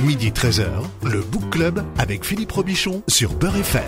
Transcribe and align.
Midi 0.00 0.30
13h, 0.30 0.66
le 1.04 1.20
Book 1.20 1.50
Club 1.50 1.84
avec 1.98 2.24
Philippe 2.24 2.50
Robichon 2.50 3.04
sur 3.06 3.32
Beurre 3.34 3.58
FM. 3.58 3.82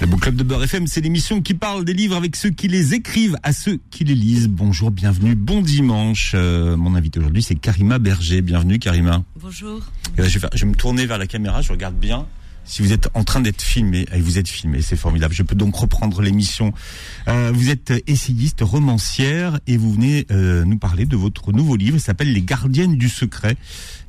Le 0.00 0.06
Book 0.06 0.20
Club 0.20 0.36
de 0.36 0.42
Beurre 0.42 0.64
FM, 0.64 0.86
c'est 0.86 1.02
l'émission 1.02 1.42
qui 1.42 1.52
parle 1.52 1.84
des 1.84 1.92
livres 1.92 2.16
avec 2.16 2.34
ceux 2.34 2.48
qui 2.48 2.66
les 2.66 2.94
écrivent 2.94 3.36
à 3.42 3.52
ceux 3.52 3.78
qui 3.90 4.04
les 4.04 4.14
lisent. 4.14 4.48
Bonjour, 4.48 4.90
bienvenue, 4.90 5.34
bon 5.34 5.60
dimanche. 5.60 6.32
Euh, 6.34 6.78
mon 6.78 6.94
invité 6.94 7.18
aujourd'hui, 7.18 7.42
c'est 7.42 7.54
Karima 7.54 7.98
Berger. 7.98 8.40
Bienvenue, 8.40 8.78
Karima. 8.78 9.22
Bonjour. 9.38 9.82
je, 10.16 10.22
vais 10.22 10.48
je 10.54 10.64
vais 10.64 10.70
me 10.70 10.74
tourner 10.74 11.04
vers 11.04 11.18
la 11.18 11.26
caméra, 11.26 11.60
je 11.60 11.72
regarde 11.72 11.96
bien 11.96 12.26
si 12.64 12.82
vous 12.82 12.92
êtes 12.92 13.08
en 13.14 13.24
train 13.24 13.40
d'être 13.40 13.62
filmé, 13.62 14.06
et 14.12 14.20
vous 14.20 14.38
êtes 14.38 14.48
filmé, 14.48 14.82
c'est 14.82 14.96
formidable. 14.96 15.34
Je 15.34 15.42
peux 15.42 15.54
donc 15.54 15.74
reprendre 15.74 16.22
l'émission. 16.22 16.72
Euh, 17.28 17.50
vous 17.52 17.70
êtes 17.70 17.92
essayiste, 18.06 18.60
romancière, 18.62 19.58
et 19.66 19.76
vous 19.76 19.92
venez 19.92 20.26
euh, 20.30 20.64
nous 20.64 20.78
parler 20.78 21.04
de 21.04 21.16
votre 21.16 21.52
nouveau 21.52 21.76
livre. 21.76 21.96
Il 21.96 22.00
s'appelle 22.00 22.32
Les 22.32 22.42
Gardiennes 22.42 22.96
du 22.96 23.08
secret, 23.08 23.56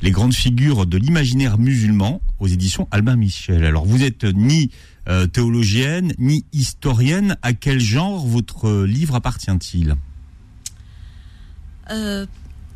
les 0.02 0.12
grandes 0.12 0.34
figures 0.34 0.86
de 0.86 0.98
l'imaginaire 0.98 1.58
musulman, 1.58 2.22
aux 2.40 2.48
éditions 2.48 2.88
Albin 2.92 3.16
Michel. 3.16 3.66
Alors 3.66 3.86
vous 3.86 4.04
êtes 4.04 4.24
ni 4.24 4.70
euh, 5.08 5.28
théologienne, 5.28 6.14
ni 6.20 6.46
historienne. 6.54 7.38
À 7.42 7.54
quel 7.54 7.80
genre 7.80 8.26
votre 8.26 8.84
livre 8.84 9.16
appartient-il? 9.16 9.96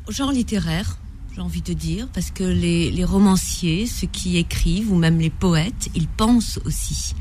Genre 0.09 0.31
littéraire 0.31 0.97
j'ai 1.37 1.43
envie 1.43 1.61
de 1.61 1.73
dire, 1.73 2.07
parce 2.13 2.31
que 2.31 2.43
les, 2.43 3.03
romanciers, 3.03 3.85
ceux 3.85 4.07
qui 4.07 4.37
écrivent, 4.37 4.91
ou 4.91 4.95
même 4.95 5.19
les 5.19 5.29
poètes, 5.29 5.87
ils 5.93 6.07
pensent 6.07 6.59
aussi. 6.65 7.13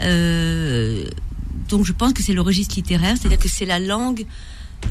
Euh, 0.00 1.04
donc 1.68 1.84
je 1.84 1.92
pense 1.92 2.12
que 2.12 2.24
c'est 2.24 2.32
le 2.32 2.40
registre 2.40 2.74
littéraire, 2.74 3.16
c'est-à-dire 3.16 3.38
que 3.38 3.48
c'est 3.48 3.64
la 3.64 3.78
langue 3.78 4.26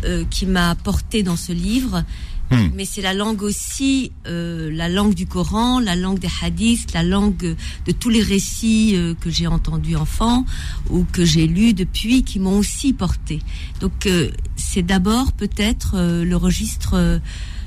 euh, 0.05 0.23
qui 0.29 0.45
m'a 0.45 0.73
porté 0.75 1.21
dans 1.21 1.35
ce 1.35 1.51
livre, 1.51 2.05
hmm. 2.49 2.69
mais 2.73 2.85
c'est 2.85 3.01
la 3.01 3.13
langue 3.13 3.41
aussi, 3.41 4.13
euh, 4.25 4.71
la 4.71 4.87
langue 4.87 5.15
du 5.15 5.25
Coran, 5.25 5.81
la 5.81 5.97
langue 5.97 6.19
des 6.19 6.29
hadiths, 6.41 6.93
la 6.93 7.03
langue 7.03 7.57
de 7.85 7.91
tous 7.91 8.09
les 8.09 8.23
récits 8.23 8.95
que 9.19 9.29
j'ai 9.29 9.47
entendus 9.47 9.97
enfant 9.97 10.45
ou 10.89 11.03
que 11.11 11.25
j'ai 11.25 11.45
lus 11.45 11.73
depuis, 11.73 12.23
qui 12.23 12.39
m'ont 12.39 12.57
aussi 12.57 12.93
porté. 12.93 13.41
Donc 13.81 14.07
c'est 14.55 14.83
d'abord 14.83 15.33
peut-être 15.33 15.97
le 16.23 16.35
registre 16.37 17.19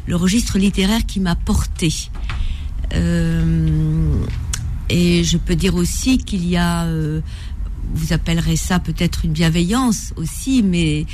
le 0.06 0.16
registre 0.16 0.58
littéraire 0.58 1.06
qui 1.06 1.20
m'a 1.20 1.34
porté. 1.34 1.92
Euh, 2.94 4.24
et 4.88 5.24
je 5.24 5.36
peux 5.38 5.56
dire 5.56 5.74
aussi 5.74 6.18
qu'il 6.18 6.46
y 6.46 6.56
a, 6.56 6.84
euh, 6.84 7.20
vous 7.94 8.12
appellerez 8.12 8.56
ça 8.56 8.78
peut-être 8.78 9.24
une 9.24 9.32
bienveillance 9.32 10.12
aussi, 10.16 10.62
mais 10.62 11.06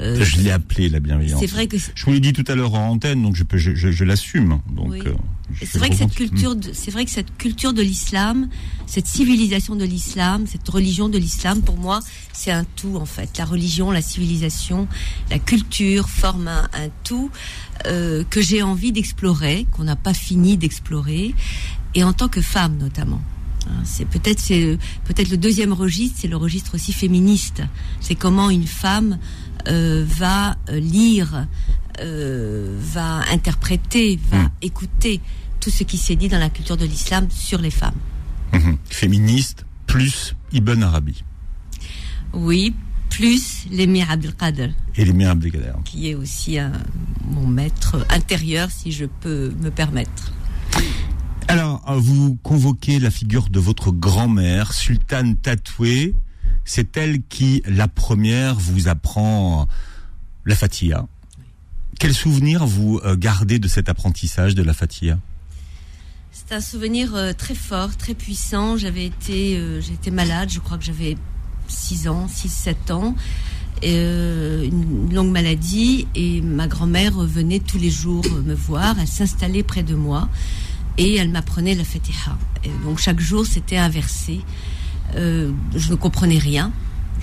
euh, 0.00 0.22
je 0.22 0.40
l'ai 0.40 0.50
appelé 0.50 0.88
la 0.88 1.00
bienveillance. 1.00 1.40
C'est 1.40 1.50
vrai 1.50 1.66
que 1.66 1.76
je 1.78 2.04
vous 2.04 2.12
l'ai 2.12 2.20
dit 2.20 2.32
tout 2.32 2.44
à 2.48 2.54
l'heure 2.54 2.74
en 2.74 2.90
antenne, 2.90 3.22
donc 3.22 3.36
je 3.36 3.44
peux, 3.44 3.56
je, 3.56 3.74
je, 3.74 4.04
l'assume. 4.04 4.60
Donc, 4.70 4.94
euh, 4.94 5.14
c'est 5.62 5.78
vrai 5.78 5.90
que 5.90 5.96
cette 5.96 6.14
culture, 6.14 6.56
c'est 6.72 6.90
vrai 6.90 7.04
que 7.04 7.10
cette 7.10 7.36
culture 7.36 7.72
de 7.72 7.82
l'islam, 7.82 8.48
cette 8.86 9.06
civilisation 9.06 9.76
de 9.76 9.84
l'islam, 9.84 10.46
cette 10.46 10.68
religion 10.68 11.08
de 11.08 11.18
l'islam, 11.18 11.62
pour 11.62 11.76
moi, 11.76 12.00
c'est 12.32 12.50
un 12.50 12.64
tout 12.76 12.96
en 12.96 13.04
fait. 13.04 13.36
La 13.38 13.44
religion, 13.44 13.90
la 13.90 14.02
civilisation, 14.02 14.88
la 15.30 15.38
culture 15.38 16.08
forment 16.08 16.48
un, 16.48 16.68
un 16.72 16.88
tout 17.04 17.30
euh, 17.86 18.24
que 18.30 18.40
j'ai 18.40 18.62
envie 18.62 18.92
d'explorer, 18.92 19.66
qu'on 19.72 19.84
n'a 19.84 19.96
pas 19.96 20.14
fini 20.14 20.56
d'explorer, 20.56 21.34
et 21.94 22.04
en 22.04 22.12
tant 22.12 22.28
que 22.28 22.40
femme 22.40 22.76
notamment. 22.78 23.20
Hein, 23.66 23.82
c'est 23.84 24.06
peut-être 24.06 24.40
c'est 24.40 24.78
peut-être 25.04 25.30
le 25.30 25.36
deuxième 25.36 25.72
registre, 25.72 26.18
c'est 26.20 26.28
le 26.28 26.36
registre 26.36 26.74
aussi 26.74 26.92
féministe. 26.92 27.62
C'est 28.00 28.14
comment 28.14 28.50
une 28.50 28.66
femme 28.66 29.18
euh, 29.68 30.04
va 30.06 30.56
euh, 30.68 30.78
lire, 30.78 31.46
euh, 32.00 32.76
va 32.78 33.20
interpréter, 33.30 34.18
va 34.30 34.42
hmm. 34.42 34.50
écouter 34.62 35.20
tout 35.60 35.70
ce 35.70 35.84
qui 35.84 35.96
s'est 35.96 36.16
dit 36.16 36.28
dans 36.28 36.38
la 36.38 36.50
culture 36.50 36.76
de 36.76 36.84
l'islam 36.84 37.28
sur 37.30 37.60
les 37.60 37.70
femmes. 37.70 37.94
Mhm. 38.52 38.76
Féministe 38.88 39.64
plus 39.86 40.34
Ibn 40.52 40.82
Arabi. 40.82 41.24
Oui, 42.32 42.74
plus 43.10 43.66
l'émir 43.70 44.10
Abdelkader. 44.10 44.70
Et 44.96 45.04
l'émir 45.04 45.30
Abdelkader. 45.30 45.72
Qui 45.84 46.10
est 46.10 46.14
aussi 46.14 46.58
mon 47.30 47.46
maître 47.46 48.04
intérieur, 48.10 48.70
si 48.70 48.92
je 48.92 49.06
peux 49.06 49.52
me 49.60 49.70
permettre. 49.70 50.32
Alors, 51.48 51.82
vous 51.98 52.36
convoquez 52.42 52.98
la 52.98 53.10
figure 53.10 53.48
de 53.48 53.60
votre 53.60 53.90
grand-mère, 53.90 54.72
Sultane 54.72 55.36
Tatoué, 55.36 56.14
c'est 56.64 56.96
elle 56.96 57.22
qui, 57.22 57.62
la 57.66 57.86
première, 57.88 58.54
vous 58.56 58.88
apprend 58.88 59.68
la 60.44 60.54
Fatiha. 60.54 61.06
Quel 61.98 62.14
souvenir 62.14 62.66
vous 62.66 63.00
euh, 63.04 63.16
gardez 63.16 63.58
de 63.58 63.68
cet 63.68 63.88
apprentissage 63.88 64.54
de 64.54 64.62
la 64.62 64.74
Fatiha 64.74 65.18
C'est 66.32 66.54
un 66.54 66.60
souvenir 66.60 67.14
euh, 67.14 67.32
très 67.32 67.54
fort, 67.54 67.96
très 67.96 68.14
puissant. 68.14 68.76
J'avais 68.76 69.06
été, 69.06 69.56
euh, 69.56 69.80
j'étais 69.80 70.10
malade, 70.10 70.50
je 70.50 70.60
crois 70.60 70.78
que 70.78 70.84
j'avais 70.84 71.16
6 71.68 72.08
ans, 72.08 72.26
6-7 72.26 72.92
ans. 72.92 73.14
une 73.82 75.12
longue 75.12 75.30
maladie 75.30 76.06
et 76.14 76.40
ma 76.40 76.66
grand-mère 76.66 77.18
venait 77.18 77.60
tous 77.60 77.78
les 77.78 77.90
jours 77.90 78.24
me 78.44 78.54
voir, 78.54 78.96
elle 78.98 79.08
s'installait 79.08 79.62
près 79.62 79.82
de 79.82 79.94
moi 79.94 80.28
et 80.96 81.16
elle 81.16 81.30
m'apprenait 81.30 81.74
la 81.74 81.84
Fatiha. 81.84 82.38
donc 82.84 82.98
chaque 82.98 83.20
jour 83.20 83.44
c'était 83.46 83.76
un 83.76 83.88
verset 83.88 84.40
euh, 85.16 85.52
je 85.74 85.90
ne 85.90 85.96
comprenais 85.96 86.38
rien. 86.38 86.72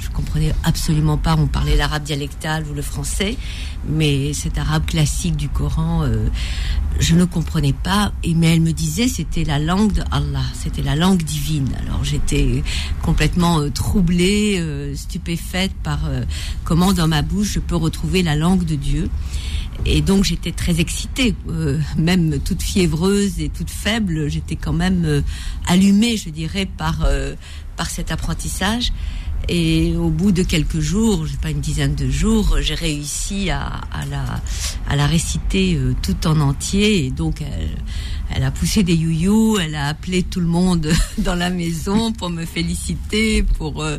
Je 0.02 0.10
comprenais 0.10 0.54
absolument 0.64 1.18
pas. 1.18 1.36
On 1.38 1.48
parlait 1.48 1.78
l'arabe 1.78 2.04
dialectal 2.04 2.66
ou 2.70 2.74
le 2.74 2.82
français, 2.82 3.38
mais 3.88 4.34
cet 4.34 4.58
arabe 4.58 4.86
classique 4.86 5.36
du 5.36 5.48
Coran, 5.48 6.04
euh, 6.04 6.28
je 7.00 7.16
ne 7.16 7.24
comprenais 7.24 7.74
pas. 7.74 8.12
Et 8.24 8.34
mais 8.34 8.54
elle 8.54 8.62
me 8.62 8.74
disait 8.74 9.08
c'était 9.08 9.44
la 9.44 9.60
langue 9.60 9.94
de 9.94 10.02
Allah, 10.12 10.44
c'était 10.56 10.82
la 10.82 10.96
langue 10.96 11.22
divine. 11.22 11.70
Alors 11.86 12.04
j'étais 12.04 12.64
complètement 13.04 13.60
euh, 13.60 13.70
troublée, 13.70 14.92
stupéfaite 14.96 15.74
par 15.84 16.00
comment 16.64 16.94
dans 16.94 17.08
ma 17.08 17.22
bouche 17.22 17.54
je 17.54 17.60
peux 17.60 17.76
retrouver 17.76 18.24
la 18.24 18.36
langue 18.36 18.66
de 18.66 18.76
Dieu. 18.76 19.10
Et 19.86 20.02
donc 20.02 20.24
j'étais 20.24 20.52
très 20.52 20.80
excitée, 20.80 21.36
même 21.98 22.40
toute 22.40 22.62
fiévreuse 22.62 23.40
et 23.40 23.50
toute 23.50 23.70
faible, 23.70 24.30
j'étais 24.30 24.56
quand 24.56 24.74
même 24.74 25.24
allumée, 25.68 26.18
je 26.18 26.30
dirais, 26.30 26.68
par 26.78 27.08
par 27.78 27.90
cet 27.90 28.12
apprentissage. 28.12 28.92
Et 29.50 29.96
au 29.96 30.10
bout 30.10 30.32
de 30.32 30.44
quelques 30.44 30.80
jours, 30.80 31.26
je 31.26 31.32
sais 31.32 31.38
pas 31.38 31.50
une 31.50 31.62
dizaine 31.62 31.96
de 31.96 32.10
jours, 32.10 32.58
j'ai 32.62 32.76
réussi 32.76 33.50
à, 33.50 33.82
la, 34.10 34.42
à 34.88 34.96
la 34.96 35.08
réciter 35.08 35.76
euh, 35.76 35.96
tout 36.02 36.28
en 36.28 36.40
entier. 36.40 37.06
Et 37.06 37.12
donc, 37.12 37.44
elle, 38.30 38.44
a 38.44 38.52
poussé 38.52 38.84
des 38.84 38.96
youyou, 38.96 39.58
elle 39.60 39.76
a 39.76 39.88
appelé 39.88 40.24
tout 40.24 40.40
le 40.40 40.48
monde 40.48 40.92
dans 41.18 41.36
la 41.36 41.50
maison 41.50 42.12
pour 42.14 42.30
me 42.30 42.46
féliciter, 42.46 43.44
pour 43.44 43.84
euh, 43.84 43.98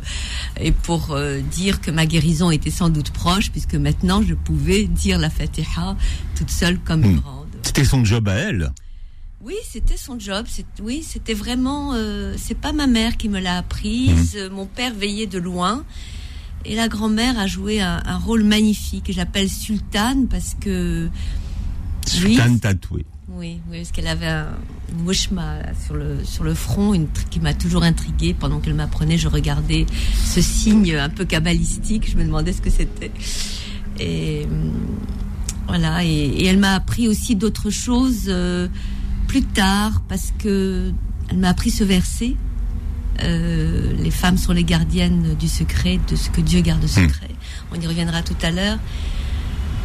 et 0.61 0.73
pour 0.73 1.11
euh, 1.11 1.41
dire 1.41 1.81
que 1.81 1.91
ma 1.91 2.07
guérison 2.07 2.51
était 2.51 2.71
sans 2.71 2.89
doute 2.89 3.11
proche, 3.11 3.51
puisque 3.51 3.75
maintenant 3.75 4.23
je 4.23 4.35
pouvais 4.35 4.85
dire 4.85 5.19
la 5.19 5.31
Fatiha 5.31 5.97
toute 6.37 6.51
seule 6.51 6.79
comme 6.79 7.05
une 7.05 7.17
hmm. 7.17 7.21
grande. 7.21 7.47
C'était 7.63 7.85
son 7.85 8.05
job 8.05 8.29
à 8.29 8.35
elle. 8.35 8.73
Oui, 9.45 9.55
c'était 9.69 9.97
son 9.97 10.19
job. 10.21 10.47
Oui, 10.83 11.03
c'était 11.03 11.35
vraiment. 11.35 11.95
Euh, 11.95 12.35
c'est 12.39 12.57
pas 12.57 12.73
ma 12.73 12.87
mère 12.87 13.17
qui 13.17 13.29
me 13.29 13.41
l'a 13.41 13.59
apprise. 13.59 14.37
Mhm. 14.37 14.55
Mon 14.55 14.67
père 14.67 14.95
veillait 14.95 15.27
de 15.27 15.39
loin. 15.39 15.85
Et 16.65 16.77
la 16.77 16.87
grand-mère 16.87 17.37
a 17.41 17.49
joué 17.49 17.81
un, 17.81 18.19
rôle 18.19 18.45
magnifique. 18.45 19.11
J'appelle 19.11 19.49
Sultane 19.49 20.29
parce 20.29 20.55
que. 20.61 21.09
Sultane 22.07 22.61
tatouée. 22.61 23.05
Oui, 23.31 23.61
oui, 23.69 23.79
parce 23.79 23.91
qu'elle 23.91 24.07
avait 24.07 24.27
un 24.27 24.49
mouchma 24.99 25.61
sur 25.87 25.95
le, 25.95 26.25
sur 26.25 26.45
le 26.45 26.55
front, 26.55 26.95
une 26.95 27.09
qui 27.31 27.41
m'a 27.41 27.55
toujours 27.55 27.83
intriguée. 27.83 28.35
Pendant 28.35 28.61
qu'elle 28.61 28.75
m'apprenait, 28.75 29.19
je 29.19 29.27
regardais 29.27 29.87
ce 30.25 30.41
signe 30.41 30.95
un 30.95 31.09
peu 31.09 31.25
kabbalistique. 31.25 32.09
Je 32.09 32.17
me 32.17 32.25
demandais 32.25 32.53
ce 32.53 32.61
que 32.61 32.71
c'était. 32.71 33.11
Et 33.99 34.47
voilà, 35.67 36.05
et, 36.05 36.45
elle 36.45 36.59
m'a 36.59 36.75
appris 36.75 37.09
aussi 37.09 37.35
d'autres 37.35 37.71
choses. 37.71 38.27
Euh, 38.29 38.69
plus 39.33 39.45
tard 39.45 40.03
parce 40.11 40.31
que 40.39 40.93
elle 41.31 41.39
m'a 41.39 41.49
appris 41.49 41.71
ce 41.71 41.85
verset. 41.85 42.37
Euh, 43.23 43.91
les 43.99 44.11
femmes 44.11 44.37
sont 44.37 44.53
les 44.53 44.63
gardiennes 44.63 45.35
du 45.41 45.49
secret, 45.49 45.99
de 46.07 46.17
ce 46.17 46.29
que 46.29 46.43
Dieu 46.43 46.61
garde 46.61 46.87
secret. 46.87 47.31
Hmm. 47.31 47.75
On 47.75 47.81
y 47.81 47.87
reviendra 47.87 48.23
tout 48.23 48.37
à 48.43 48.51
l'heure. 48.51 48.77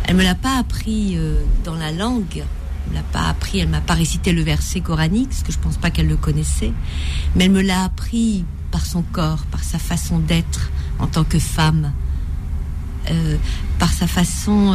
Elle 0.04 0.18
me 0.18 0.24
l'a 0.24 0.36
pas 0.36 0.58
appris 0.58 1.14
euh, 1.16 1.36
dans 1.64 1.76
la 1.76 1.94
langue. 1.94 2.44
Elle 2.44 2.92
me 2.92 2.96
l'a 2.96 3.04
pas 3.04 3.30
appris. 3.30 3.60
Elle 3.60 3.70
m'a 3.70 3.80
pas 3.80 3.94
récité 3.94 4.34
le 4.34 4.42
verset 4.42 4.82
coranique, 4.82 5.30
parce 5.30 5.44
que 5.44 5.54
je 5.54 5.60
pense 5.60 5.78
pas 5.78 5.92
qu'elle 5.92 6.10
le 6.10 6.18
connaissait. 6.18 6.74
Mais 7.38 7.46
elle 7.46 7.52
me 7.52 7.62
l'a 7.62 7.86
appris 7.86 8.44
par 8.72 8.86
son 8.86 9.02
corps, 9.02 9.46
par 9.50 9.64
sa 9.64 9.80
façon 9.80 10.20
d'être 10.20 10.72
en 11.00 11.08
tant 11.08 11.24
que 11.24 11.40
femme, 11.40 11.94
euh, 13.10 13.38
par 13.80 13.94
sa 13.94 14.08
façon 14.08 14.74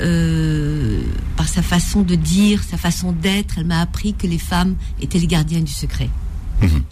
euh, 0.00 1.02
par 1.36 1.48
sa 1.48 1.62
façon 1.62 2.02
de 2.02 2.14
dire, 2.14 2.62
sa 2.62 2.76
façon 2.76 3.12
d'être, 3.12 3.58
elle 3.58 3.66
m'a 3.66 3.80
appris 3.80 4.14
que 4.14 4.26
les 4.26 4.38
femmes 4.38 4.76
étaient 5.00 5.18
les 5.18 5.26
gardiennes 5.26 5.64
du 5.64 5.72
secret. 5.72 6.10
Mhm. 6.60 6.82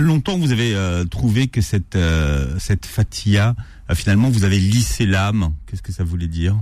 Longtemps, 0.00 0.38
vous 0.38 0.52
avez 0.52 0.74
euh, 0.74 1.04
trouvé 1.04 1.48
que 1.48 1.62
cette 1.62 1.96
euh, 1.96 2.58
cette 2.58 2.84
fatia, 2.84 3.56
finalement, 3.94 4.28
vous 4.28 4.44
avez 4.44 4.60
lissé 4.60 5.06
l'âme. 5.06 5.54
Qu'est-ce 5.66 5.82
que 5.82 5.92
ça 5.92 6.04
voulait 6.04 6.28
dire? 6.28 6.56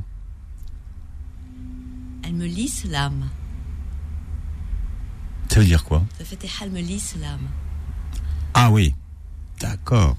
Elle 2.23 2.35
me 2.35 2.47
lisse 2.47 2.85
l'âme. 2.89 3.29
Ça 5.49 5.59
veut 5.59 5.67
dire 5.67 5.85
quoi? 5.85 6.05
Ça 6.17 6.25
fait 6.25 6.39
elle 6.63 6.71
me 6.71 6.81
lisse 6.81 7.17
l'âme. 7.21 7.49
Ah 8.55 8.71
oui, 8.71 8.95
d'accord. 9.61 10.17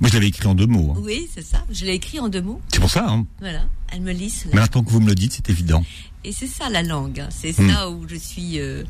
Moi, 0.00 0.08
je 0.10 0.14
l'avais 0.14 0.28
écrit 0.28 0.46
en 0.46 0.54
deux 0.54 0.66
mots. 0.66 0.94
hein. 0.96 1.00
Oui, 1.02 1.26
c'est 1.34 1.44
ça. 1.44 1.64
Je 1.70 1.84
l'ai 1.86 1.94
écrit 1.94 2.20
en 2.20 2.28
deux 2.28 2.42
mots. 2.42 2.60
C'est 2.72 2.80
pour 2.80 2.90
ça. 2.90 3.06
Hein. 3.08 3.24
Voilà. 3.40 3.62
Elle 3.92 4.02
me 4.02 4.12
lisse 4.12 4.44
Mais 4.52 4.60
maintenant 4.60 4.82
que 4.84 4.90
vous 4.90 5.00
me 5.00 5.06
le 5.08 5.14
dites, 5.14 5.32
c'est 5.32 5.48
évident. 5.50 5.84
Et 6.24 6.32
c'est 6.32 6.46
ça 6.48 6.68
la 6.68 6.82
langue. 6.82 7.20
hein. 7.20 7.28
C'est 7.30 7.58
Hmm. 7.58 7.70
ça 7.70 7.90
où 7.90 8.06
je 8.08 8.16
suis. 8.16 8.58
euh, 8.60 8.82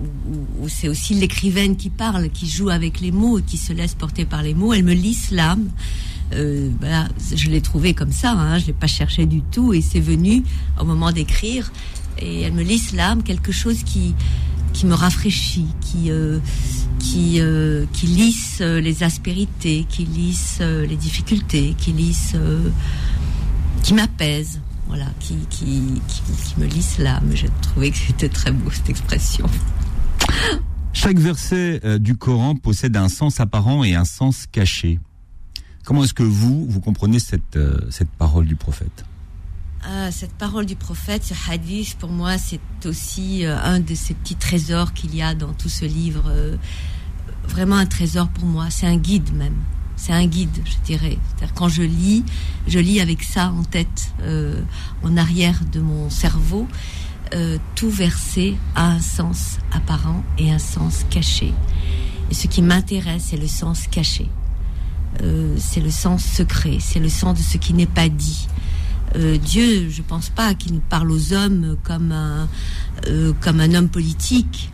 où, 0.00 0.64
où 0.64 0.68
c'est 0.68 0.88
aussi 0.88 1.14
l'écrivaine 1.14 1.76
qui 1.76 1.90
parle, 1.90 2.30
qui 2.30 2.48
joue 2.48 2.70
avec 2.70 3.00
les 3.00 3.12
mots 3.12 3.40
qui 3.46 3.56
se 3.56 3.72
laisse 3.72 3.94
porter 3.94 4.24
par 4.24 4.42
les 4.42 4.54
mots. 4.54 4.72
Elle 4.72 4.82
me 4.84 4.94
lisse 4.94 5.30
l'âme. 5.30 5.68
Euh, 6.32 6.70
voilà, 6.80 7.08
je 7.34 7.50
l'ai 7.50 7.60
trouvé 7.60 7.94
comme 7.94 8.10
ça. 8.12 8.32
Hein, 8.32 8.58
je 8.58 8.66
l'ai 8.66 8.72
pas 8.72 8.86
cherché 8.86 9.26
du 9.26 9.42
tout 9.42 9.72
et 9.74 9.82
c'est 9.82 10.00
venu 10.00 10.42
au 10.80 10.84
moment 10.84 11.12
d'écrire. 11.12 11.70
Et 12.18 12.40
elle 12.40 12.52
me 12.54 12.62
lisse 12.62 12.92
l'âme, 12.92 13.22
quelque 13.22 13.52
chose 13.52 13.82
qui 13.84 14.14
qui 14.72 14.86
me 14.86 14.94
rafraîchit, 14.94 15.68
qui 15.80 16.10
euh, 16.10 16.38
qui 16.98 17.40
qui, 17.40 17.40
qui 17.92 18.06
lisse 18.06 18.58
euh, 18.60 18.80
les 18.80 19.02
aspérités, 19.02 19.86
qui 19.88 20.04
lisse 20.04 20.58
euh, 20.60 20.86
les 20.86 20.96
difficultés, 20.96 21.74
qui 21.76 21.92
lisse, 21.92 22.32
euh, 22.34 22.70
qui 23.82 23.94
m'apaise. 23.94 24.60
Voilà, 24.88 25.06
qui, 25.20 25.36
qui, 25.48 26.00
qui, 26.06 26.22
qui 26.22 26.60
me 26.60 26.66
lisse 26.66 26.98
l'âme. 26.98 27.30
J'ai 27.34 27.48
trouvé 27.62 27.90
que 27.90 27.96
c'était 27.96 28.28
très 28.28 28.52
beau 28.52 28.70
cette 28.70 28.90
expression. 28.90 29.46
Chaque 30.92 31.18
verset 31.18 31.80
euh, 31.84 31.98
du 31.98 32.16
Coran 32.16 32.56
possède 32.56 32.96
un 32.96 33.08
sens 33.08 33.40
apparent 33.40 33.84
et 33.84 33.94
un 33.94 34.04
sens 34.04 34.46
caché. 34.50 34.98
Comment 35.84 36.04
est-ce 36.04 36.12
que 36.14 36.22
vous, 36.22 36.66
vous 36.68 36.80
comprenez 36.80 37.18
cette, 37.18 37.56
euh, 37.56 37.78
cette 37.90 38.10
parole 38.10 38.46
du 38.46 38.56
prophète? 38.56 39.04
Ah, 39.84 40.12
cette 40.12 40.32
parole 40.34 40.66
du 40.66 40.76
prophète, 40.76 41.24
ce 41.24 41.34
hadith, 41.50 41.96
pour 41.98 42.10
moi, 42.10 42.38
c'est 42.38 42.60
aussi 42.84 43.44
euh, 43.44 43.58
un 43.62 43.80
de 43.80 43.94
ces 43.94 44.14
petits 44.14 44.36
trésors 44.36 44.92
qu'il 44.92 45.14
y 45.14 45.22
a 45.22 45.34
dans 45.34 45.52
tout 45.52 45.68
ce 45.68 45.84
livre. 45.84 46.24
euh, 46.28 46.56
vraiment 47.48 47.76
un 47.76 47.86
trésor 47.86 48.28
pour 48.28 48.44
moi. 48.44 48.66
C'est 48.70 48.86
un 48.86 48.96
guide 48.96 49.34
même. 49.34 49.56
C'est 49.96 50.12
un 50.12 50.26
guide, 50.26 50.62
je 50.64 50.76
dirais. 50.84 51.18
C'est-à-dire 51.28 51.54
quand 51.54 51.68
je 51.68 51.82
lis, 51.82 52.24
je 52.66 52.78
lis 52.78 53.00
avec 53.00 53.22
ça 53.22 53.50
en 53.50 53.62
tête, 53.62 54.12
euh, 54.22 54.60
en 55.02 55.16
arrière 55.16 55.60
de 55.72 55.80
mon 55.80 56.10
cerveau. 56.10 56.66
Euh, 57.34 57.58
tout 57.76 57.90
verset 57.90 58.54
a 58.74 58.88
un 58.88 59.00
sens 59.00 59.58
apparent 59.72 60.22
et 60.38 60.50
un 60.50 60.58
sens 60.58 61.04
caché. 61.08 61.52
Et 62.30 62.34
ce 62.34 62.46
qui 62.46 62.62
m'intéresse, 62.62 63.26
c'est 63.30 63.36
le 63.36 63.46
sens 63.46 63.86
caché. 63.86 64.28
Euh, 65.22 65.56
c'est 65.58 65.80
le 65.80 65.90
sens 65.90 66.24
secret, 66.24 66.78
c'est 66.80 66.98
le 66.98 67.08
sens 67.08 67.36
de 67.38 67.42
ce 67.42 67.58
qui 67.58 67.74
n'est 67.74 67.86
pas 67.86 68.08
dit. 68.08 68.48
Euh, 69.16 69.36
Dieu, 69.36 69.90
je 69.90 70.02
pense 70.02 70.30
pas 70.30 70.54
qu'il 70.54 70.80
parle 70.80 71.10
aux 71.10 71.32
hommes 71.32 71.76
comme 71.82 72.12
un 72.12 72.48
euh, 73.08 73.32
comme 73.40 73.60
un 73.60 73.74
homme 73.74 73.88
politique 73.88 74.70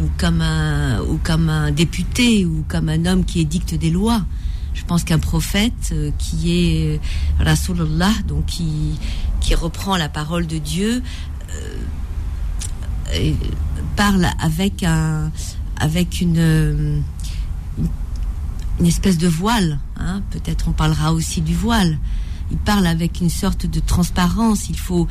ou 0.00 0.08
comme 0.18 0.40
un 0.40 1.00
ou 1.02 1.18
comme 1.22 1.48
un 1.48 1.70
député 1.70 2.46
ou 2.46 2.64
comme 2.66 2.88
un 2.88 3.04
homme 3.06 3.24
qui 3.24 3.40
édicte 3.40 3.74
des 3.74 3.90
lois. 3.90 4.24
Je 4.72 4.84
pense 4.84 5.04
qu'un 5.04 5.18
prophète 5.18 5.90
euh, 5.92 6.10
qui 6.18 6.52
est 6.52 7.00
Rasulullah, 7.38 8.12
donc 8.26 8.46
qui 8.46 8.98
qui 9.40 9.54
reprend 9.54 9.96
la 9.96 10.08
parole 10.08 10.46
de 10.46 10.58
Dieu, 10.58 11.02
parle 13.96 14.26
avec 14.40 14.82
un 14.82 15.30
avec 15.76 16.22
une 16.22 17.02
une, 17.76 17.88
une 18.80 18.86
espèce 18.86 19.18
de 19.18 19.28
voile. 19.28 19.78
Hein. 19.98 20.22
Peut-être 20.30 20.68
on 20.68 20.72
parlera 20.72 21.12
aussi 21.12 21.42
du 21.42 21.54
voile 21.54 21.98
il 22.54 22.58
parle 22.58 22.86
avec 22.86 23.20
une 23.20 23.30
sorte 23.30 23.66
de 23.66 23.80
transparence. 23.80 24.68
Il 24.68 24.78
faut, 24.78 25.08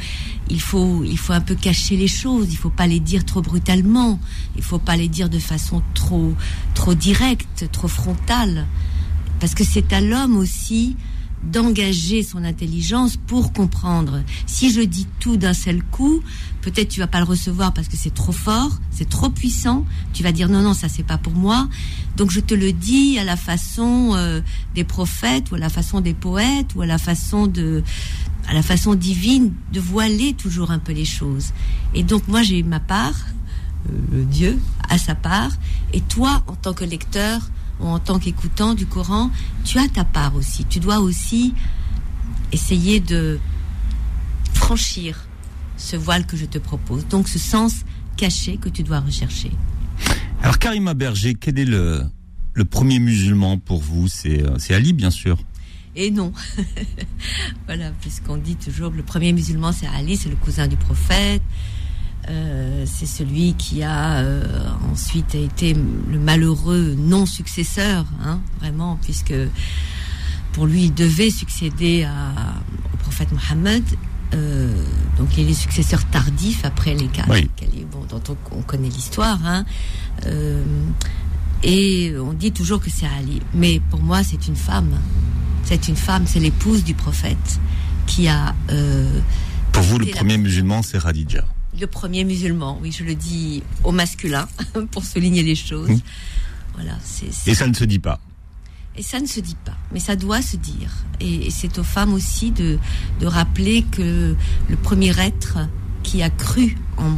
il 0.50 0.62
faut, 0.62 1.04
il 1.04 1.18
faut 1.18 1.34
un 1.34 1.42
peu 1.42 1.56
cacher 1.56 1.98
les 1.98 2.08
choses. 2.08 2.48
Il 2.52 2.56
faut 2.56 2.70
pas 2.70 2.88
les 2.88 3.02
dire 3.02 3.26
trop 3.26 3.42
brutalement. 3.42 4.18
Il 4.56 4.64
faut 4.64 4.80
pas 4.80 4.96
les 4.96 5.10
dire 5.10 5.28
de 5.28 5.40
façon 5.40 5.82
trop, 5.94 6.34
trop 6.74 6.94
directe, 6.94 7.70
trop 7.74 7.90
frontale, 7.90 8.66
parce 9.42 9.56
que 9.56 9.66
c'est 9.66 9.92
à 9.92 10.00
l'homme 10.00 10.38
aussi 10.38 10.96
d'engager 11.52 12.24
son 12.24 12.44
intelligence 12.44 13.18
pour 13.18 13.54
comprendre. 13.54 14.24
Si 14.46 14.72
je 14.72 14.82
dis 14.82 15.08
tout 15.20 15.38
d'un 15.38 15.54
seul 15.54 15.84
coup, 15.84 16.22
peut-être 16.62 16.90
tu 16.90 17.00
vas 17.00 17.08
pas 17.08 17.20
le 17.20 17.26
recevoir 17.26 17.74
parce 17.74 17.88
que 17.88 17.98
c'est 17.98 18.14
trop 18.14 18.32
fort, 18.32 18.80
c'est 18.92 19.10
trop 19.10 19.30
puissant. 19.30 19.86
Tu 20.14 20.24
vas 20.24 20.32
dire 20.32 20.50
non 20.50 20.62
non 20.62 20.74
ça 20.74 20.88
c'est 20.90 21.04
pas 21.04 21.18
pour 21.18 21.34
moi. 21.34 21.68
Donc 22.16 22.32
je 22.32 22.40
te 22.40 22.54
le 22.54 22.72
dis 22.72 23.18
à 23.20 23.24
la 23.24 23.36
façon 23.36 24.12
euh, 24.16 24.42
des 24.76 24.84
prophètes 24.84 25.52
ou 25.52 25.56
à 25.56 25.60
la 25.60 25.70
façon 25.70 26.02
des 26.02 26.14
poètes 26.14 26.76
ou 26.76 26.82
à 26.82 26.86
la 26.86 26.98
façon 26.98 27.48
de 27.48 27.84
à 28.48 28.54
la 28.54 28.62
façon 28.62 28.96
divine 28.96 29.54
de 29.72 29.80
voiler 29.80 30.34
toujours 30.34 30.72
un 30.72 30.80
peu 30.80 30.94
les 30.94 31.06
choses. 31.06 31.52
Et 31.94 32.04
donc 32.04 32.28
moi 32.28 32.44
j'ai 32.44 32.64
ma 32.64 32.80
part, 32.80 33.16
euh, 33.90 34.24
Dieu 34.26 34.60
a 34.90 34.98
sa 34.98 35.16
part, 35.16 35.52
et 35.94 36.02
toi 36.02 36.44
en 36.48 36.56
tant 36.56 36.74
que 36.74 36.84
lecteur 36.84 37.50
en 37.80 38.00
tant 38.00 38.20
qu'écoutant 38.20 38.74
du 38.74 38.86
Coran, 38.86 39.32
tu 39.64 39.78
as 39.78 39.88
ta 39.88 40.04
part 40.04 40.36
aussi. 40.36 40.66
Tu 40.66 40.80
dois 40.80 41.00
aussi 41.00 41.54
essayer 42.52 43.00
de 43.00 43.40
franchir 44.54 45.28
ce 45.78 45.96
voile 45.96 46.26
que 46.26 46.38
je 46.38 46.46
te 46.46 46.58
propose. 46.58 47.08
Donc 47.08 47.28
ce 47.28 47.40
sens 47.40 47.84
caché 48.16 48.58
que 48.58 48.70
tu 48.70 48.84
dois 48.84 49.00
rechercher. 49.00 49.52
Alors 50.42 50.60
Karima 50.60 50.94
Berger, 50.94 51.36
quel 51.36 51.58
est 51.60 51.66
le, 51.66 52.04
le 52.54 52.66
premier 52.66 53.00
musulman 53.00 53.58
pour 53.58 53.82
vous? 53.82 54.08
C'est 54.08 54.44
euh, 54.44 54.76
Ali, 54.76 54.94
bien 54.94 55.12
sûr. 55.12 55.38
Et 55.96 56.12
non. 56.12 56.34
voilà, 57.68 57.92
puisqu'on 58.02 58.38
dit 58.38 58.56
toujours 58.56 58.92
que 58.92 58.98
le 58.98 59.04
premier 59.04 59.32
musulman, 59.32 59.72
c'est 59.72 59.88
Ali, 59.88 60.18
c'est 60.18 60.30
le 60.30 60.36
cousin 60.36 60.68
du 60.68 60.76
prophète. 60.76 61.42
Euh, 62.30 62.86
c'est 62.86 63.06
celui 63.06 63.54
qui 63.56 63.84
a 63.84 64.20
euh, 64.20 64.44
ensuite 64.92 65.36
été 65.36 65.74
le 65.74 66.20
malheureux 66.20 66.96
non-successeur, 66.98 68.06
hein, 68.24 68.40
vraiment, 68.60 68.98
puisque 69.02 69.34
pour 70.54 70.66
lui, 70.68 70.86
il 70.86 70.94
devait 70.94 71.30
succéder 71.32 72.04
à, 72.04 72.32
au 72.94 72.98
prophète 72.98 73.30
Mohammed. 73.32 73.84
Euh, 74.34 74.74
donc 75.18 75.38
il 75.38 75.48
est 75.50 75.54
successeur 75.54 76.04
tardif 76.06 76.66
après 76.66 76.96
les 76.96 77.08
cas 77.08 77.26
Oui. 77.30 77.48
bon, 77.92 78.04
dont 78.10 78.22
on, 78.30 78.58
on 78.58 78.62
connaît 78.62 78.90
l'histoire. 78.90 79.40
Hein. 79.46 79.66
Euh, 80.26 80.64
et 81.62 82.14
on 82.18 82.34
dit 82.34 82.52
toujours 82.52 82.80
que 82.80 82.90
c'est 82.90 83.06
Ali. 83.06 83.42
Mais 83.54 83.80
pour 83.90 84.02
moi, 84.02 84.24
c'est 84.24 84.48
une 84.48 84.56
femme. 84.56 84.98
C'est 85.64 85.88
une 85.88 85.96
femme, 85.96 86.26
c'est 86.28 86.40
l'épouse 86.40 86.84
du 86.84 86.94
prophète 86.94 87.60
qui 88.06 88.28
a 88.28 88.54
euh, 88.70 89.20
Pour 89.72 89.84
vous, 89.84 89.98
le 89.98 90.08
premier 90.08 90.38
musulman, 90.38 90.82
c'est 90.82 91.02
Khadija. 91.02 91.46
Le 91.80 91.88
premier 91.88 92.24
musulman. 92.24 92.78
Oui, 92.82 92.92
je 92.92 93.04
le 93.04 93.16
dis 93.16 93.64
au 93.84 93.92
masculin 93.92 94.48
pour 94.92 95.04
souligner 95.04 95.44
les 95.44 95.56
choses. 95.56 95.90
Mhm. 95.90 96.00
Voilà, 96.76 96.98
c'est 97.04 97.32
c'est- 97.34 97.52
Et 97.52 97.56
ça 97.56 97.68
ne 97.68 97.74
se 97.74 97.84
dit 97.86 98.00
pas. 98.00 98.20
et 98.96 99.02
ça 99.04 99.20
ne 99.20 99.26
se 99.28 99.40
dit 99.40 99.58
pas, 99.66 99.76
mais 99.92 100.00
ça 100.00 100.16
doit 100.16 100.42
se 100.42 100.56
dire. 100.58 100.92
Et, 101.20 101.48
et 101.48 101.50
c'est 101.52 101.78
aux 101.80 101.84
femmes 101.84 102.14
aussi 102.14 102.52
de, 102.52 102.78
de 103.20 103.26
rappeler 103.28 103.84
que 103.92 104.36
le 104.70 104.76
premier 104.78 105.18
être 105.20 105.58
qui 106.04 106.22
a 106.22 106.30
cru 106.30 106.78
en, 106.98 107.16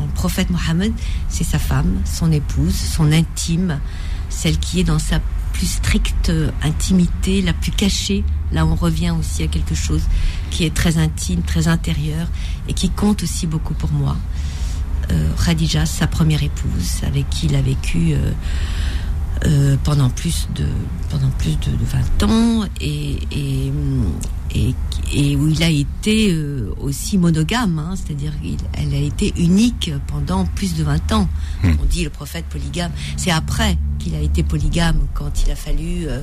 en 0.00 0.06
prophète 0.14 0.48
Mohammed, 0.50 0.92
c'est 1.28 1.44
sa 1.44 1.58
femme, 1.58 2.00
son 2.06 2.30
épouse, 2.32 2.74
son 2.74 3.12
intime, 3.12 3.78
celle 4.30 4.58
qui 4.58 4.80
est 4.80 4.84
dans 4.84 4.98
sa 4.98 5.20
plus 5.60 5.66
stricte 5.66 6.32
intimité, 6.62 7.42
la 7.42 7.52
plus 7.52 7.70
cachée. 7.70 8.24
Là, 8.50 8.64
on 8.64 8.74
revient 8.74 9.10
aussi 9.10 9.42
à 9.42 9.46
quelque 9.46 9.74
chose 9.74 10.00
qui 10.50 10.64
est 10.64 10.72
très 10.72 10.96
intime, 10.96 11.42
très 11.42 11.68
intérieur, 11.68 12.28
et 12.66 12.72
qui 12.72 12.88
compte 12.88 13.22
aussi 13.22 13.46
beaucoup 13.46 13.74
pour 13.74 13.92
moi. 13.92 14.16
Euh, 15.10 15.28
Khadija, 15.44 15.84
sa 15.84 16.06
première 16.06 16.42
épouse, 16.42 17.02
avec 17.06 17.28
qui 17.28 17.44
il 17.44 17.54
a 17.56 17.60
vécu 17.60 18.14
euh, 18.14 18.32
euh, 19.44 19.76
pendant 19.84 20.08
plus 20.08 20.48
de 20.54 20.64
pendant 21.10 21.28
plus 21.28 21.58
de, 21.58 21.72
de 21.72 21.84
20 21.84 22.22
ans 22.22 22.64
et, 22.80 23.18
et, 24.54 24.74
et 25.12 25.36
où 25.36 25.48
il 25.48 25.62
a 25.62 25.68
été 25.68 26.32
euh, 26.32 26.72
aussi 26.80 27.18
monogame, 27.18 27.78
hein, 27.78 27.94
c'est-à-dire 27.96 28.32
qu'elle 28.40 28.94
a 28.94 28.98
été 28.98 29.32
unique 29.36 29.92
pendant 30.06 30.44
plus 30.44 30.74
de 30.74 30.84
20 30.84 31.12
ans. 31.12 31.28
Hmm. 31.62 31.72
On 31.80 31.84
dit 31.84 32.04
le 32.04 32.10
prophète 32.10 32.46
polygame. 32.46 32.92
C'est 33.16 33.30
après 33.30 33.78
qu'il 33.98 34.14
a 34.14 34.20
été 34.20 34.42
polygame 34.42 35.06
quand 35.14 35.44
il 35.44 35.50
a 35.50 35.56
fallu 35.56 36.06
euh, 36.08 36.20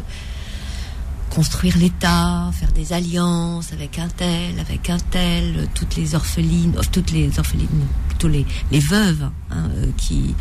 construire 1.30 1.78
l'État, 1.78 2.50
faire 2.54 2.72
des 2.72 2.94
alliances 2.94 3.74
avec 3.74 4.00
un 4.00 4.08
tel, 4.08 4.60
avec 4.60 4.90
un 4.90 4.98
tel, 4.98 5.56
euh, 5.58 5.66
toutes 5.74 5.96
les 5.96 6.16
orphelines, 6.16 6.74
toutes 6.92 7.12
les 7.12 7.38
orphelines, 7.38 7.68
plutôt 8.10 8.28
les, 8.28 8.46
les 8.72 8.80
veuves 8.80 9.30
hein, 9.52 9.70
qui, 9.98 10.36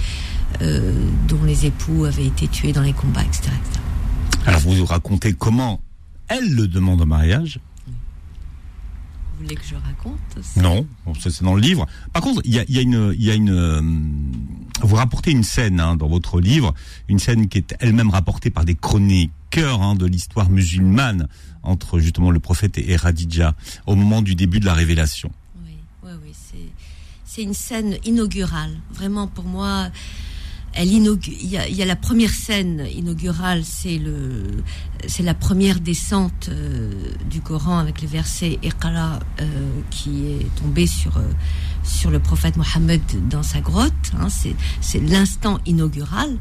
euh, 0.63 1.11
dont 1.29 1.43
les 1.45 1.67
époux 1.67 2.05
avaient 2.05 2.27
été 2.27 2.49
tués 2.49 2.73
dans 2.73 2.83
les 2.83 2.93
combats, 2.93 3.23
etc. 3.23 3.43
etc. 3.45 3.81
Alors 4.47 4.61
vous 4.61 4.75
nous 4.75 4.87
racontez 4.87 5.35
comment 5.35 5.81
elle 6.29 6.55
le 6.55 6.67
demande 6.67 7.03
en 7.03 7.07
mariage 7.07 7.61
Vous 9.37 9.45
voulez 9.45 9.57
que 9.57 9.67
je 9.67 9.75
raconte 9.75 10.57
Non, 10.57 10.87
c'est 11.21 11.43
dans 11.43 11.55
le 11.55 11.61
livre. 11.61 11.87
Par 12.15 12.23
contre, 12.23 12.41
il 12.45 12.55
y 12.55 12.59
a, 12.59 12.65
il 12.69 12.75
y 12.75 12.79
a 12.79 12.81
une, 12.81 13.15
il 13.15 13.23
y 13.23 13.31
a 13.31 13.35
une, 13.35 13.51
euh, 13.51 13.83
vous 14.81 14.97
rapportez 14.97 15.31
une 15.31 15.43
scène 15.43 15.79
hein, 15.79 15.95
dans 15.95 16.09
votre 16.09 16.41
livre, 16.41 16.73
une 17.09 17.19
scène 17.19 17.49
qui 17.49 17.59
est 17.59 17.75
elle-même 17.81 18.09
rapportée 18.09 18.49
par 18.49 18.65
des 18.65 18.75
chroniqueurs 18.75 19.83
hein, 19.83 19.95
de 19.95 20.07
l'histoire 20.07 20.49
musulmane 20.49 21.29
entre 21.63 21.99
justement 21.99 22.31
le 22.31 22.41
prophète 22.41 22.79
et 22.79 22.97
Khadija 22.97 23.55
au 23.87 23.95
moment 23.95 24.23
du 24.23 24.35
début 24.35 24.59
de 24.59 24.65
la 24.65 24.73
révélation. 24.73 25.31
Oui. 25.67 25.77
oui. 26.05 26.33
C'est, 26.33 26.71
c'est 27.27 27.43
une 27.43 27.55
scène 27.55 27.99
inaugurale. 28.07 28.79
Vraiment, 28.91 29.27
pour 29.27 29.45
moi, 29.45 29.91
elle 30.77 30.93
inaugure, 30.93 31.33
il, 31.41 31.49
y 31.49 31.83
a, 31.83 31.85
la 31.87 31.97
première 31.97 32.31
scène 32.31 32.87
inaugurale, 32.95 33.63
c'est 33.65 33.99
le, 33.99 34.43
c'est 35.07 35.23
la 35.23 35.35
première 35.35 35.81
descente 35.81 36.51
euh, 36.51 36.91
du 37.31 37.41
Coran 37.41 37.79
avec 37.79 38.03
le 38.03 38.09
verset 38.09 38.59
Iqra 38.63 39.19
euh, 39.41 39.47
qui 39.91 40.27
est 40.27 40.55
tombé 40.61 40.87
sur 40.87 41.17
euh, 41.17 41.23
sur 41.83 42.11
le 42.11 42.19
prophète 42.19 42.57
Mohammed 42.57 43.01
dans 43.29 43.43
sa 43.43 43.61
grotte. 43.61 43.93
hein. 44.19 44.29
c'est 44.81 45.01
l'instant 45.01 45.59
inaugural. 45.67 46.37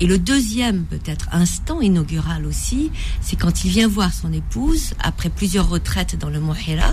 Et 0.00 0.06
le 0.06 0.18
deuxième, 0.18 0.84
peut-être, 0.84 1.28
instant 1.32 1.80
inaugural 1.80 2.46
aussi, 2.46 2.90
c'est 3.20 3.36
quand 3.36 3.64
il 3.64 3.70
vient 3.70 3.88
voir 3.88 4.12
son 4.12 4.32
épouse, 4.32 4.94
après 5.00 5.28
plusieurs 5.28 5.68
retraites 5.68 6.16
dans 6.16 6.30
le 6.30 6.38
Mont 6.40 6.54
Hira, 6.54 6.92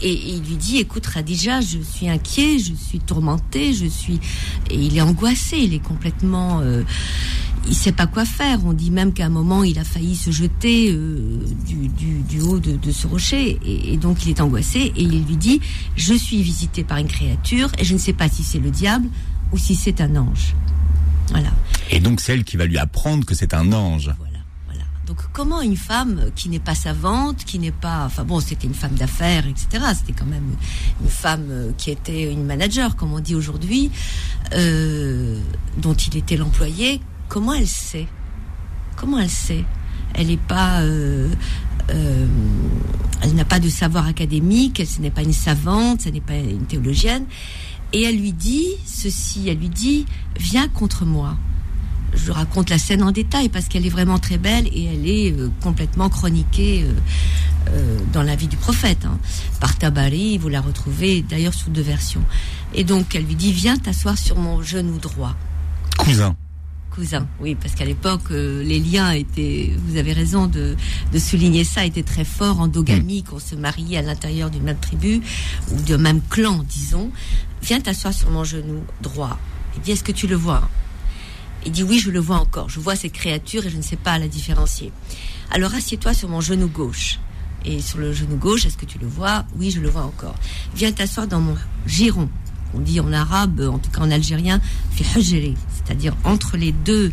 et, 0.00 0.12
il 0.12 0.42
lui 0.42 0.56
dit, 0.56 0.78
écoute, 0.78 1.06
Radija, 1.06 1.60
je 1.60 1.78
suis 1.80 2.08
inquiet, 2.08 2.58
je 2.58 2.74
suis 2.74 3.00
tourmenté, 3.00 3.74
je 3.74 3.86
suis... 3.86 4.20
Et 4.70 4.76
il 4.76 4.96
est 4.96 5.00
angoissé, 5.00 5.58
il 5.58 5.74
est 5.74 5.82
complètement... 5.82 6.60
euh, 6.60 6.82
il 7.66 7.74
sait 7.74 7.92
pas 7.92 8.06
quoi 8.06 8.24
faire. 8.24 8.60
On 8.66 8.72
dit 8.72 8.90
même 8.90 9.12
qu'à 9.12 9.26
un 9.26 9.30
moment, 9.30 9.64
il 9.64 9.78
a 9.78 9.84
failli 9.84 10.16
se 10.16 10.30
jeter 10.30 10.92
euh, 10.92 11.38
du, 11.66 12.40
haut 12.42 12.58
de, 12.58 12.92
ce 12.92 13.06
rocher. 13.06 13.58
Et 13.64 13.96
donc, 13.96 14.24
il 14.26 14.30
est 14.30 14.40
angoissé, 14.40 14.92
et 14.94 15.02
il 15.02 15.24
lui 15.24 15.36
dit, 15.36 15.60
je 15.96 16.14
suis 16.14 16.42
visité 16.42 16.84
par 16.84 16.98
une 16.98 17.08
créature, 17.08 17.70
et 17.78 17.84
je 17.84 17.94
ne 17.94 17.98
sais 17.98 18.12
pas 18.12 18.28
si 18.28 18.42
c'est 18.42 18.58
le 18.58 18.70
diable 18.70 19.08
ou 19.52 19.58
si 19.58 19.74
c'est 19.74 20.00
un 20.00 20.16
ange. 20.16 20.54
Voilà. 21.30 21.50
Et 21.90 22.00
donc 22.00 22.20
c'est 22.20 22.34
elle 22.34 22.44
qui 22.44 22.56
va 22.56 22.66
lui 22.66 22.78
apprendre 22.78 23.24
que 23.24 23.34
c'est 23.34 23.54
un 23.54 23.72
ange. 23.72 24.12
Voilà, 24.18 24.38
voilà. 24.66 24.82
Donc 25.06 25.18
comment 25.32 25.60
une 25.60 25.76
femme 25.76 26.30
qui 26.34 26.48
n'est 26.48 26.58
pas 26.58 26.74
savante, 26.74 27.44
qui 27.44 27.58
n'est 27.58 27.72
pas, 27.72 28.04
enfin 28.06 28.24
bon, 28.24 28.40
c'était 28.40 28.66
une 28.66 28.74
femme 28.74 28.94
d'affaires, 28.94 29.46
etc. 29.46 29.84
C'était 29.98 30.18
quand 30.18 30.26
même 30.26 30.56
une 31.02 31.08
femme 31.08 31.46
euh, 31.50 31.72
qui 31.76 31.90
était 31.90 32.32
une 32.32 32.44
manager, 32.44 32.96
comme 32.96 33.12
on 33.12 33.20
dit 33.20 33.34
aujourd'hui, 33.34 33.90
euh, 34.54 35.40
dont 35.78 35.94
il 35.94 36.16
était 36.16 36.36
l'employé. 36.36 37.00
Comment 37.28 37.54
elle 37.54 37.66
sait? 37.68 38.06
Comment 38.96 39.18
elle 39.18 39.30
sait? 39.30 39.64
Elle 40.14 40.28
n'est 40.28 40.36
pas, 40.36 40.80
euh, 40.82 41.28
euh, 41.90 42.26
elle 43.22 43.34
n'a 43.34 43.44
pas 43.44 43.58
de 43.58 43.68
savoir 43.68 44.06
académique. 44.06 44.82
Ce 44.86 45.00
n'est 45.00 45.10
pas 45.10 45.22
une 45.22 45.32
savante, 45.32 46.02
ce 46.02 46.08
n'est 46.10 46.20
pas 46.20 46.36
une 46.36 46.66
théologienne. 46.66 47.24
Et 47.94 48.02
elle 48.02 48.18
lui 48.18 48.32
dit 48.32 48.66
ceci. 48.84 49.48
Elle 49.48 49.58
lui 49.58 49.70
dit, 49.70 50.04
viens 50.38 50.68
contre 50.68 51.06
moi 51.06 51.36
je 52.16 52.30
raconte 52.30 52.70
la 52.70 52.78
scène 52.78 53.02
en 53.02 53.10
détail 53.10 53.48
parce 53.48 53.66
qu'elle 53.66 53.84
est 53.84 53.90
vraiment 53.90 54.20
très 54.20 54.38
belle 54.38 54.68
et 54.68 54.84
elle 54.84 55.08
est 55.08 55.32
euh, 55.32 55.50
complètement 55.60 56.08
chroniquée 56.08 56.84
euh, 56.84 56.92
euh, 57.70 57.98
dans 58.12 58.22
la 58.22 58.36
vie 58.36 58.46
du 58.46 58.56
prophète. 58.56 59.04
hein. 59.04 59.18
Par 59.60 59.76
Tabari, 59.76 60.38
vous 60.38 60.48
la 60.48 60.60
retrouvez 60.60 61.22
d'ailleurs 61.22 61.54
sous 61.54 61.70
deux 61.70 61.82
versions. 61.82 62.22
Et 62.72 62.84
donc 62.84 63.14
elle 63.16 63.24
lui 63.24 63.34
dit 63.34 63.52
Viens 63.52 63.76
t'asseoir 63.76 64.16
sur 64.16 64.38
mon 64.38 64.62
genou 64.62 64.98
droit. 64.98 65.34
Cousin. 65.98 66.36
Cousin, 66.94 67.26
oui, 67.40 67.56
parce 67.56 67.74
qu'à 67.74 67.84
l'époque, 67.84 68.30
euh, 68.30 68.62
les 68.62 68.78
liens 68.78 69.10
étaient, 69.10 69.72
vous 69.88 69.96
avez 69.96 70.12
raison 70.12 70.46
de, 70.46 70.76
de 71.12 71.18
souligner 71.18 71.64
ça, 71.64 71.84
étaient 71.84 72.04
très 72.04 72.24
forts, 72.24 72.60
endogamiques, 72.60 73.32
on 73.32 73.40
se 73.40 73.56
mariait 73.56 73.96
à 73.96 74.02
l'intérieur 74.02 74.48
d'une 74.48 74.62
même 74.62 74.78
tribu, 74.78 75.20
ou 75.72 75.80
d'un 75.82 75.98
même 75.98 76.20
clan, 76.30 76.62
disons. 76.68 77.10
Viens 77.64 77.80
t'asseoir 77.80 78.12
sur 78.12 78.30
mon 78.30 78.44
genou 78.44 78.84
droit. 79.00 79.38
Il 79.74 79.80
dit, 79.80 79.92
est-ce 79.92 80.04
que 80.04 80.12
tu 80.12 80.26
le 80.26 80.36
vois? 80.36 80.68
Il 81.64 81.72
dit, 81.72 81.82
oui, 81.82 81.98
je 81.98 82.10
le 82.10 82.20
vois 82.20 82.36
encore. 82.36 82.68
Je 82.68 82.78
vois 82.78 82.94
ces 82.94 83.08
créatures 83.08 83.64
et 83.64 83.70
je 83.70 83.78
ne 83.78 83.82
sais 83.82 83.96
pas 83.96 84.18
la 84.18 84.28
différencier. 84.28 84.92
Alors 85.50 85.74
assieds-toi 85.74 86.12
sur 86.12 86.28
mon 86.28 86.42
genou 86.42 86.68
gauche. 86.68 87.18
Et 87.64 87.80
sur 87.80 87.96
le 87.96 88.12
genou 88.12 88.36
gauche, 88.36 88.66
est-ce 88.66 88.76
que 88.76 88.84
tu 88.84 88.98
le 88.98 89.06
vois? 89.06 89.46
Oui, 89.56 89.70
je 89.70 89.80
le 89.80 89.88
vois 89.88 90.02
encore. 90.02 90.34
Viens 90.74 90.92
t'asseoir 90.92 91.26
dans 91.26 91.40
mon 91.40 91.56
giron. 91.86 92.28
On 92.74 92.80
dit 92.80 93.00
en 93.00 93.10
arabe, 93.14 93.60
en 93.60 93.78
tout 93.78 93.90
cas 93.90 94.02
en 94.02 94.10
algérien, 94.10 94.60
c'est-à-dire 94.94 96.14
entre 96.24 96.58
les 96.58 96.72
deux 96.72 97.12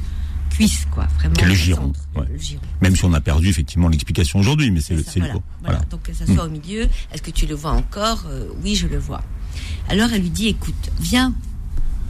cuisses, 0.51 0.85
quoi. 0.91 1.07
Vraiment. 1.17 1.35
Le 1.43 1.53
giron, 1.53 1.81
centre, 1.81 1.99
ouais. 2.15 2.27
Le 2.31 2.37
giron. 2.37 2.61
Même 2.81 2.95
si 2.95 3.05
on 3.05 3.13
a 3.13 3.21
perdu 3.21 3.47
effectivement 3.49 3.87
l'explication 3.87 4.39
aujourd'hui, 4.39 4.69
mais 4.71 4.81
c'est 4.81 4.95
le, 4.95 5.01
voilà, 5.01 5.21
voilà. 5.27 5.41
Voilà. 5.63 5.79
Donc 5.89 6.03
que 6.03 6.13
ça 6.13 6.25
soit 6.25 6.45
au 6.45 6.49
milieu. 6.49 6.87
Est-ce 7.11 7.21
que 7.21 7.31
tu 7.31 7.45
le 7.45 7.55
vois 7.55 7.71
encore? 7.71 8.25
Euh, 8.27 8.47
Oui, 8.63 8.75
je 8.75 8.87
le 8.87 8.97
vois. 8.97 9.23
Alors 9.89 10.09
elle 10.13 10.21
lui 10.21 10.29
dit 10.29 10.47
écoute, 10.47 10.91
viens 10.99 11.33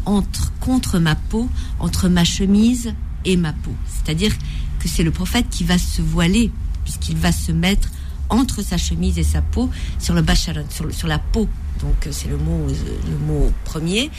entre 0.05 0.51
contre 0.59 0.99
ma 0.99 1.15
peau, 1.15 1.49
entre 1.79 2.09
ma 2.09 2.23
chemise 2.23 2.93
et 3.25 3.37
ma 3.37 3.53
peau. 3.53 3.73
C'est-à-dire 3.87 4.33
que 4.79 4.87
c'est 4.87 5.03
le 5.03 5.11
prophète 5.11 5.45
qui 5.49 5.63
va 5.63 5.77
se 5.77 6.01
voiler 6.01 6.51
puisqu'il 6.83 7.17
va 7.17 7.31
se 7.31 7.51
mettre 7.51 7.89
entre 8.29 8.63
sa 8.63 8.77
chemise 8.77 9.17
et 9.19 9.23
sa 9.23 9.41
peau 9.41 9.69
sur 9.99 10.13
le 10.13 10.21
basharan, 10.21 10.63
sur, 10.69 10.91
sur 10.93 11.07
la 11.07 11.19
peau. 11.19 11.47
Donc 11.81 12.07
euh, 12.07 12.11
c'est 12.11 12.29
le 12.29 12.37
mot 12.37 12.67
euh, 12.69 12.73
le 13.09 13.17
mot 13.17 13.51
premier. 13.65 14.09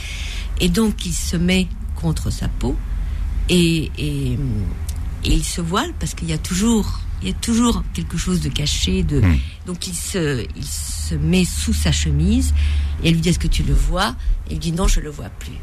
Et 0.59 0.69
donc 0.69 1.05
il 1.05 1.13
se 1.13 1.35
met 1.35 1.67
contre 1.95 2.29
sa 2.31 2.47
peau 2.47 2.75
et, 3.49 3.91
et, 3.97 4.31
et 5.25 5.33
il 5.33 5.43
se 5.43 5.61
voile 5.61 5.91
parce 5.99 6.13
qu'il 6.13 6.29
y 6.29 6.33
a 6.33 6.37
toujours 6.37 6.99
il 7.21 7.29
y 7.29 7.31
a 7.31 7.35
toujours 7.35 7.83
quelque 7.93 8.17
chose 8.17 8.41
de 8.41 8.49
caché 8.49 9.01
de 9.03 9.21
Mm. 9.21 9.37
donc 9.65 9.87
il 9.87 9.95
se 9.95 10.45
il 10.57 10.65
se 10.65 11.15
met 11.15 11.45
sous 11.45 11.71
sa 11.73 11.91
chemise 11.91 12.53
et 13.01 13.07
elle 13.07 13.13
lui 13.15 13.21
dit 13.21 13.29
est-ce 13.29 13.39
que 13.39 13.47
tu 13.47 13.63
le 13.63 13.73
vois? 13.73 14.15
Et 14.49 14.53
il 14.53 14.59
dit 14.59 14.71
non 14.73 14.87
je 14.87 14.99
le 14.99 15.09
vois 15.09 15.29
plus. 15.29 15.57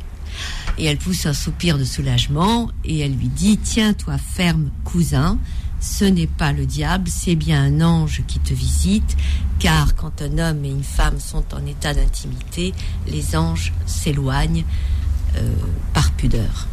Et 0.78 0.84
elle 0.86 0.96
pousse 0.96 1.26
un 1.26 1.34
soupir 1.34 1.76
de 1.76 1.84
soulagement 1.84 2.70
et 2.84 3.00
elle 3.00 3.14
lui 3.14 3.28
dit 3.28 3.58
tiens-toi 3.58 4.16
ferme 4.18 4.70
cousin 4.84 5.38
ce 5.80 6.04
n'est 6.04 6.26
pas 6.26 6.52
le 6.52 6.66
diable 6.66 7.08
c'est 7.10 7.34
bien 7.36 7.62
un 7.62 7.80
ange 7.82 8.22
qui 8.26 8.38
te 8.38 8.54
visite 8.54 9.16
car 9.58 9.94
quand 9.96 10.22
un 10.22 10.38
homme 10.38 10.64
et 10.64 10.70
une 10.70 10.84
femme 10.84 11.18
sont 11.18 11.44
en 11.54 11.64
état 11.66 11.92
d'intimité 11.94 12.72
les 13.06 13.34
anges 13.36 13.72
s'éloignent 13.86 14.64
euh, 15.36 15.52
par 15.94 16.10
pudeur 16.12 16.68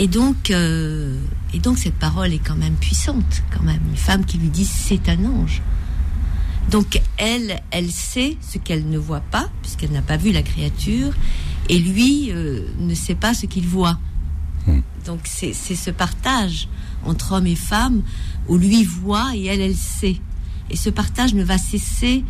et 0.00 0.08
donc, 0.08 0.50
euh, 0.50 1.14
et 1.52 1.58
donc 1.58 1.76
cette 1.76 1.94
parole 1.94 2.32
est 2.32 2.38
quand 2.38 2.56
même 2.56 2.74
puissante, 2.74 3.42
quand 3.54 3.62
même. 3.62 3.80
Une 3.90 3.98
femme 3.98 4.24
qui 4.24 4.38
lui 4.38 4.48
dit 4.48 4.64
c'est 4.64 5.10
un 5.10 5.24
ange. 5.26 5.60
Donc 6.70 7.02
elle, 7.18 7.60
elle 7.70 7.90
sait 7.90 8.38
ce 8.40 8.56
qu'elle 8.56 8.88
ne 8.88 8.96
voit 8.96 9.20
pas, 9.20 9.50
puisqu'elle 9.60 9.92
n'a 9.92 10.00
pas 10.00 10.16
vu 10.16 10.32
la 10.32 10.42
créature, 10.42 11.12
et 11.68 11.78
lui 11.78 12.30
euh, 12.32 12.66
ne 12.78 12.94
sait 12.94 13.14
pas 13.14 13.34
ce 13.34 13.44
qu'il 13.44 13.66
voit. 13.66 13.98
Hmm. 14.66 14.80
Donc 15.04 15.20
c'est 15.24 15.52
ce 15.52 15.90
partage 15.90 16.68
entre 17.04 17.32
homme 17.32 17.46
et 17.46 17.54
femme 17.54 18.02
où 18.48 18.56
lui 18.56 18.84
voit 18.84 19.36
et 19.36 19.44
elle, 19.46 19.60
elle 19.60 19.76
sait. 19.76 20.16
Et 20.70 20.76
ce 20.76 20.88
partage 20.88 21.34
ne 21.34 21.44
va 21.44 21.58
cesser 21.58 22.24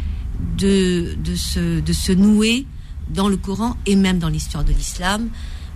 de, 0.59 1.17
de, 1.23 1.37
se, 1.37 1.79
de 1.79 1.93
se 1.93 2.11
nouer 2.11 2.67
dans 3.11 3.29
le 3.29 3.37
Coran 3.37 3.77
et 3.87 3.95
même 3.95 4.19
dans 4.19 4.29
l'histoire 4.29 4.65
de 4.65 4.73
l'islam, 4.73 5.29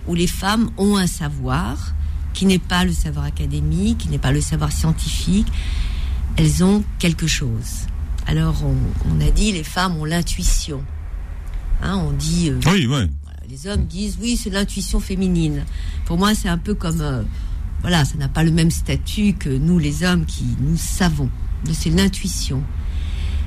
où 0.07 0.15
les 0.15 0.27
femmes 0.27 0.69
ont 0.77 0.97
un 0.97 1.07
savoir 1.07 1.93
qui 2.33 2.45
n'est 2.45 2.59
pas 2.59 2.83
le 2.83 2.91
savoir 2.91 3.25
académique, 3.25 3.99
qui 3.99 4.09
n'est 4.09 4.17
pas 4.19 4.31
le 4.31 4.41
savoir 4.41 4.71
scientifique. 4.71 5.47
Elles 6.37 6.63
ont 6.63 6.83
quelque 6.99 7.27
chose. 7.27 7.87
Alors, 8.27 8.63
on, 8.63 8.75
on 9.09 9.21
a 9.25 9.31
dit, 9.31 9.51
les 9.51 9.63
femmes 9.63 9.95
ont 9.97 10.05
l'intuition. 10.05 10.83
Hein, 11.81 11.97
on 11.97 12.11
dit, 12.11 12.49
euh, 12.49 12.59
Oui, 12.67 12.87
ouais. 12.87 13.07
les 13.49 13.67
hommes 13.67 13.85
disent, 13.85 14.17
oui, 14.21 14.35
c'est 14.35 14.49
l'intuition 14.49 14.99
féminine. 14.99 15.63
Pour 16.05 16.17
moi, 16.17 16.35
c'est 16.35 16.49
un 16.49 16.57
peu 16.57 16.73
comme, 16.73 17.01
euh, 17.01 17.23
voilà, 17.81 18.03
ça 18.03 18.17
n'a 18.17 18.27
pas 18.27 18.43
le 18.43 18.51
même 18.51 18.71
statut 18.71 19.33
que 19.33 19.49
nous, 19.49 19.79
les 19.79 20.03
hommes, 20.03 20.25
qui 20.25 20.45
nous 20.59 20.77
savons. 20.77 21.29
C'est 21.71 21.89
l'intuition. 21.89 22.61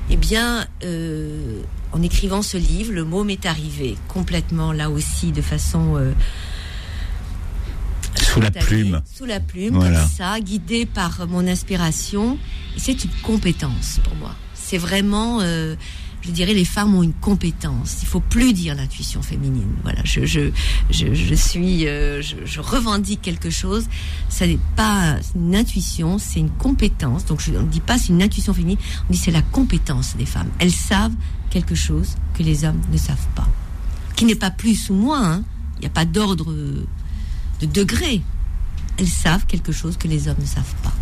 Eh 0.09 0.17
bien, 0.17 0.65
euh, 0.83 1.61
en 1.91 2.01
écrivant 2.01 2.41
ce 2.41 2.57
livre, 2.57 2.91
le 2.93 3.03
mot 3.03 3.23
m'est 3.23 3.45
arrivé 3.45 3.97
complètement 4.07 4.71
là 4.71 4.89
aussi 4.89 5.31
de 5.31 5.41
façon 5.41 5.95
euh, 5.97 6.11
Sous 8.21 8.41
la 8.41 8.51
plume. 8.51 9.01
sous 9.11 9.25
la 9.25 9.39
plume, 9.39 9.75
Voilà. 9.75 9.99
comme 10.01 10.09
ça, 10.09 10.39
guidée 10.39 10.85
par 10.85 11.27
mon 11.27 11.47
inspiration. 11.47 12.37
C'est 12.77 13.03
une 13.03 13.11
compétence 13.23 13.99
pour 14.03 14.15
moi. 14.15 14.35
C'est 14.53 14.77
vraiment, 14.77 15.39
euh, 15.41 15.75
je 16.29 16.33
dirais, 16.35 16.53
les 16.53 16.65
femmes 16.65 16.93
ont 16.93 17.01
une 17.01 17.13
compétence. 17.13 17.97
Il 18.03 18.07
faut 18.07 18.19
plus 18.19 18.53
dire 18.53 18.75
l'intuition 18.75 19.21
féminine. 19.23 19.73
Voilà, 19.83 20.01
je, 20.03 20.25
je, 20.25 20.51
je, 20.91 21.35
suis, 21.35 21.87
euh, 21.87 22.21
je, 22.21 22.59
revendique 22.59 23.21
quelque 23.21 23.49
chose. 23.49 23.85
Ça 24.29 24.45
n'est 24.45 24.59
pas 24.75 25.17
une 25.35 25.55
intuition, 25.55 26.19
c'est 26.19 26.39
une 26.39 26.51
compétence. 26.51 27.25
Donc 27.25 27.41
je, 27.41 27.51
on 27.53 27.63
ne 27.63 27.67
dit 27.67 27.79
pas 27.81 27.97
c'est 27.97 28.09
une 28.09 28.21
intuition 28.21 28.53
féminine, 28.53 28.77
on 29.09 29.11
dit 29.11 29.17
c'est 29.17 29.31
la 29.31 29.41
compétence 29.41 30.15
des 30.17 30.27
femmes. 30.27 30.49
Elles 30.59 30.71
savent 30.71 31.13
quelque 31.49 31.73
chose 31.73 32.15
que 32.35 32.43
les 32.43 32.63
hommes 32.63 32.79
ne 32.91 32.97
savent 32.97 33.27
pas, 33.35 33.47
qui 34.15 34.25
n'est 34.25 34.35
pas 34.35 34.51
plus 34.51 34.91
ou 34.91 34.93
moins. 34.93 35.33
hein. 35.33 35.43
Il 35.77 35.81
n'y 35.81 35.87
a 35.87 35.91
pas 35.91 36.05
d'ordre 36.05 36.53
de 36.53 37.65
degré. 37.65 38.21
Elles 38.97 39.07
savent 39.07 39.45
quelque 39.47 39.71
chose 39.71 39.97
que 39.97 40.07
les 40.07 40.27
hommes 40.27 40.37
ne 40.39 40.45
savent 40.45 40.75
pas. 40.83 40.93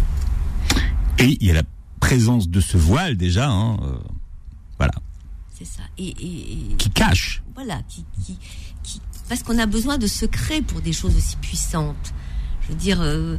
Et 1.19 1.37
il 1.41 1.47
y 1.47 1.51
a 1.51 1.55
la 1.55 1.63
présence 1.99 2.47
de 2.47 2.61
ce 2.61 2.77
voile 2.77 3.17
déjà, 3.17 3.49
hein, 3.49 3.77
euh, 3.81 3.97
voilà, 4.77 4.93
C'est 5.57 5.65
ça. 5.65 5.81
Et, 5.97 6.07
et- 6.07 6.71
et- 6.71 6.75
qui 6.77 6.89
cache. 6.91 7.41
voilà, 7.55 7.81
qui, 7.89 8.05
qui, 8.23 8.37
qui- 8.83 9.01
parce 9.27 9.41
qu'on 9.43 9.57
a 9.57 9.65
besoin 9.65 9.97
de 9.97 10.05
secrets 10.07 10.61
pour 10.61 10.81
des 10.81 10.93
choses 10.93 11.15
aussi 11.17 11.35
puissantes. 11.37 12.13
Je 12.61 12.73
veux 12.73 12.77
dire, 12.77 12.99
euh, 13.01 13.37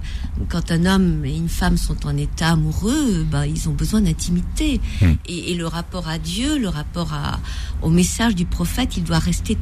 quand 0.49 0.73
un 0.73 0.87
homme 0.87 1.25
et 1.25 1.37
une 1.37 1.51
femme 1.51 1.77
sont 1.77 2.07
en 2.07 2.17
état 2.17 2.49
amoureux, 2.53 3.25
bah, 3.31 3.47
ils 3.47 3.69
ont 3.69 3.73
besoin 3.75 4.01
d'intimité. 4.01 4.81
Hmm. 5.03 5.13
Et, 5.27 5.53
et 5.53 5.55
le 5.55 5.67
rapport 5.67 6.09
à 6.09 6.19
Dieu, 6.19 6.59
le 6.59 6.69
rapport 6.69 7.13
à, 7.13 7.39
au 7.83 7.91
message 7.91 8.35
du 8.35 8.47
prophète, 8.47 8.97
il 8.97 9.05
doit 9.05 9.19
rester, 9.19 9.57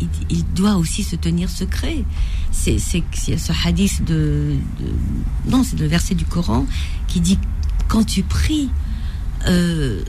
il, 0.00 0.08
il 0.30 0.44
doit 0.54 0.76
aussi 0.76 1.02
se 1.04 1.16
tenir 1.16 1.48
secret. 1.50 2.02
C'est 2.50 2.78
ce 2.78 3.66
hadith 3.66 4.02
de, 4.04 4.56
de- 4.80 5.50
non, 5.50 5.62
c'est 5.64 5.78
le 5.78 5.86
verset 5.86 6.14
du 6.14 6.24
Coran 6.24 6.66
qui 7.06 7.20
dit 7.20 7.38
quand 7.88 8.04
tu 8.04 8.22
pries, 8.22 8.70
euh, 9.46 10.02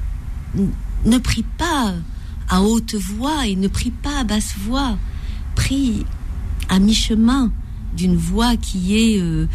ne 1.05 1.17
prie 1.17 1.46
pas 1.58 1.93
à 2.50 2.62
haute 2.62 2.96
voix 2.96 3.48
et 3.48 3.55
ne 3.55 3.67
prie 3.67 3.91
pas 3.91 4.20
à 4.20 4.24
basse 4.24 4.55
voix. 4.58 4.98
Prie 5.55 6.05
à 6.70 6.79
mi-chemin 6.79 7.51
d'une 7.96 8.15
voix 8.15 8.55
qui 8.55 8.98
est 8.98 9.22
euh, 9.22 9.48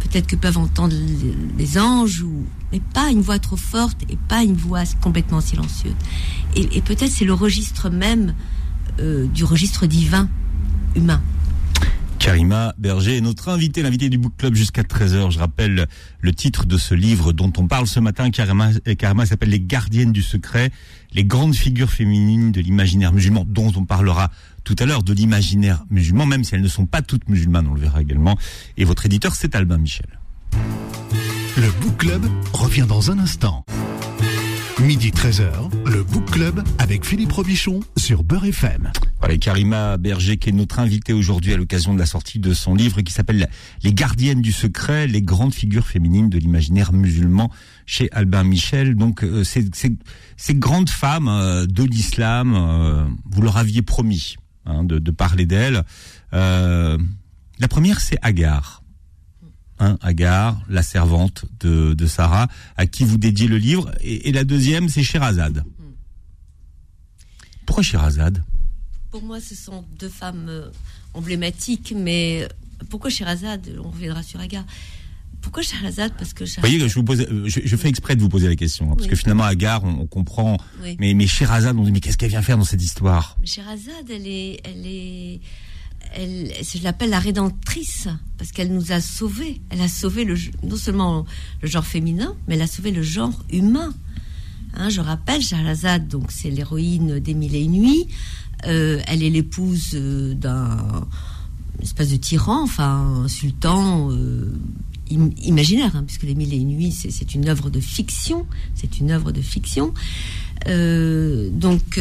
peut-être 0.00 0.26
que 0.26 0.36
peuvent 0.36 0.58
entendre 0.58 0.94
les, 1.56 1.78
anges 1.78 2.22
ou 2.22 2.44
mais 2.72 2.80
pas 2.94 3.10
une 3.10 3.20
voix 3.20 3.38
trop 3.38 3.56
forte 3.56 3.98
et 4.08 4.18
pas 4.28 4.42
une 4.42 4.56
voix 4.56 4.84
complètement 5.00 5.40
silencieuse. 5.40 5.94
Et, 6.56 6.76
et 6.76 6.80
peut-être 6.82 7.10
c'est 7.10 7.24
le 7.24 7.34
registre 7.34 7.90
même 7.90 8.34
euh, 8.98 9.26
du 9.28 9.44
registre 9.44 9.86
divin 9.86 10.28
humain. 10.94 11.22
Karima 12.20 12.74
Berger 12.76 13.16
est 13.16 13.20
notre 13.22 13.48
invité, 13.48 13.80
l'invité 13.80 14.10
du 14.10 14.18
Book 14.18 14.34
Club 14.36 14.54
jusqu'à 14.54 14.82
13h. 14.82 15.30
Je 15.30 15.38
rappelle 15.38 15.88
le 16.20 16.32
titre 16.34 16.66
de 16.66 16.76
ce 16.76 16.94
livre 16.94 17.32
dont 17.32 17.50
on 17.56 17.66
parle 17.66 17.86
ce 17.86 17.98
matin. 17.98 18.30
Karima, 18.30 18.72
euh, 18.86 18.94
Karima 18.94 19.24
s'appelle 19.24 19.48
Les 19.48 19.58
gardiennes 19.58 20.12
du 20.12 20.20
secret, 20.20 20.70
les 21.14 21.24
grandes 21.24 21.54
figures 21.54 21.90
féminines 21.90 22.52
de 22.52 22.60
l'imaginaire 22.60 23.14
musulman, 23.14 23.46
dont 23.48 23.72
on 23.74 23.86
parlera 23.86 24.30
tout 24.64 24.76
à 24.78 24.84
l'heure 24.84 25.02
de 25.02 25.14
l'imaginaire 25.14 25.82
musulman, 25.88 26.26
même 26.26 26.44
si 26.44 26.54
elles 26.54 26.60
ne 26.60 26.68
sont 26.68 26.84
pas 26.84 27.00
toutes 27.00 27.26
musulmanes, 27.30 27.66
on 27.66 27.74
le 27.74 27.80
verra 27.80 28.02
également. 28.02 28.36
Et 28.76 28.84
votre 28.84 29.06
éditeur, 29.06 29.34
c'est 29.34 29.54
Albin 29.54 29.78
Michel. 29.78 30.20
Le 31.56 31.70
Book 31.80 31.96
Club 31.96 32.26
revient 32.52 32.84
dans 32.86 33.10
un 33.10 33.18
instant. 33.18 33.64
Midi 34.82 35.10
13h, 35.10 35.70
le 35.92 36.02
Book 36.02 36.30
Club 36.30 36.62
avec 36.78 37.04
Philippe 37.04 37.32
Robichon 37.32 37.80
sur 37.96 38.24
Beurre 38.24 38.46
FM. 38.46 38.90
Voilà, 39.18 39.36
Karima 39.36 39.98
Berger 39.98 40.38
qui 40.38 40.48
est 40.48 40.52
notre 40.52 40.78
invitée 40.78 41.12
aujourd'hui 41.12 41.52
à 41.52 41.56
l'occasion 41.56 41.92
de 41.92 41.98
la 41.98 42.06
sortie 42.06 42.38
de 42.38 42.54
son 42.54 42.74
livre 42.74 43.02
qui 43.02 43.12
s'appelle 43.12 43.48
Les 43.82 43.92
gardiennes 43.92 44.40
du 44.40 44.52
secret, 44.52 45.06
les 45.06 45.22
grandes 45.22 45.52
figures 45.52 45.86
féminines 45.86 46.30
de 46.30 46.38
l'imaginaire 46.38 46.92
musulman 46.92 47.50
chez 47.84 48.08
Albin 48.12 48.44
Michel. 48.44 48.94
Donc 48.96 49.22
euh, 49.22 49.44
ces 49.44 50.54
grandes 50.54 50.90
femmes 50.90 51.28
euh, 51.28 51.66
de 51.66 51.84
l'islam, 51.84 52.54
euh, 52.54 53.04
vous 53.30 53.42
leur 53.42 53.58
aviez 53.58 53.82
promis 53.82 54.36
hein, 54.64 54.84
de, 54.84 54.98
de 54.98 55.10
parler 55.10 55.44
d'elles. 55.46 55.84
Euh, 56.32 56.96
la 57.58 57.68
première 57.68 58.00
c'est 58.00 58.18
Agar. 58.22 58.79
Agar, 60.00 60.60
la 60.68 60.82
servante 60.82 61.44
de, 61.60 61.94
de 61.94 62.06
Sarah, 62.06 62.48
à 62.76 62.86
qui 62.86 63.04
vous 63.04 63.16
dédiez 63.16 63.48
le 63.48 63.56
livre. 63.58 63.90
Et, 64.02 64.28
et 64.28 64.32
la 64.32 64.44
deuxième, 64.44 64.88
c'est 64.88 65.02
Sherazade. 65.02 65.64
Pourquoi 67.66 67.82
Sherazade? 67.82 68.42
Pour 69.10 69.22
moi, 69.22 69.40
ce 69.40 69.54
sont 69.54 69.84
deux 69.98 70.08
femmes 70.08 70.46
euh, 70.48 70.70
emblématiques, 71.14 71.94
mais 71.96 72.46
pourquoi 72.88 73.10
Sherazade? 73.10 73.76
On 73.84 73.90
reviendra 73.90 74.22
sur 74.22 74.40
Agar. 74.40 74.64
Pourquoi 75.40 75.62
Sherazade? 75.62 76.12
Parce 76.18 76.34
que 76.34 76.44
Vous 76.44 76.50
voyez, 76.60 76.86
je 76.88 76.94
vous 76.94 77.02
pose, 77.04 77.26
je, 77.46 77.60
je 77.64 77.76
fais 77.76 77.88
exprès 77.88 78.14
de 78.14 78.20
vous 78.20 78.28
poser 78.28 78.46
la 78.48 78.56
question, 78.56 78.86
hein, 78.86 78.94
parce 78.94 79.04
Oui. 79.04 79.08
que 79.10 79.16
finalement, 79.16 79.44
Agar, 79.44 79.82
on, 79.84 80.00
on 80.00 80.06
comprend, 80.06 80.58
Oui. 80.82 80.96
mais, 81.00 81.14
mais 81.14 81.26
Sherazade, 81.26 81.76
on 81.78 81.84
dit, 81.84 81.92
mais 81.92 82.00
qu'est-ce 82.00 82.18
qu'elle 82.18 82.28
vient 82.30 82.42
faire 82.42 82.58
dans 82.58 82.64
cette 82.64 82.82
histoire? 82.82 83.36
Sherazade, 83.44 84.10
elle 84.10 84.26
est, 84.26 84.60
elle 84.64 84.84
est, 84.86 85.40
je 86.16 86.82
l'appelle 86.82 87.10
la 87.10 87.18
rédemptrice 87.18 88.08
parce 88.38 88.52
qu'elle 88.52 88.72
nous 88.72 88.92
a 88.92 89.00
sauvés. 89.00 89.60
Elle 89.70 89.80
a 89.80 89.88
sauvé 89.88 90.24
le, 90.24 90.36
non 90.62 90.76
seulement 90.76 91.26
le 91.62 91.68
genre 91.68 91.84
féminin, 91.84 92.34
mais 92.46 92.54
elle 92.54 92.62
a 92.62 92.66
sauvé 92.66 92.90
le 92.90 93.02
genre 93.02 93.44
humain. 93.50 93.92
Hein, 94.74 94.88
je 94.88 95.00
rappelle, 95.00 95.42
Sherazade, 95.42 96.08
donc 96.08 96.30
c'est 96.30 96.50
l'héroïne 96.50 97.18
des 97.18 97.34
Mille 97.34 97.54
et 97.54 97.66
Nuits. 97.66 98.06
Euh, 98.66 99.00
elle 99.06 99.22
est 99.22 99.30
l'épouse 99.30 99.90
euh, 99.94 100.34
d'un 100.34 101.06
espèce 101.82 102.10
de 102.10 102.16
tyran, 102.16 102.62
enfin 102.62 103.22
un 103.24 103.28
sultan 103.28 104.10
euh, 104.12 104.52
im- 105.10 105.30
imaginaire, 105.42 105.96
hein, 105.96 106.04
puisque 106.06 106.24
les 106.24 106.34
Mille 106.34 106.54
et 106.54 106.62
Nuits, 106.62 106.92
c'est 106.92 107.34
une 107.34 107.48
œuvre 107.48 107.70
de 107.70 107.80
fiction. 107.80 108.46
C'est 108.74 108.98
une 109.00 109.10
œuvre 109.10 109.32
de 109.32 109.40
fiction. 109.42 109.92
Donc 110.66 112.00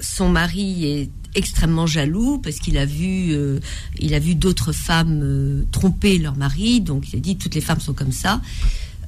son 0.00 0.28
mari 0.28 0.84
est 0.86 1.10
extrêmement 1.34 1.86
jaloux 1.86 2.38
parce 2.38 2.56
qu'il 2.56 2.78
a 2.78 2.86
vu 2.86 3.32
euh, 3.32 3.60
il 3.98 4.14
a 4.14 4.18
vu 4.18 4.34
d'autres 4.34 4.72
femmes 4.72 5.20
euh, 5.22 5.64
tromper 5.72 6.18
leur 6.18 6.36
mari. 6.36 6.80
Donc 6.80 7.12
il 7.12 7.16
a 7.16 7.20
dit 7.20 7.36
toutes 7.36 7.54
les 7.54 7.60
femmes 7.60 7.80
sont 7.80 7.94
comme 7.94 8.12
ça. 8.12 8.40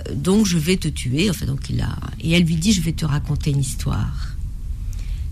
Euh, 0.08 0.14
donc 0.14 0.46
je 0.46 0.58
vais 0.58 0.76
te 0.76 0.88
tuer. 0.88 1.30
Enfin 1.30 1.46
donc 1.46 1.70
il 1.70 1.80
a 1.80 1.96
et 2.20 2.32
elle 2.32 2.44
lui 2.44 2.56
dit 2.56 2.72
je 2.72 2.80
vais 2.80 2.92
te 2.92 3.04
raconter 3.04 3.50
une 3.50 3.60
histoire. 3.60 4.36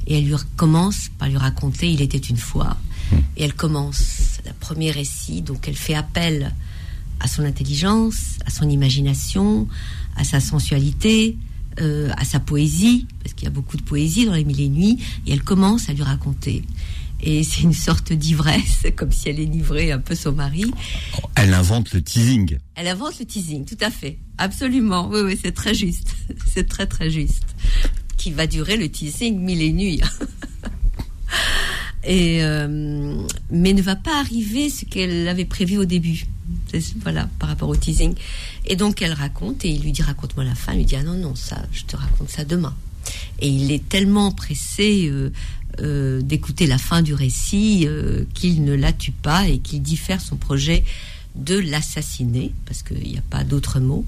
Et 0.06 0.18
elle 0.18 0.26
lui 0.26 0.34
commence 0.56 1.10
par 1.18 1.28
lui 1.28 1.36
raconter 1.36 1.90
il 1.90 2.02
était 2.02 2.18
une 2.18 2.36
fois. 2.36 2.76
Et 3.36 3.44
elle 3.44 3.54
commence 3.54 4.38
le 4.44 4.52
premier 4.58 4.90
récit. 4.90 5.42
Donc 5.42 5.68
elle 5.68 5.76
fait 5.76 5.94
appel 5.94 6.54
à 7.20 7.28
son 7.28 7.44
intelligence 7.44 8.38
à 8.44 8.50
son 8.50 8.68
imagination 8.68 9.68
à 10.16 10.24
sa 10.24 10.40
sensualité 10.40 11.36
euh, 11.80 12.10
à 12.16 12.24
sa 12.24 12.40
poésie, 12.40 13.06
parce 13.22 13.34
qu'il 13.34 13.44
y 13.44 13.48
a 13.48 13.50
beaucoup 13.50 13.76
de 13.76 13.82
poésie 13.82 14.26
dans 14.26 14.34
les 14.34 14.44
Mille 14.44 14.60
et 14.60 14.68
Nuits, 14.68 14.98
et 15.26 15.32
elle 15.32 15.42
commence 15.42 15.88
à 15.88 15.92
lui 15.92 16.02
raconter. 16.02 16.62
Et 17.22 17.42
c'est 17.42 17.62
une 17.62 17.72
sorte 17.72 18.12
d'ivresse, 18.12 18.86
comme 18.96 19.10
si 19.10 19.30
elle 19.30 19.40
enivrait 19.40 19.90
un 19.90 19.98
peu 19.98 20.14
son 20.14 20.32
mari. 20.32 20.70
Elle 21.36 21.54
invente 21.54 21.92
le 21.94 22.02
teasing. 22.02 22.58
Elle 22.74 22.88
invente 22.88 23.18
le 23.18 23.24
teasing, 23.24 23.64
tout 23.64 23.78
à 23.80 23.90
fait. 23.90 24.18
Absolument. 24.36 25.08
Oui, 25.10 25.20
oui, 25.24 25.38
c'est 25.40 25.52
très 25.52 25.74
juste. 25.74 26.14
C'est 26.52 26.68
très, 26.68 26.86
très 26.86 27.10
juste. 27.10 27.44
Qui 28.16 28.30
va 28.30 28.46
durer 28.46 28.76
le 28.76 28.88
teasing 28.88 29.38
mille 29.38 29.62
et 29.62 29.72
nuits. 29.72 30.00
Et 32.06 32.44
euh, 32.44 33.16
mais 33.50 33.72
ne 33.72 33.80
va 33.80 33.96
pas 33.96 34.20
arriver 34.20 34.68
ce 34.68 34.84
qu'elle 34.84 35.26
avait 35.26 35.46
prévu 35.46 35.78
au 35.78 35.86
début. 35.86 36.26
Voilà, 37.02 37.28
par 37.38 37.48
rapport 37.48 37.68
au 37.68 37.76
teasing. 37.76 38.14
Et 38.66 38.76
donc 38.76 39.02
elle 39.02 39.12
raconte 39.12 39.64
et 39.64 39.68
il 39.68 39.82
lui 39.82 39.92
dit 39.92 40.02
raconte-moi 40.02 40.44
la 40.44 40.54
fin. 40.54 40.72
Il 40.72 40.78
lui 40.78 40.84
dit 40.84 40.96
ah 40.96 41.02
non 41.02 41.14
non 41.14 41.34
ça, 41.34 41.62
je 41.72 41.84
te 41.84 41.96
raconte 41.96 42.30
ça 42.30 42.44
demain. 42.44 42.74
Et 43.40 43.48
il 43.48 43.72
est 43.72 43.86
tellement 43.88 44.32
pressé 44.32 45.08
euh, 45.08 45.30
euh, 45.80 46.22
d'écouter 46.22 46.66
la 46.66 46.78
fin 46.78 47.02
du 47.02 47.14
récit 47.14 47.84
euh, 47.86 48.24
qu'il 48.34 48.64
ne 48.64 48.74
la 48.74 48.92
tue 48.92 49.12
pas 49.12 49.46
et 49.48 49.58
qu'il 49.58 49.82
diffère 49.82 50.20
son 50.20 50.36
projet 50.36 50.84
de 51.34 51.58
l'assassiner, 51.58 52.52
parce 52.64 52.84
qu'il 52.84 53.10
n'y 53.10 53.18
a 53.18 53.22
pas 53.28 53.42
d'autre 53.42 53.80
mot. 53.80 54.06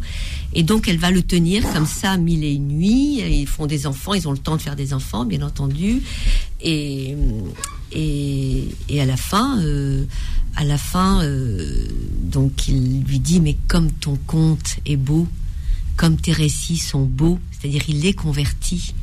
Et 0.53 0.63
donc 0.63 0.87
elle 0.87 0.99
va 0.99 1.11
le 1.11 1.23
tenir 1.23 1.65
comme 1.73 1.87
ça 1.87 2.17
mille 2.17 2.45
et 2.45 2.53
une 2.53 2.69
nuits. 2.69 3.19
Ils 3.19 3.49
font 3.49 3.67
des 3.67 3.87
enfants, 3.87 4.15
ils 4.15 4.29
ont 4.29 4.33
le 4.33 4.39
temps 4.39 4.57
de 4.57 4.63
faire 4.63 4.77
des 4.77 4.95
enfants, 4.95 5.25
bien 5.25 5.43
entendu. 5.43 6.03
Et, 6.61 7.17
et, 7.93 8.69
à 9.01 9.05
la 9.05 9.17
fin, 9.17 9.61
euh, 9.61 10.05
à 10.55 10.65
la 10.65 10.79
fin, 10.79 11.23
euh, 11.23 11.87
donc 12.23 12.69
il 12.69 13.05
lui 13.05 13.21
dit 13.21 13.41
mais 13.41 13.57
comme 13.69 13.91
ton 13.91 14.17
conte 14.27 14.77
est 14.87 14.97
beau, 14.97 15.29
comme 15.97 16.17
tes 16.17 16.33
récits 16.33 16.79
sont 16.79 17.05
beaux, 17.05 17.39
c'est-à-dire 17.53 17.83
il 17.89 18.01
les 18.01 18.13
convertit. 18.13 18.95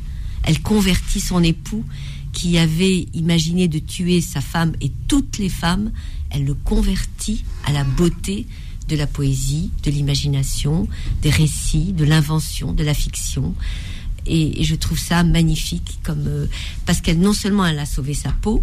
Elle 0.42 0.60
convertit 0.60 1.20
son 1.20 1.42
époux 1.42 1.84
qui 2.32 2.58
avait 2.58 3.06
imaginé 3.14 3.68
de 3.68 3.78
tuer 3.78 4.20
sa 4.20 4.40
femme 4.40 4.72
et 4.80 4.90
toutes 5.08 5.38
les 5.38 5.48
femmes, 5.48 5.92
elle 6.30 6.44
le 6.44 6.54
convertit 6.54 7.44
à 7.64 7.72
la 7.72 7.84
beauté 7.84 8.46
de 8.88 8.96
la 8.96 9.06
poésie, 9.06 9.70
de 9.82 9.90
l'imagination, 9.90 10.88
des 11.22 11.30
récits, 11.30 11.92
de 11.92 12.04
l'invention, 12.04 12.72
de 12.72 12.84
la 12.84 12.92
fiction. 12.92 13.54
Et, 14.26 14.60
et 14.60 14.64
je 14.64 14.74
trouve 14.74 14.98
ça 14.98 15.22
magnifique, 15.22 15.98
comme 16.02 16.26
euh, 16.26 16.46
parce 16.84 17.00
qu'elle 17.00 17.18
non 17.18 17.32
seulement 17.32 17.64
elle 17.64 17.78
a 17.78 17.86
sauvé 17.86 18.14
sa 18.14 18.30
peau 18.30 18.62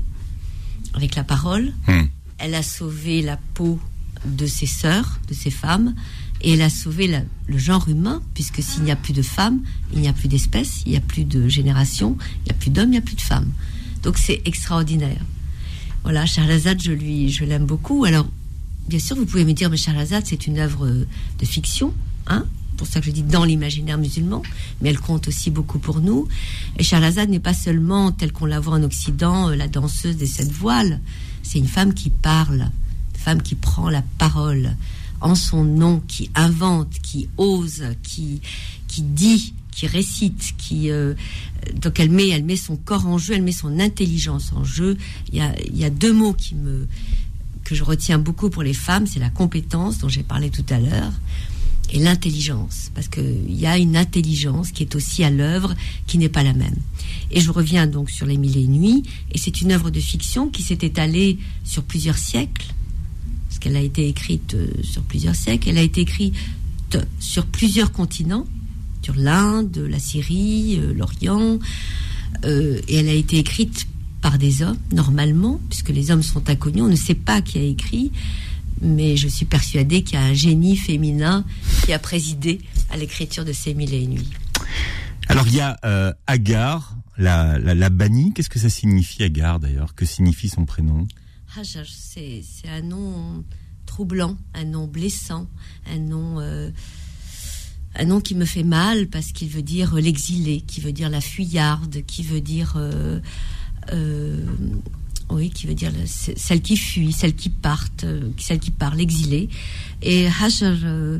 avec 0.94 1.16
la 1.16 1.24
parole, 1.24 1.74
Hmm. 1.88 2.04
elle 2.38 2.56
a 2.56 2.64
sauvé 2.64 3.22
la 3.22 3.38
peau 3.54 3.80
de 4.26 4.46
ses 4.46 4.66
sœurs, 4.68 5.20
de 5.28 5.34
ses 5.34 5.50
femmes, 5.52 5.96
et 6.42 6.54
elle 6.54 6.62
a 6.62 6.70
sauvé 6.70 7.08
la- 7.08 7.24
le 7.48 7.58
genre 7.58 7.88
humain, 7.90 8.22
puisque 8.34 8.62
s'il 8.64 8.84
n'y 8.84 8.92
a 8.92 8.96
plus 8.96 9.14
de 9.14 9.22
femmes, 9.22 9.62
il 9.94 10.00
n'y 10.02 10.08
a 10.08 10.14
plus 10.14 10.28
d'espèces, 10.28 10.82
il 10.86 10.92
n'y 10.92 10.98
a 10.98 11.02
plus 11.02 11.24
de 11.24 11.48
génération, 11.48 12.18
il 12.40 12.44
n'y 12.46 12.52
a 12.52 12.56
plus 12.60 12.70
d'hommes, 12.72 12.90
il 12.90 12.92
n'y 12.92 12.98
a 12.98 13.02
plus 13.02 13.16
de 13.16 13.22
femmes. 13.22 13.52
Donc 14.04 14.18
c'est 14.18 14.42
extraordinaire. 14.46 15.22
Voilà, 16.04 16.26
Charlazade, 16.26 16.82
je 16.82 16.92
lui, 16.92 17.30
je 17.32 17.46
l'aime 17.46 17.66
beaucoup. 17.66 18.06
Alors, 18.06 18.28
bien 18.90 18.98
sûr, 19.00 19.16
vous 19.16 19.26
pouvez 19.28 19.46
me 19.46 19.54
dire, 19.54 19.70
mais 19.70 19.78
Charlazade, 19.78 20.24
c'est 20.26 20.48
une 20.48 20.58
œuvre 20.58 20.88
de 21.40 21.46
fiction, 21.46 21.94
hein? 22.28 22.46
Pour 22.82 22.88
ça 22.88 23.00
que 23.00 23.06
je 23.06 23.12
dis 23.12 23.22
dans 23.22 23.46
l'imaginaire 23.46 24.00
musulman, 24.00 24.42
mais 24.82 24.90
elle 24.90 25.00
compte 25.00 25.28
aussi 25.28 25.52
beaucoup 25.52 25.78
pour 25.78 26.02
nous. 26.02 26.28
Et 26.80 26.84
Charlazade 26.84 27.30
n'est 27.30 27.40
pas 27.40 27.54
seulement, 27.54 28.12
telle 28.12 28.32
qu'on 28.32 28.48
la 28.48 28.60
voit 28.60 28.74
en 28.74 28.82
Occident, 28.82 29.50
euh, 29.50 29.56
la 29.56 29.68
danseuse 29.68 30.18
des 30.18 30.26
sept 30.26 30.52
voiles. 30.52 31.00
C'est 31.44 31.60
une 31.60 31.68
femme 31.68 31.94
qui 31.94 32.10
parle, 32.10 32.72
une 33.14 33.20
femme 33.20 33.44
qui 33.44 33.54
prend 33.54 33.92
la 33.92 34.02
parole 34.18 34.76
en 35.22 35.36
son 35.36 35.64
nom, 35.64 36.02
qui 36.08 36.32
invente, 36.34 36.90
qui 37.04 37.30
ose, 37.38 37.84
qui, 38.02 38.42
qui 38.88 39.04
dit, 39.04 39.54
qui 39.70 39.86
récite, 39.86 40.56
qui 40.58 40.90
euh, 40.90 41.14
donc 41.76 42.00
elle 42.00 42.10
met, 42.10 42.30
elle 42.30 42.44
met 42.44 42.56
son 42.56 42.78
corps 42.78 43.06
en 43.06 43.20
jeu, 43.20 43.36
elle 43.36 43.44
met 43.44 43.52
son 43.52 43.80
intelligence 43.80 44.54
en 44.56 44.64
jeu. 44.64 44.98
Il 45.32 45.36
y 45.36 45.42
a, 45.42 45.54
il 45.68 45.78
y 45.78 45.84
a 45.84 45.92
deux 45.92 46.14
mots 46.14 46.34
qui 46.34 46.56
me 46.56 46.88
que 47.64 47.76
je 47.76 47.84
retiens 47.84 48.18
beaucoup 48.18 48.50
pour 48.50 48.64
les 48.64 48.74
femmes, 48.74 49.06
c'est 49.06 49.20
la 49.20 49.30
compétence 49.30 50.00
dont 50.00 50.10
j'ai 50.10 50.24
parlé 50.24 50.50
tout 50.50 50.66
à 50.72 50.80
l'heure 50.80 51.14
et 51.92 52.00
l'intelligence, 52.00 52.92
parce 52.96 53.08
qu'il 53.08 53.54
y 53.54 53.66
a 53.66 53.78
une 53.78 53.98
intelligence 53.98 54.72
qui 54.72 54.84
est 54.84 54.96
aussi 54.96 55.24
à 55.24 55.30
l'œuvre, 55.30 55.76
qui 56.08 56.18
n'est 56.18 56.30
pas 56.30 56.44
la 56.44 56.54
même. 56.54 56.76
Et 57.32 57.42
je 57.42 57.52
reviens 57.52 57.86
donc 57.88 58.10
sur 58.10 58.26
Les 58.26 58.38
Mille 58.38 58.58
et 58.58 58.68
Nuits, 58.68 59.04
et 59.32 59.38
c'est 59.38 59.62
une 59.62 59.72
œuvre 59.72 59.90
de 59.90 60.00
fiction 60.00 60.50
qui 60.50 60.64
s'est 60.64 60.80
étalée 60.82 61.38
sur 61.64 61.84
plusieurs 61.84 62.18
siècles, 62.18 62.68
parce 63.48 63.60
qu'elle 63.60 63.76
a 63.76 63.82
été 63.82 64.08
écrite 64.08 64.54
euh, 64.54 64.68
sur 64.84 65.02
plusieurs 65.04 65.36
siècles, 65.36 65.70
elle 65.70 65.78
a 65.78 65.84
été 65.84 66.02
écrite 66.02 66.34
sur 67.20 67.46
plusieurs 67.46 67.92
continents, 67.92 68.46
sur 69.02 69.16
l'Inde, 69.16 69.86
la 69.90 70.00
Syrie, 70.00 70.78
euh, 70.80 70.94
l'Orient, 70.94 71.60
euh, 72.46 72.80
et 72.88 72.98
elle 72.98 73.10
a 73.10 73.14
été 73.14 73.38
écrite 73.38 73.88
par 74.22 74.38
des 74.38 74.62
hommes, 74.62 74.78
normalement, 74.94 75.60
puisque 75.70 75.90
les 75.90 76.12
hommes 76.12 76.24
sont 76.24 76.50
inconnus, 76.50 76.84
on 76.84 76.88
ne 76.88 76.96
sait 76.96 77.16
pas 77.16 77.42
qui 77.42 77.58
a 77.58 77.64
écrit, 77.64 78.12
mais 78.82 79.18
je 79.18 79.28
suis 79.28 79.46
persuadée 79.46 80.04
qu'il 80.04 80.20
y 80.20 80.22
a 80.22 80.26
un 80.26 80.34
génie 80.34 80.78
féminin 80.78 81.46
qui 81.84 81.94
a 81.94 82.00
présidé 82.00 82.62
à 82.90 82.98
l'écriture 82.98 83.46
de 83.46 83.54
ces 83.54 83.74
mille 83.74 83.94
et 83.94 84.04
une 84.04 84.12
nuits. 84.12 84.30
Alors 85.28 85.48
il 85.48 85.56
y 85.56 85.62
a 85.62 85.78
euh, 85.86 86.14
Agar, 86.28 86.96
la, 87.18 87.60
la, 87.60 87.90
bannie. 87.90 88.34
Qu'est-ce 88.34 88.50
que 88.50 88.60
ça 88.60 88.70
signifie 88.70 89.24
Agar 89.24 89.60
d'ailleurs? 89.60 89.96
Que 89.96 90.06
signifie 90.06 90.50
son 90.50 90.66
prénom? 90.66 91.08
Hajar, 91.58 91.86
c'est 91.86 92.44
un 92.70 92.82
nom 92.82 93.44
troublant, 93.86 94.38
un 94.54 94.66
nom 94.66 94.88
blessant, 94.88 95.48
un 95.86 96.00
nom 96.00 96.40
euh, 96.40 96.72
un 97.96 98.06
nom 98.06 98.22
qui 98.22 98.36
me 98.36 98.46
fait 98.46 98.64
mal 98.64 99.08
parce 99.08 99.32
qu'il 99.32 99.50
veut 99.50 99.62
dire 99.62 99.96
l'exilé, 99.96 100.62
qui 100.62 100.80
veut 100.80 100.94
dire 100.94 101.10
la 101.10 101.22
fuyarde, 101.22 102.04
qui 102.06 102.24
veut 102.24 102.42
dire 102.42 102.76
euh, 102.78 103.20
oui, 105.36 105.50
qui 105.50 105.68
veut 105.68 105.74
dire 105.74 105.92
celle 106.06 106.62
qui 106.62 106.78
fuit, 106.78 107.12
celle 107.12 107.36
qui 107.36 107.50
part, 107.50 107.86
euh, 108.04 108.30
celle 108.38 108.60
qui 108.60 108.72
part, 108.72 108.96
l'exilée. 108.96 109.50
Et 110.02 110.28
Hajar, 110.42 110.76
euh, 110.84 111.20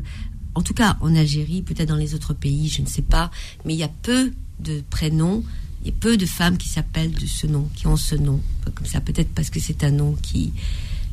en 0.54 0.62
tout 0.62 0.74
cas 0.74 0.96
en 1.00 1.14
Algérie, 1.14 1.62
peut-être 1.62 1.88
dans 1.88 1.96
les 1.96 2.14
autres 2.14 2.34
pays, 2.34 2.68
je 2.68 2.82
ne 2.82 2.86
sais 2.86 3.02
pas, 3.02 3.30
mais 3.64 3.74
il 3.74 3.78
y 3.78 3.84
a 3.84 3.90
peu 4.02 4.32
de 4.60 4.82
prénoms, 4.90 5.44
il 5.82 5.88
y 5.88 5.90
a 5.90 5.94
peu 5.98 6.16
de 6.16 6.26
femmes 6.26 6.58
qui 6.58 6.68
s'appellent 6.68 7.12
de 7.12 7.26
ce 7.26 7.46
nom, 7.46 7.68
qui 7.74 7.86
ont 7.86 7.96
ce 7.96 8.14
nom, 8.14 8.40
comme 8.74 8.86
ça, 8.86 9.00
peut-être 9.00 9.30
parce 9.34 9.50
que 9.50 9.60
c'est 9.60 9.84
un 9.84 9.90
nom 9.90 10.16
qui 10.22 10.52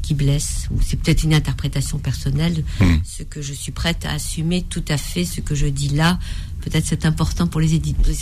qui 0.01 0.15
blesse, 0.15 0.67
ou 0.71 0.79
c'est 0.81 0.97
peut-être 0.97 1.23
une 1.23 1.35
interprétation 1.35 1.99
personnelle, 1.99 2.63
hmm. 2.79 2.95
ce 3.03 3.21
que 3.21 3.43
je 3.43 3.53
suis 3.53 3.71
prête 3.71 4.05
à 4.05 4.13
assumer 4.13 4.63
tout 4.63 4.83
à 4.87 4.97
fait, 4.97 5.23
ce 5.23 5.39
que 5.39 5.53
je 5.53 5.67
dis 5.67 5.89
là, 5.89 6.17
peut-être 6.61 6.85
c'est 6.85 7.05
important 7.05 7.47
pour 7.47 7.61
les, 7.61 7.75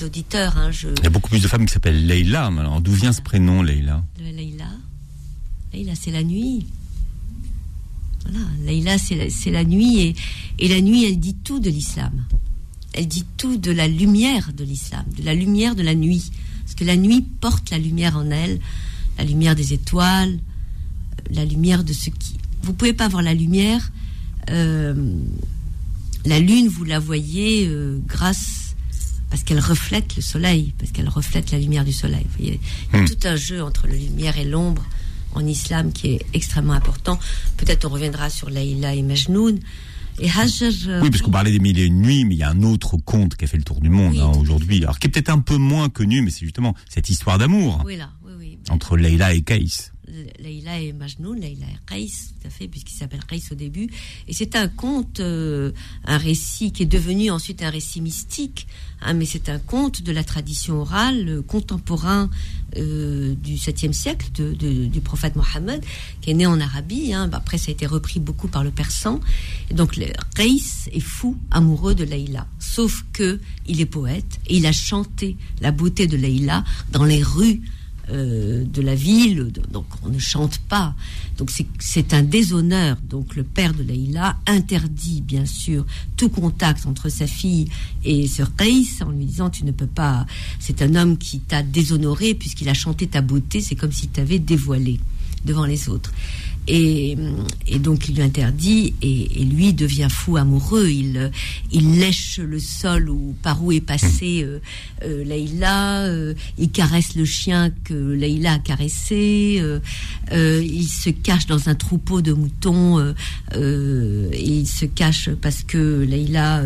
auditeurs. 0.03 0.57
Hein, 0.57 0.71
Il 0.97 1.03
y 1.03 1.07
a 1.07 1.09
beaucoup 1.09 1.29
plus 1.29 1.41
de 1.41 1.47
femmes 1.47 1.65
qui 1.65 1.73
s'appellent 1.73 2.05
Leïla. 2.05 2.45
Alors 2.45 2.81
d'où 2.81 2.91
vient 2.91 3.11
ce 3.11 3.21
prénom, 3.21 3.61
Leïla? 3.61 4.03
Leïla, 4.19 4.65
Leïla, 5.73 5.93
c'est 5.95 6.11
la 6.11 6.23
nuit. 6.23 6.65
Voilà, 8.23 8.45
Leïla, 8.65 8.97
c'est 8.97 9.51
la, 9.51 9.63
nuit, 9.63 10.01
et, 10.01 10.15
et 10.59 10.67
la 10.67 10.81
nuit, 10.81 11.05
elle 11.05 11.19
dit 11.19 11.35
tout 11.35 11.59
de 11.59 11.69
l'islam. 11.69 12.25
Elle 12.93 13.07
dit 13.07 13.25
tout 13.37 13.57
de 13.57 13.71
la 13.71 13.87
lumière 13.87 14.51
de 14.53 14.63
l'islam, 14.63 15.05
de 15.17 15.23
la 15.23 15.33
lumière 15.33 15.75
de 15.75 15.83
la 15.83 15.95
nuit. 15.95 16.31
Parce 16.63 16.75
que 16.75 16.83
la 16.83 16.97
nuit 16.97 17.21
porte 17.21 17.69
la 17.69 17.77
lumière 17.77 18.17
en 18.17 18.29
elle, 18.29 18.59
la 19.17 19.23
lumière 19.23 19.55
des 19.55 19.73
étoiles, 19.73 20.39
la 21.31 21.45
lumière 21.45 21.83
de 21.83 21.93
ce 21.93 22.09
qui. 22.09 22.37
Vous 22.63 22.73
pouvez 22.73 22.93
pas 22.93 23.07
voir 23.07 23.23
la 23.23 23.33
lumière. 23.33 23.91
Euh, 24.49 24.93
la 26.25 26.39
lune, 26.39 26.67
vous 26.67 26.83
la 26.83 26.99
voyez 26.99 27.67
euh, 27.67 27.99
grâce 28.05 28.75
parce 29.29 29.43
qu'elle 29.43 29.59
reflète 29.59 30.15
le 30.15 30.21
soleil, 30.21 30.73
parce 30.77 30.91
qu'elle 30.91 31.09
reflète 31.09 31.51
la 31.51 31.59
lumière 31.59 31.83
du 31.83 31.91
soleil. 31.91 32.25
il 32.39 32.47
y 32.49 32.59
a 32.93 33.01
hmm. 33.01 33.05
tout 33.05 33.27
un 33.27 33.35
jeu 33.35 33.61
entre 33.61 33.87
la 33.87 33.93
lumière 33.93 34.37
et 34.37 34.45
l'ombre 34.45 34.85
en 35.33 35.45
islam 35.45 35.91
qui 35.91 36.07
est 36.13 36.25
extrêmement 36.33 36.73
important. 36.73 37.19
Peut-être 37.57 37.85
on 37.85 37.89
reviendra 37.89 38.29
sur 38.29 38.49
Laïla 38.49 38.95
et 38.95 39.03
Majnoun. 39.03 39.59
Et 40.19 40.29
Hajar, 40.31 40.71
euh, 40.87 41.01
oui, 41.01 41.11
parce 41.11 41.21
qu'on 41.21 41.29
parlait 41.29 41.51
des 41.51 41.59
mille 41.59 41.77
et 41.77 41.83
une 41.83 42.01
nuits, 42.01 42.25
mais 42.25 42.33
il 42.33 42.39
y 42.39 42.43
a 42.43 42.49
un 42.49 42.63
autre 42.63 42.97
conte 42.97 43.35
qui 43.35 43.45
a 43.45 43.47
fait 43.47 43.57
le 43.57 43.63
tour 43.63 43.79
du 43.79 43.89
monde 43.89 44.17
hein, 44.17 44.31
aujourd'hui, 44.39 44.77
alors 44.83 44.97
qui 44.97 45.05
est 45.05 45.11
peut-être 45.11 45.29
un 45.29 45.37
peu 45.39 45.57
moins 45.57 45.89
connu, 45.89 46.23
mais 46.23 46.31
c'est 46.31 46.43
justement 46.43 46.73
cette 46.89 47.09
histoire 47.09 47.37
d'amour 47.37 47.83
oui, 47.85 47.97
là. 47.97 48.09
Entre 48.69 48.97
Leïla 48.97 49.33
et 49.33 49.41
Kaïs. 49.41 49.91
Leïla 50.39 50.79
et 50.79 50.93
Majnoun, 50.93 51.39
Leïla 51.39 51.65
et 51.65 51.79
Qais, 51.85 52.07
tout 52.07 52.47
à 52.47 52.49
fait, 52.49 52.67
puisqu'il 52.67 52.95
s'appelle 52.95 53.25
Qais 53.25 53.41
au 53.51 53.55
début. 53.55 53.89
Et 54.27 54.33
c'est 54.33 54.55
un 54.55 54.67
conte, 54.67 55.19
euh, 55.19 55.71
un 56.05 56.17
récit 56.17 56.71
qui 56.71 56.83
est 56.83 56.87
devenu 56.87 57.29
ensuite 57.29 57.61
un 57.61 57.69
récit 57.69 57.99
mystique, 57.99 58.67
hein, 59.01 59.13
mais 59.13 59.25
c'est 59.25 59.49
un 59.49 59.59
conte 59.59 60.01
de 60.01 60.11
la 60.13 60.23
tradition 60.23 60.81
orale 60.81 61.41
contemporain 61.47 62.29
euh, 62.77 63.35
du 63.35 63.55
7e 63.55 63.91
siècle 63.91 64.29
du 64.31 65.01
prophète 65.01 65.35
Mohammed, 65.35 65.83
qui 66.21 66.31
est 66.31 66.35
né 66.35 66.45
en 66.45 66.59
Arabie. 66.59 67.13
Hein. 67.13 67.27
Bah, 67.27 67.37
après, 67.37 67.57
ça 67.57 67.69
a 67.69 67.71
été 67.73 67.85
repris 67.85 68.19
beaucoup 68.19 68.47
par 68.47 68.63
le 68.63 68.71
persan. 68.71 69.19
Donc, 69.71 69.99
Qais 70.35 70.57
est 70.91 70.99
fou, 70.99 71.37
amoureux 71.51 71.95
de 71.95 72.05
Leïla. 72.05 72.47
Sauf 72.59 73.03
que 73.11 73.39
il 73.67 73.81
est 73.81 73.85
poète 73.85 74.39
et 74.47 74.57
il 74.57 74.65
a 74.65 74.71
chanté 74.71 75.35
la 75.59 75.71
beauté 75.71 76.07
de 76.07 76.15
Leïla 76.15 76.63
dans 76.91 77.03
les 77.03 77.21
rues 77.21 77.61
euh, 78.09 78.63
de 78.63 78.81
la 78.81 78.95
ville, 78.95 79.51
donc 79.71 79.85
on 80.03 80.09
ne 80.09 80.19
chante 80.19 80.59
pas. 80.69 80.95
Donc 81.37 81.51
c'est 81.79 82.13
un 82.13 82.23
déshonneur. 82.23 82.97
Donc 83.09 83.35
le 83.35 83.43
père 83.43 83.73
de 83.73 83.83
Leïla 83.83 84.37
interdit 84.47 85.21
bien 85.21 85.45
sûr 85.45 85.85
tout 86.15 86.29
contact 86.29 86.85
entre 86.85 87.09
sa 87.09 87.27
fille 87.27 87.67
et 88.05 88.27
ce 88.27 88.43
Reis 88.57 88.87
en 89.01 89.11
lui 89.11 89.25
disant 89.25 89.49
tu 89.49 89.65
ne 89.65 89.71
peux 89.71 89.87
pas. 89.87 90.25
C'est 90.59 90.81
un 90.81 90.95
homme 90.95 91.17
qui 91.17 91.39
t'a 91.39 91.63
déshonoré 91.63 92.33
puisqu'il 92.33 92.69
a 92.69 92.73
chanté 92.73 93.07
ta 93.07 93.21
beauté. 93.21 93.59
C'est 93.61 93.75
comme 93.75 93.91
s'il 93.91 94.09
t'avait 94.09 94.39
dévoilé 94.39 94.99
devant 95.43 95.65
les 95.65 95.89
autres. 95.89 96.13
Et, 96.67 97.15
donc 97.79 98.09
il 98.09 98.15
lui 98.15 98.23
interdit 98.23 98.93
et, 99.01 99.45
lui 99.45 99.73
devient 99.73 100.09
fou 100.09 100.37
amoureux. 100.37 100.89
Il, 100.89 101.31
lèche 101.99 102.39
le 102.39 102.59
sol 102.59 103.09
où, 103.09 103.35
par 103.41 103.63
où 103.63 103.71
est 103.71 103.81
passé 103.81 104.43
euh, 104.43 104.59
euh 105.03 105.23
Leïla. 105.23 106.01
Euh, 106.05 106.33
il 106.57 106.69
caresse 106.69 107.15
le 107.15 107.25
chien 107.25 107.71
que 107.83 107.93
Leïla 107.93 108.53
a 108.53 108.59
caressé. 108.59 109.59
Euh, 109.61 110.61
il 110.63 110.87
se 110.87 111.09
cache 111.09 111.47
dans 111.47 111.69
un 111.69 111.75
troupeau 111.75 112.21
de 112.21 112.33
moutons. 112.33 113.13
il 113.53 114.67
se 114.67 114.85
cache 114.85 115.29
parce 115.41 115.63
que 115.63 116.03
Leïla 116.03 116.63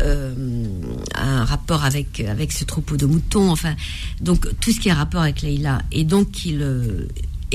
a 0.00 1.24
un 1.24 1.44
rapport 1.44 1.84
avec 1.84 2.20
avec 2.20 2.52
ce 2.52 2.64
troupeau 2.64 2.96
de 2.96 3.06
moutons. 3.06 3.50
Enfin, 3.50 3.74
donc 4.20 4.46
tout 4.60 4.70
ce 4.70 4.80
qui 4.80 4.90
a 4.90 4.94
rapport 4.94 5.22
avec 5.22 5.42
Leïla. 5.42 5.82
Et 5.90 6.04
donc 6.04 6.44
il 6.44 6.62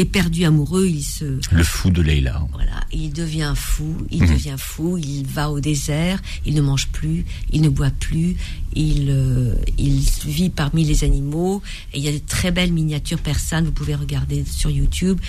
perdu 0.05 0.45
amoureux, 0.45 0.87
il 0.87 1.03
se... 1.03 1.25
Le 1.51 1.63
fou 1.63 1.89
de 1.89 2.01
Leila. 2.01 2.47
Voilà, 2.53 2.85
il 2.93 3.11
devient 3.11 3.53
fou, 3.55 3.97
il 4.09 4.23
mhm. 4.23 4.29
devient 4.29 4.55
fou, 4.57 4.97
il 4.97 5.25
va 5.27 5.51
au 5.51 5.59
désert, 5.59 6.21
il 6.45 6.55
ne 6.55 6.61
mange 6.61 6.87
plus, 6.87 7.25
il 7.51 7.61
ne 7.61 7.69
boit 7.69 7.91
plus, 7.91 8.37
il, 8.75 9.07
euh, 9.09 9.55
il 9.77 9.99
vit 10.25 10.49
parmi 10.49 10.85
les 10.85 11.03
animaux, 11.03 11.61
et 11.93 11.97
il 11.97 12.03
y 12.03 12.07
a 12.07 12.13
de 12.13 12.21
très 12.25 12.51
belles 12.51 12.71
miniatures 12.71 13.19
persanes, 13.19 13.65
vous 13.65 13.71
pouvez 13.71 13.95
regarder 13.95 14.45
sur 14.45 14.69
YouTube, 14.69 15.19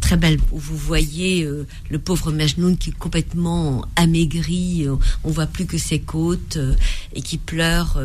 très 0.00 0.16
belles, 0.16 0.38
où 0.52 0.58
vous 0.58 0.76
voyez 0.76 1.44
euh, 1.44 1.66
le 1.90 1.98
pauvre 1.98 2.32
Majnoun 2.32 2.78
qui 2.78 2.90
est 2.90 2.98
complètement 2.98 3.84
amaigri, 3.96 4.86
euh, 4.86 4.96
on 5.24 5.30
voit 5.30 5.46
plus 5.46 5.66
que 5.66 5.76
ses 5.78 6.00
côtes, 6.00 6.58
et 7.14 7.20
qui 7.20 7.36
pleure. 7.38 8.02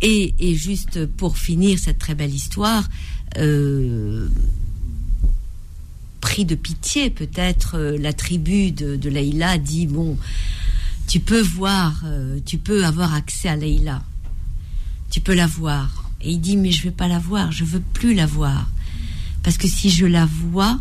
Et, 0.00 0.34
et, 0.38 0.54
juste 0.54 1.06
pour 1.06 1.38
finir 1.38 1.78
cette 1.78 1.98
très 1.98 2.14
belle 2.14 2.34
histoire, 2.34 2.88
pris 6.24 6.46
de 6.46 6.54
pitié, 6.54 7.10
peut-être 7.10 7.76
euh, 7.76 7.98
la 7.98 8.14
tribu 8.14 8.72
de, 8.72 8.96
de 8.96 9.10
Leïla 9.10 9.58
dit 9.58 9.86
bon, 9.86 10.16
tu 11.06 11.20
peux 11.20 11.42
voir, 11.42 12.00
euh, 12.06 12.40
tu 12.46 12.56
peux 12.56 12.86
avoir 12.86 13.12
accès 13.12 13.50
à 13.50 13.56
Leïla, 13.56 14.02
tu 15.10 15.20
peux 15.20 15.34
la 15.34 15.46
voir. 15.46 16.10
Et 16.22 16.32
il 16.32 16.40
dit 16.40 16.56
mais 16.56 16.70
je 16.72 16.82
vais 16.84 16.92
pas 16.92 17.08
la 17.08 17.18
voir, 17.18 17.52
je 17.52 17.62
veux 17.62 17.82
plus 17.92 18.14
la 18.14 18.24
voir, 18.24 18.66
parce 19.42 19.58
que 19.58 19.68
si 19.68 19.90
je 19.90 20.06
la 20.06 20.24
vois, 20.24 20.80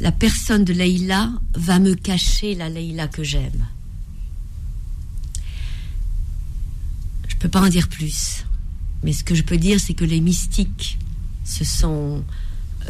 la 0.00 0.12
personne 0.12 0.64
de 0.64 0.72
Leïla 0.72 1.32
va 1.54 1.80
me 1.80 1.94
cacher 1.94 2.54
la 2.54 2.68
Leïla 2.68 3.08
que 3.08 3.24
j'aime. 3.24 3.66
Je 7.26 7.34
peux 7.34 7.48
pas 7.48 7.62
en 7.62 7.68
dire 7.68 7.88
plus, 7.88 8.44
mais 9.02 9.12
ce 9.12 9.24
que 9.24 9.34
je 9.34 9.42
peux 9.42 9.58
dire, 9.58 9.80
c'est 9.80 9.94
que 9.94 10.04
les 10.04 10.20
mystiques 10.20 10.98
se 11.44 11.64
sont 11.64 12.22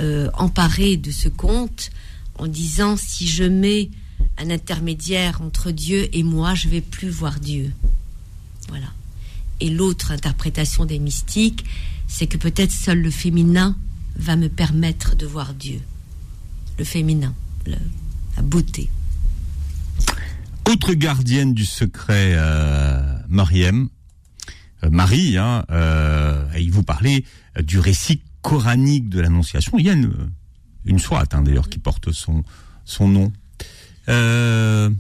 euh, 0.00 0.30
emparé 0.34 0.96
de 0.96 1.10
ce 1.10 1.28
conte 1.28 1.90
en 2.36 2.46
disant 2.46 2.96
si 2.96 3.28
je 3.28 3.44
mets 3.44 3.90
un 4.38 4.48
intermédiaire 4.48 5.42
entre 5.42 5.70
Dieu 5.70 6.08
et 6.16 6.22
moi, 6.22 6.54
je 6.54 6.68
vais 6.68 6.80
plus 6.80 7.10
voir 7.10 7.38
Dieu. 7.38 7.70
Voilà. 8.68 8.86
Et 9.60 9.68
l'autre 9.68 10.10
interprétation 10.10 10.86
des 10.86 10.98
mystiques, 10.98 11.66
c'est 12.08 12.26
que 12.26 12.38
peut-être 12.38 12.72
seul 12.72 13.02
le 13.02 13.10
féminin 13.10 13.76
va 14.16 14.36
me 14.36 14.48
permettre 14.48 15.16
de 15.16 15.26
voir 15.26 15.52
Dieu. 15.52 15.80
Le 16.78 16.84
féminin, 16.84 17.34
la 17.66 18.42
beauté. 18.42 18.88
Autre 20.66 20.94
gardienne 20.94 21.52
du 21.52 21.66
secret, 21.66 22.32
euh, 22.34 23.02
euh, 23.02 24.88
Marie, 24.88 25.36
hein, 25.36 25.66
il 26.58 26.70
vous 26.70 26.84
parlait 26.84 27.24
du 27.62 27.78
récit 27.78 28.22
coranique 28.42 29.08
de 29.08 29.20
l'Annonciation, 29.20 29.78
il 29.78 29.86
y 29.86 29.90
a 29.90 29.94
une, 29.94 30.30
une 30.84 30.98
sourate 30.98 31.34
hein, 31.34 31.42
d'ailleurs 31.42 31.68
qui 31.68 31.78
porte 31.78 32.12
son 32.12 32.42
son 32.90 33.08
nom. 33.08 33.32
Euh, 34.08 34.90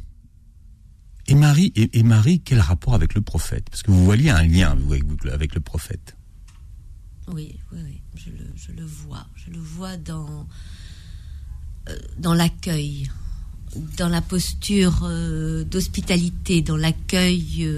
et 1.26 1.34
Marie, 1.34 1.72
et, 1.76 2.02
Marie, 2.02 2.40
quel 2.40 2.60
rapport 2.60 2.94
avec 2.94 3.14
le 3.14 3.20
prophète? 3.20 3.68
Parce 3.70 3.82
que 3.82 3.90
vous 3.90 4.04
voyez 4.04 4.30
un 4.30 4.42
lien 4.42 4.76
avec, 5.32 5.54
le 5.54 5.60
prophète. 5.60 6.16
Oui, 7.28 7.56
oui, 7.72 7.78
oui. 7.84 8.00
Je, 8.16 8.72
le, 8.72 8.84
vois. 8.84 9.26
Je 9.36 9.50
le 9.50 9.58
vois 9.58 9.96
dans, 9.96 10.46
euh, 11.88 11.96
dans 12.18 12.34
l'accueil, 12.34 13.10
dans 13.96 14.08
la 14.08 14.20
posture 14.20 15.02
euh, 15.04 15.62
d'hospitalité, 15.64 16.62
dans 16.62 16.76
l'accueil 16.76 17.68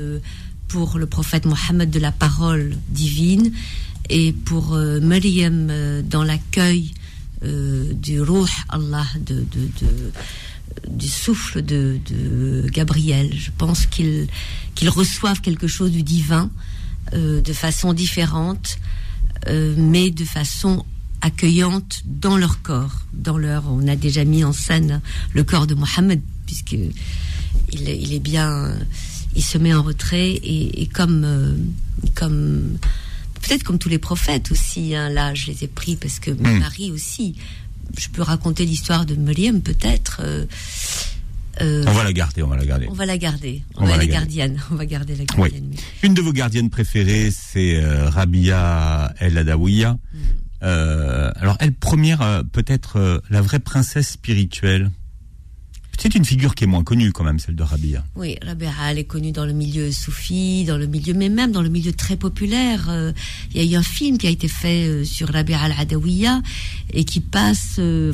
pour 0.68 0.98
le 0.98 1.06
prophète 1.06 1.44
Mohammed 1.44 1.90
de 1.90 1.98
la 1.98 2.12
parole 2.12 2.74
divine 2.88 3.52
et 4.12 4.32
pour 4.32 4.76
Maryam 5.02 5.72
dans 6.08 6.22
l'accueil 6.22 6.92
du 7.42 8.20
Ruh 8.20 8.46
Allah 8.68 9.06
de, 9.20 9.44
du 10.88 11.08
souffle 11.08 11.62
de, 11.62 11.98
Gabriel. 12.70 13.32
Je 13.34 13.50
pense 13.56 13.86
qu'ils 13.86 14.28
reçoivent 14.88 15.40
quelque 15.40 15.66
chose 15.66 15.90
du 15.90 16.02
divin 16.02 16.50
euh, 17.14 17.40
de 17.40 17.52
façon 17.52 17.92
différente, 17.92 18.78
euh, 19.48 19.74
mais 19.76 20.10
de 20.10 20.24
façon 20.24 20.84
accueillante 21.20 22.02
dans 22.04 22.36
leur 22.36 22.62
corps, 22.62 23.02
dans 23.12 23.38
leur. 23.38 23.64
On 23.68 23.86
a 23.88 23.96
déjà 23.96 24.24
mis 24.24 24.44
en 24.44 24.52
scène 24.52 25.00
le 25.34 25.44
corps 25.44 25.66
de 25.66 25.74
Mohammed 25.74 26.20
puisque 26.46 26.76
il, 27.72 28.12
est 28.12 28.18
bien, 28.18 28.74
il 29.34 29.42
se 29.42 29.58
met 29.58 29.72
en 29.72 29.82
retrait 29.82 30.30
et, 30.42 30.88
comme 30.92 31.24
euh, 31.24 31.54
comme 32.14 32.76
peut-être 33.52 33.64
comme 33.64 33.78
tous 33.78 33.90
les 33.90 33.98
prophètes 33.98 34.50
aussi. 34.50 34.94
Hein, 34.94 35.10
là, 35.10 35.34
je 35.34 35.46
les 35.46 35.64
ai 35.64 35.68
pris 35.68 35.96
parce 35.96 36.18
que 36.18 36.30
hmm. 36.30 36.58
Marie 36.60 36.90
aussi 36.90 37.36
je 37.98 38.08
peux 38.08 38.22
raconter 38.22 38.64
l'histoire 38.64 39.04
de 39.04 39.14
Miriam 39.14 39.60
peut-être. 39.60 40.22
Euh, 40.24 40.46
euh, 41.60 41.84
on 41.86 41.92
va 41.92 42.04
la 42.04 42.14
garder, 42.14 42.42
on 42.42 42.46
va 42.46 42.56
la 42.56 42.64
garder. 42.64 42.86
On 42.88 42.94
va 42.94 43.04
la 43.04 43.18
garder. 43.18 43.62
On, 43.76 43.84
va, 43.84 43.98
la 43.98 44.06
gardienne. 44.06 44.58
On 44.70 44.76
va 44.76 44.86
garder 44.86 45.14
la 45.14 45.24
gardienne. 45.24 45.74
Une 46.02 46.14
de 46.14 46.22
vos 46.22 46.32
gardiennes 46.32 46.70
préférées, 46.70 47.30
c'est 47.30 47.76
euh, 47.76 48.08
Rabia 48.08 49.12
El 49.20 49.36
Adawiya. 49.36 49.98
Hmm. 50.14 50.62
alors 50.62 51.58
elle 51.60 51.74
première, 51.74 52.42
peut-être 52.52 53.22
la 53.28 53.42
vraie 53.42 53.58
princesse 53.58 54.12
spirituelle. 54.12 54.90
C'est 56.02 56.16
une 56.16 56.24
figure 56.24 56.56
qui 56.56 56.64
est 56.64 56.66
moins 56.66 56.82
connue 56.82 57.12
quand 57.12 57.22
même, 57.22 57.38
celle 57.38 57.54
de 57.54 57.62
Rabia. 57.62 58.02
Oui, 58.16 58.36
Rabia, 58.44 58.72
elle 58.90 58.98
est 58.98 59.04
connue 59.04 59.30
dans 59.30 59.46
le 59.46 59.52
milieu 59.52 59.92
soufi, 59.92 60.64
dans 60.64 60.76
le 60.76 60.86
milieu, 60.86 61.14
mais 61.14 61.28
même 61.28 61.52
dans 61.52 61.62
le 61.62 61.68
milieu 61.68 61.92
très 61.92 62.16
populaire. 62.16 62.90
Euh, 62.90 63.12
il 63.54 63.62
y 63.62 63.68
a 63.68 63.76
eu 63.76 63.78
un 63.78 63.84
film 63.84 64.18
qui 64.18 64.26
a 64.26 64.30
été 64.30 64.48
fait 64.48 64.88
euh, 64.88 65.04
sur 65.04 65.28
Rabia 65.28 65.60
al-Adawiya 65.60 66.42
et 66.92 67.04
qui 67.04 67.20
passe, 67.20 67.76
euh, 67.78 68.12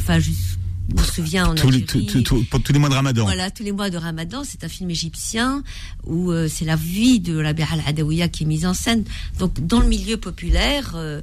enfin, 0.95 1.03
je 1.05 1.09
me 1.09 1.15
souviens 1.15 1.47
en 1.47 1.55
tous 1.55 1.71
les, 1.71 1.85
tous 1.85 2.73
les 2.73 2.79
mois 2.79 2.89
de 2.89 2.95
Ramadan. 2.95 3.25
Voilà, 3.25 3.51
tous 3.51 3.63
les 3.63 3.73
mois 3.73 3.91
de 3.91 3.97
Ramadan, 3.97 4.43
c'est 4.45 4.65
un 4.65 4.69
film 4.69 4.91
égyptien 4.91 5.63
où 6.05 6.31
euh, 6.31 6.49
c'est 6.49 6.65
la 6.65 6.77
vie 6.77 7.21
de 7.21 7.43
Rabia 7.43 7.67
al-Adawiya 7.73 8.29
qui 8.29 8.45
est 8.45 8.47
mise 8.47 8.67
en 8.67 8.75
scène. 8.75 9.05
Donc, 9.39 9.65
dans 9.67 9.81
le 9.81 9.89
milieu 9.89 10.17
populaire, 10.17 10.93
euh, 10.95 11.21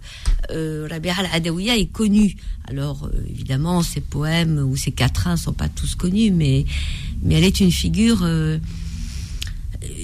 euh 0.52 0.88
Rabia 0.90 1.14
al-Adawiya 1.18 1.78
est 1.78 1.92
connu. 1.92 2.36
Alors, 2.68 3.06
euh, 3.06 3.26
évidemment, 3.30 3.82
ses 3.84 4.02
poèmes 4.02 4.58
ou 4.58 4.76
ses 4.76 4.92
quatrains 4.92 5.38
sont 5.38 5.54
pas 5.54 5.70
tous 5.70 5.96
connus, 5.96 6.32
mais, 6.32 6.66
mais 7.22 7.36
elle 7.36 7.44
est 7.44 7.60
une 7.60 7.72
figure 7.72 8.26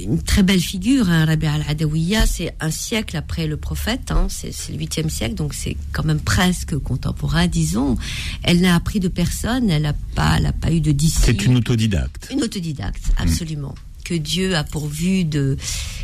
une 0.04 0.22
très 0.22 0.44
belle 0.44 0.60
figure, 0.60 1.10
hein, 1.10 1.26
Rabia 1.26 1.54
al-Adawiya, 1.54 2.26
c'est 2.26 2.54
un 2.60 2.72
siècle 2.72 3.18
après 3.18 3.48
le 3.48 3.58
prophète, 3.58 4.12
hein, 4.12 4.28
c'est 4.30 4.52
le 4.70 4.78
huitième 4.78 5.10
siècle, 5.10 5.36
donc 5.36 5.54
c'est 5.54 5.78
quand 5.92 6.04
même 6.04 6.20
presque 6.20 6.78
contemporain, 6.78 7.48
disons. 7.48 7.98
Elle 8.44 8.62
n'a 8.62 8.76
appris 8.76 9.00
de 9.00 9.08
personne, 9.08 9.70
elle 9.70 9.84
n'a 9.84 9.94
pas, 10.16 10.38
elle 10.38 10.52
pas 10.60 10.72
eu 10.72 10.82
de 10.82 10.92
disciples. 10.92 11.26
C'est 11.26 11.46
une 11.46 11.58
autodidacte. 11.58 12.30
Une 12.32 12.44
autodidacte, 12.44 13.08
mm. 13.08 13.24
absolument. 13.24 13.76
Que 14.04 14.16
Dieu 14.16 14.56
a 14.56 14.64
pourvu 14.64 15.26
de 15.26 15.58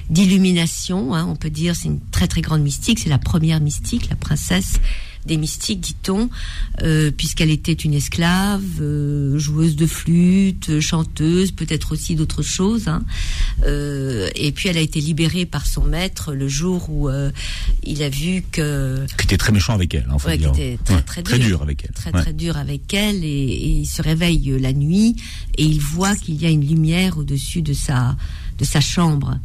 d'illumination, 0.10 1.14
hein, 1.14 1.26
on 1.28 1.36
peut 1.36 1.50
dire, 1.50 1.76
c'est 1.76 1.90
une 1.90 2.00
très 2.12 2.28
très 2.28 2.42
grande 2.42 2.62
mystique, 2.62 3.00
c'est 3.00 3.10
la 3.10 3.18
première 3.18 3.60
mystique, 3.60 4.10
la 4.10 4.16
princesse 4.16 4.80
des 5.28 5.38
mystiques, 5.38 5.82
dit-on, 5.82 6.30
euh, 6.82 7.12
puisqu'elle 7.12 7.52
était 7.52 7.74
une 7.74 7.94
esclave, 7.94 8.64
euh, 8.82 9.38
joueuse 9.38 9.76
de 9.76 9.86
flûte, 9.86 10.80
chanteuse, 10.80 11.52
peut-être 11.52 11.92
aussi 11.92 12.16
d'autres 12.16 12.42
choses. 12.42 12.88
Hein. 12.88 13.04
Euh, 13.66 14.30
et 14.36 14.52
puis 14.52 14.70
elle 14.70 14.78
a 14.78 14.82
été 14.82 15.00
libérée 15.00 15.46
par 15.46 15.68
son 15.68 15.84
maître 15.84 16.34
le 16.34 16.48
jour 16.48 16.90
où 16.90 17.10
il 17.84 18.04
a 18.04 18.10
vu 18.10 18.44
que... 18.52 19.06
Qui 19.18 19.26
était 19.26 19.38
très 19.38 19.52
méchant 19.52 19.74
avec 19.74 19.94
elle, 19.94 20.10
en 20.10 20.20
fait. 20.20 20.38
qui 20.38 20.46
était 20.46 20.78
très, 21.06 21.22
très, 21.22 21.40
dur, 21.40 21.62
avec 21.62 21.84
elle. 21.84 21.92
Très 21.92 22.12
très 22.12 22.34
dur 22.34 22.58
avec 22.58 22.94
elle, 22.94 23.24
et, 23.24 23.28
et 23.28 23.70
il 23.70 23.86
se 23.86 24.02
réveille 24.02 24.58
la 24.60 24.74
nuit 24.74 25.16
et 25.58 25.64
il 25.64 25.80
voit 25.80 26.16
qu'il 26.16 26.42
y 26.42 26.46
a 26.46 26.50
une 26.50 26.66
lumière 26.66 27.18
au-dessus 27.18 27.62
de 27.62 27.74
sa 27.74 28.16
de 28.58 28.66
sa 28.66 28.82
chambre. 28.82 29.38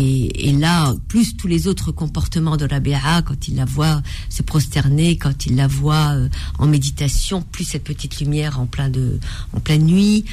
Et, 0.00 0.52
là, 0.52 0.94
plus 1.08 1.36
tous 1.36 1.48
les 1.48 1.66
autres 1.66 1.90
comportements 1.90 2.56
de 2.56 2.64
Rabia, 2.64 3.22
quand 3.22 3.48
il 3.48 3.56
la 3.56 3.64
voit 3.64 4.00
se 4.28 4.44
prosterner, 4.44 5.18
quand 5.18 5.46
il 5.46 5.56
la 5.56 5.66
voit 5.66 6.14
euh, 6.14 6.28
en 6.60 6.68
méditation, 6.68 7.42
plus 7.42 7.64
cette 7.64 7.82
petite 7.82 8.20
lumière 8.20 8.60
en, 8.60 8.66
plein 8.66 8.90
de, 8.90 9.18
en 9.52 9.58
pleine 9.58 9.84
nuit, 9.84 10.24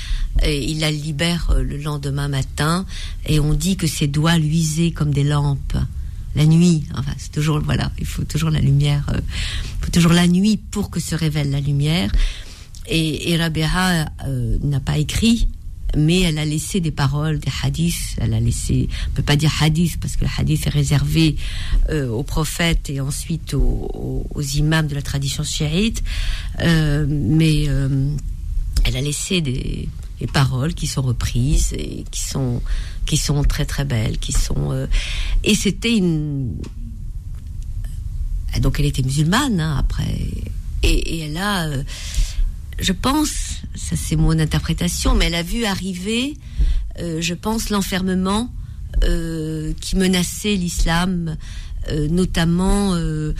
et 0.44 0.64
il 0.64 0.82
la 0.82 0.92
libère 0.92 1.50
euh, 1.50 1.64
le 1.64 1.78
lendemain 1.78 2.28
matin, 2.28 2.86
et 3.26 3.40
on 3.40 3.56
dit 3.56 3.76
que 3.76 3.88
ses 3.88 4.06
doigts 4.06 4.38
luisaient 4.38 4.92
comme 4.92 5.12
des 5.12 5.24
lampes. 5.24 5.78
La 6.36 6.46
nuit, 6.46 6.84
enfin, 6.94 7.14
c'est 7.18 7.32
toujours, 7.32 7.60
voilà, 7.60 7.92
il 7.98 8.06
faut 8.06 8.24
toujours 8.24 8.52
la 8.52 8.60
lumière, 8.60 9.04
euh, 9.16 9.22
faut 9.82 9.90
toujours 9.90 10.14
la 10.14 10.28
nuit 10.28 10.58
pour 10.58 10.92
que 10.92 11.00
se 11.00 11.16
révèle 11.16 11.50
la 11.50 11.60
lumière. 11.60 12.12
Et, 12.88 13.32
et 13.32 13.38
Rabia 13.38 14.12
n'a 14.62 14.80
pas 14.80 15.00
écrit, 15.00 15.48
mais 15.96 16.22
elle 16.22 16.38
a 16.38 16.46
laissé 16.46 16.80
des 16.80 16.92
paroles, 16.92 17.40
des 17.40 17.52
hadiths. 17.64 18.16
Elle 18.18 18.34
a 18.34 18.40
laissé, 18.40 18.90
on 19.10 19.16
peut 19.16 19.24
pas 19.24 19.36
dire 19.36 19.52
hadith 19.62 20.00
parce 20.00 20.16
que 20.16 20.26
le 20.26 20.30
hadith 20.38 20.68
est 20.68 20.72
réservé 20.72 21.36
euh, 21.90 22.10
aux 22.10 22.24
prophètes 22.24 22.90
et 22.90 23.00
ensuite 23.02 23.54
aux, 23.54 24.26
imams 24.56 24.88
de 24.88 24.96
la 24.96 25.02
tradition 25.02 25.44
chiite. 25.44 26.04
Euh, 26.62 27.06
mais 27.08 27.66
euh, 27.68 28.10
elle 28.84 28.98
a 28.98 29.02
laissé 29.02 29.42
des, 29.42 29.90
paroles 30.34 30.74
qui 30.74 30.88
sont 30.88 31.04
reprises 31.04 31.72
et 31.74 32.04
qui 32.10 32.22
sont 32.22 32.60
qui 33.06 33.16
sont 33.16 33.44
très 33.44 33.64
très 33.64 33.86
belles, 33.86 34.18
qui 34.18 34.32
sont 34.32 34.88
et 35.44 35.54
c'était 35.54 35.96
une 35.96 36.56
donc 38.60 38.80
elle 38.80 38.88
était 38.88 39.04
musulmane 39.04 39.60
hein, 39.60 39.76
après 39.78 40.18
et 40.82 41.20
elle 41.20 41.38
a 41.38 41.70
je 42.80 42.92
pense, 42.92 43.62
ça 43.76 43.96
c'est 43.96 44.16
mon 44.16 44.38
interprétation, 44.40 45.16
mais 45.16 45.26
elle 45.26 45.36
a 45.36 45.44
vu 45.44 45.66
arriver, 45.66 46.36
euh, 47.00 47.22
je 47.22 47.34
pense, 47.34 47.70
l'enfermement 47.70 48.52
euh, 49.04 49.74
qui 49.82 49.96
menaçait 49.96 50.56
l'islam 50.56 51.36
euh, 51.90 52.08
notamment 52.08 52.96
euh, 52.96 53.34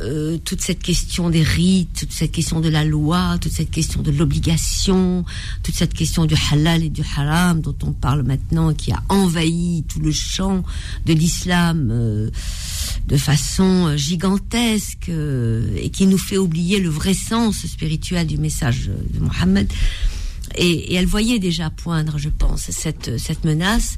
euh, 0.00 0.38
toute 0.44 0.60
cette 0.60 0.82
question 0.82 1.30
des 1.30 1.42
rites, 1.42 2.00
toute 2.00 2.12
cette 2.12 2.32
question 2.32 2.60
de 2.60 2.68
la 2.68 2.84
loi, 2.84 3.38
toute 3.40 3.52
cette 3.52 3.70
question 3.70 4.02
de 4.02 4.10
l'obligation, 4.10 5.24
toute 5.62 5.74
cette 5.74 5.94
question 5.94 6.26
du 6.26 6.34
halal 6.50 6.82
et 6.82 6.88
du 6.88 7.02
haram 7.16 7.60
dont 7.60 7.76
on 7.82 7.92
parle 7.92 8.22
maintenant, 8.22 8.74
qui 8.74 8.92
a 8.92 9.02
envahi 9.08 9.84
tout 9.88 10.00
le 10.00 10.12
champ 10.12 10.62
de 11.06 11.12
l'islam 11.12 11.88
de 11.88 13.16
façon 13.16 13.96
gigantesque 13.96 15.08
et 15.08 15.90
qui 15.90 16.06
nous 16.06 16.18
fait 16.18 16.38
oublier 16.38 16.80
le 16.80 16.88
vrai 16.88 17.14
sens 17.14 17.66
spirituel 17.66 18.26
du 18.26 18.38
message 18.38 18.90
de 19.14 19.20
Mohammed. 19.20 19.72
Et, 20.56 20.94
elle 20.94 21.06
voyait 21.06 21.38
déjà 21.38 21.70
poindre, 21.70 22.18
je 22.18 22.28
pense, 22.28 22.70
cette, 22.70 23.18
cette 23.18 23.44
menace. 23.44 23.96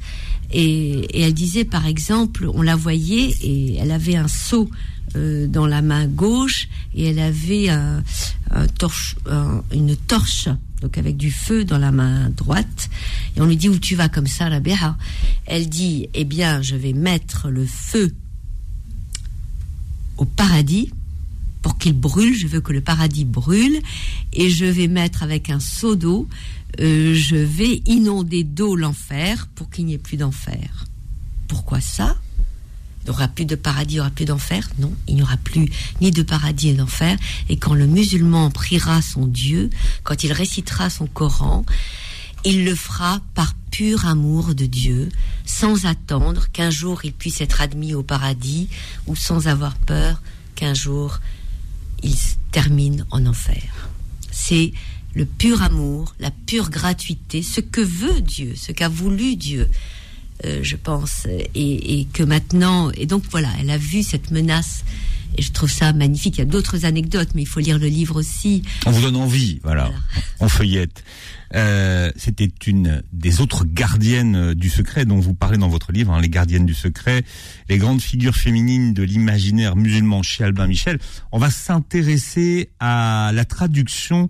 Et, 0.53 1.23
elle 1.23 1.35
disait, 1.35 1.64
par 1.64 1.87
exemple, 1.87 2.49
on 2.53 2.62
la 2.62 2.77
voyait 2.77 3.35
et 3.42 3.77
elle 3.77 3.90
avait 3.90 4.16
un 4.16 4.29
seau 4.29 4.71
euh, 5.16 5.47
dans 5.47 5.66
la 5.66 5.83
main 5.83 6.07
gauche 6.07 6.68
et 6.94 7.07
elle 7.07 7.18
avait 7.18 7.68
un, 7.68 8.03
torche, 8.79 9.16
une 9.73 9.97
torche, 9.97 10.49
donc 10.81 10.99
avec 10.99 11.16
du 11.16 11.31
feu 11.31 11.64
dans 11.64 11.79
la 11.79 11.92
main 11.92 12.31
droite. 12.31 12.88
Et 13.37 13.40
on 13.40 13.47
lui 13.47 13.57
dit 13.57 13.68
où 13.68 13.79
tu 13.79 13.94
vas 13.94 14.09
comme 14.09 14.27
ça, 14.27 14.49
la 14.49 14.61
Béha 14.61 14.97
Elle 15.47 15.68
dit, 15.68 16.09
eh 16.14 16.25
bien, 16.25 16.62
je 16.62 16.77
vais 16.77 16.92
mettre 16.92 17.51
le 17.51 17.66
feu 17.66 18.14
au 20.16 20.25
paradis 20.25 20.90
pour 21.62 21.79
qu'il 21.79 21.94
brûle. 21.94 22.35
Je 22.35 22.47
veux 22.47 22.61
que 22.61 22.73
le 22.73 22.81
paradis 22.81 23.25
brûle 23.25 23.81
et 24.33 24.51
je 24.51 24.64
vais 24.64 24.88
mettre 24.88 25.23
avec 25.23 25.51
un 25.51 25.61
seau 25.61 25.97
d'eau 25.97 26.29
euh, 26.81 27.14
je 27.14 27.37
vais 27.37 27.83
inonder 27.87 28.44
d'eau 28.44 28.77
l'enfer 28.77 29.49
pour 29.55 29.71
qu'il 29.71 29.87
n'y 29.87 29.94
ait 29.94 29.99
plus 29.99 30.16
d'enfer. 30.16 30.85
Pourquoi 31.49 31.81
ça? 31.81 32.16
Il 33.03 33.11
n'y 33.11 33.16
aura 33.16 33.29
plus 33.29 33.47
de 33.47 33.55
paradis, 33.55 33.94
il 33.94 33.97
n'y 33.97 34.01
aura 34.01 34.11
plus 34.11 34.27
d'enfer? 34.27 34.68
Non, 34.79 34.92
il 35.09 35.16
n'y 35.16 35.23
aura 35.23 35.38
plus 35.38 35.71
ni 36.01 36.11
de 36.11 36.23
paradis 36.23 36.71
ni 36.71 36.75
d'enfer. 36.75 37.16
Et 37.49 37.57
quand 37.57 37.75
le 37.75 37.87
musulman 37.87 38.51
priera 38.51 39.01
son 39.03 39.27
Dieu, 39.27 39.71
quand 40.05 40.25
il 40.25 40.33
récitera 40.33 40.90
son 40.90 41.07
Coran, 41.07 41.64
il 42.44 42.64
le 42.64 42.75
fera 42.75 43.21
par 43.35 43.55
pur 43.71 44.07
amour 44.07 44.55
de 44.55 44.66
Dieu, 44.66 45.09
sans 45.47 45.87
attendre 45.87 46.49
qu'un 46.53 46.71
jour 46.71 47.01
il 47.05 47.12
puisse 47.12 47.40
être 47.40 47.61
admis 47.61 47.94
au 47.94 48.03
paradis, 48.03 48.68
ou 49.07 49.16
sans 49.16 49.49
avoir 49.49 49.75
peur 49.77 50.21
qu'un 50.55 50.75
jour 50.75 51.18
il 52.02 52.14
termine 52.52 53.04
en 53.11 53.26
enfer. 53.26 53.88
C'est 54.30 54.72
le 55.14 55.24
pur 55.24 55.62
amour, 55.62 56.14
la 56.20 56.30
pure 56.30 56.70
gratuité, 56.70 57.42
ce 57.42 57.61
que 57.61 57.80
veut 57.80 58.20
Dieu, 58.20 58.54
ce 58.56 58.72
qu'a 58.72 58.88
voulu 58.88 59.37
Dieu, 59.37 59.68
euh, 60.44 60.61
je 60.62 60.76
pense, 60.76 61.26
et, 61.54 62.06
que 62.12 62.22
maintenant, 62.22 62.90
et 62.92 63.06
donc 63.06 63.24
voilà, 63.30 63.48
elle 63.61 63.70
a 63.70 63.78
vu 63.78 64.02
cette 64.02 64.30
menace. 64.30 64.84
Et 65.37 65.43
je 65.43 65.53
trouve 65.53 65.71
ça 65.71 65.93
magnifique. 65.93 66.37
Il 66.37 66.41
y 66.41 66.43
a 66.43 66.47
d'autres 66.47 66.85
anecdotes, 66.85 67.31
mais 67.35 67.43
il 67.43 67.49
faut 67.49 67.61
lire 67.61 67.79
le 67.79 67.87
livre 67.87 68.17
aussi. 68.17 68.62
On 68.87 68.91
vous 68.91 69.03
donne 69.03 69.17
envie, 69.17 69.61
voilà. 69.62 69.91
On 70.41 70.49
feuillette. 70.49 71.05
Euh, 71.55 72.11
c'était 72.17 72.51
une 72.67 73.03
des 73.12 73.41
autres 73.41 73.64
gardiennes 73.64 74.55
du 74.55 74.69
secret 74.69 75.05
dont 75.05 75.19
vous 75.19 75.35
parlez 75.35 75.57
dans 75.57 75.69
votre 75.69 75.93
livre, 75.93 76.12
hein, 76.12 76.21
les 76.21 76.29
gardiennes 76.29 76.67
du 76.67 76.75
secret, 76.75 77.23
les 77.69 77.79
grandes 77.79 78.03
figures 78.03 78.37
féminines 78.37 78.93
de 78.93 79.03
l'imaginaire 79.03 79.77
musulman 79.77 80.23
chez 80.23 80.45
Albin 80.45 80.67
Michel. 80.67 80.99
On 81.33 81.38
va 81.38 81.51
s'intéresser 81.51 82.71
à 82.81 83.31
la 83.33 83.45
traduction 83.45 84.29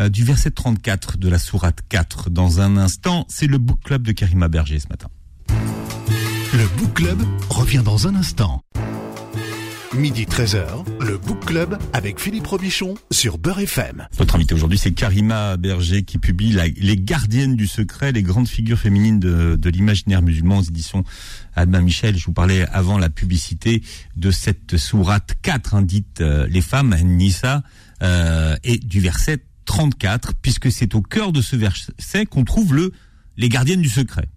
euh, 0.00 0.08
du 0.08 0.24
verset 0.24 0.50
34 0.50 1.18
de 1.18 1.28
la 1.28 1.38
sourate 1.38 1.80
4 1.88 2.30
dans 2.30 2.60
un 2.60 2.76
instant. 2.76 3.26
C'est 3.28 3.46
le 3.46 3.58
book 3.58 3.78
club 3.84 4.02
de 4.02 4.12
Karima 4.12 4.48
Berger 4.48 4.80
ce 4.80 4.88
matin. 4.88 5.08
Le 5.48 6.66
book 6.78 6.94
club 6.94 7.22
revient 7.48 7.82
dans 7.84 8.08
un 8.08 8.14
instant. 8.14 8.62
Midi 9.96 10.24
13h, 10.24 10.84
le 11.06 11.18
Book 11.18 11.44
Club 11.44 11.78
avec 11.92 12.18
Philippe 12.18 12.48
Robichon 12.48 12.94
sur 13.12 13.38
Beurre 13.38 13.60
FM. 13.60 14.08
Votre 14.16 14.34
invité 14.34 14.54
aujourd'hui, 14.54 14.78
c'est 14.78 14.90
Karima 14.90 15.56
Berger 15.56 16.02
qui 16.02 16.18
publie 16.18 16.56
Les 16.76 16.96
Gardiennes 16.96 17.54
du 17.54 17.68
Secret, 17.68 18.10
les 18.10 18.24
grandes 18.24 18.48
figures 18.48 18.78
féminines 18.78 19.20
de, 19.20 19.68
l'imaginaire 19.68 20.20
musulman 20.20 20.58
aux 20.58 20.62
éditions 20.62 21.04
Albin 21.54 21.80
Michel. 21.80 22.16
Je 22.18 22.26
vous 22.26 22.32
parlais 22.32 22.66
avant 22.72 22.98
la 22.98 23.08
publicité 23.08 23.82
de 24.16 24.30
cette 24.32 24.76
sourate 24.76 25.34
4, 25.42 25.74
hein, 25.74 25.86
euh, 26.20 26.46
Les 26.48 26.60
femmes, 26.60 26.96
Nissa, 27.04 27.62
euh, 28.02 28.56
et 28.64 28.78
du 28.78 29.00
verset 29.00 29.38
34, 29.64 30.34
puisque 30.34 30.72
c'est 30.72 30.94
au 30.96 31.02
cœur 31.02 31.30
de 31.30 31.40
ce 31.40 31.54
verset 31.54 32.26
qu'on 32.26 32.44
trouve 32.44 32.74
le 32.74 32.92
les 33.36 33.48
gardiennes 33.48 33.82
du 33.82 33.88
secret. 33.88 34.28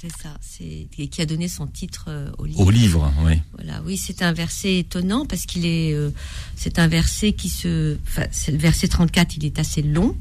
C'est 0.00 0.12
ça, 0.12 0.38
c'est 0.40 0.86
qui 1.08 1.20
a 1.20 1.26
donné 1.26 1.48
son 1.48 1.66
titre 1.66 2.04
euh, 2.06 2.30
au 2.38 2.44
livre. 2.44 2.60
Au 2.60 2.70
livre, 2.70 3.12
oui. 3.24 3.32
Voilà, 3.54 3.82
oui, 3.84 3.96
c'est 3.96 4.22
un 4.22 4.32
verset 4.32 4.78
étonnant 4.78 5.26
parce 5.26 5.44
qu'il 5.44 5.66
est, 5.66 5.92
euh, 5.92 6.10
c'est 6.54 6.78
un 6.78 6.86
verset 6.86 7.32
qui 7.32 7.48
se, 7.48 7.96
enfin, 8.06 8.22
c'est 8.30 8.52
le 8.52 8.58
verset 8.58 8.86
34, 8.86 9.38
il 9.38 9.44
est 9.44 9.58
assez 9.58 9.82
long. 9.82 10.16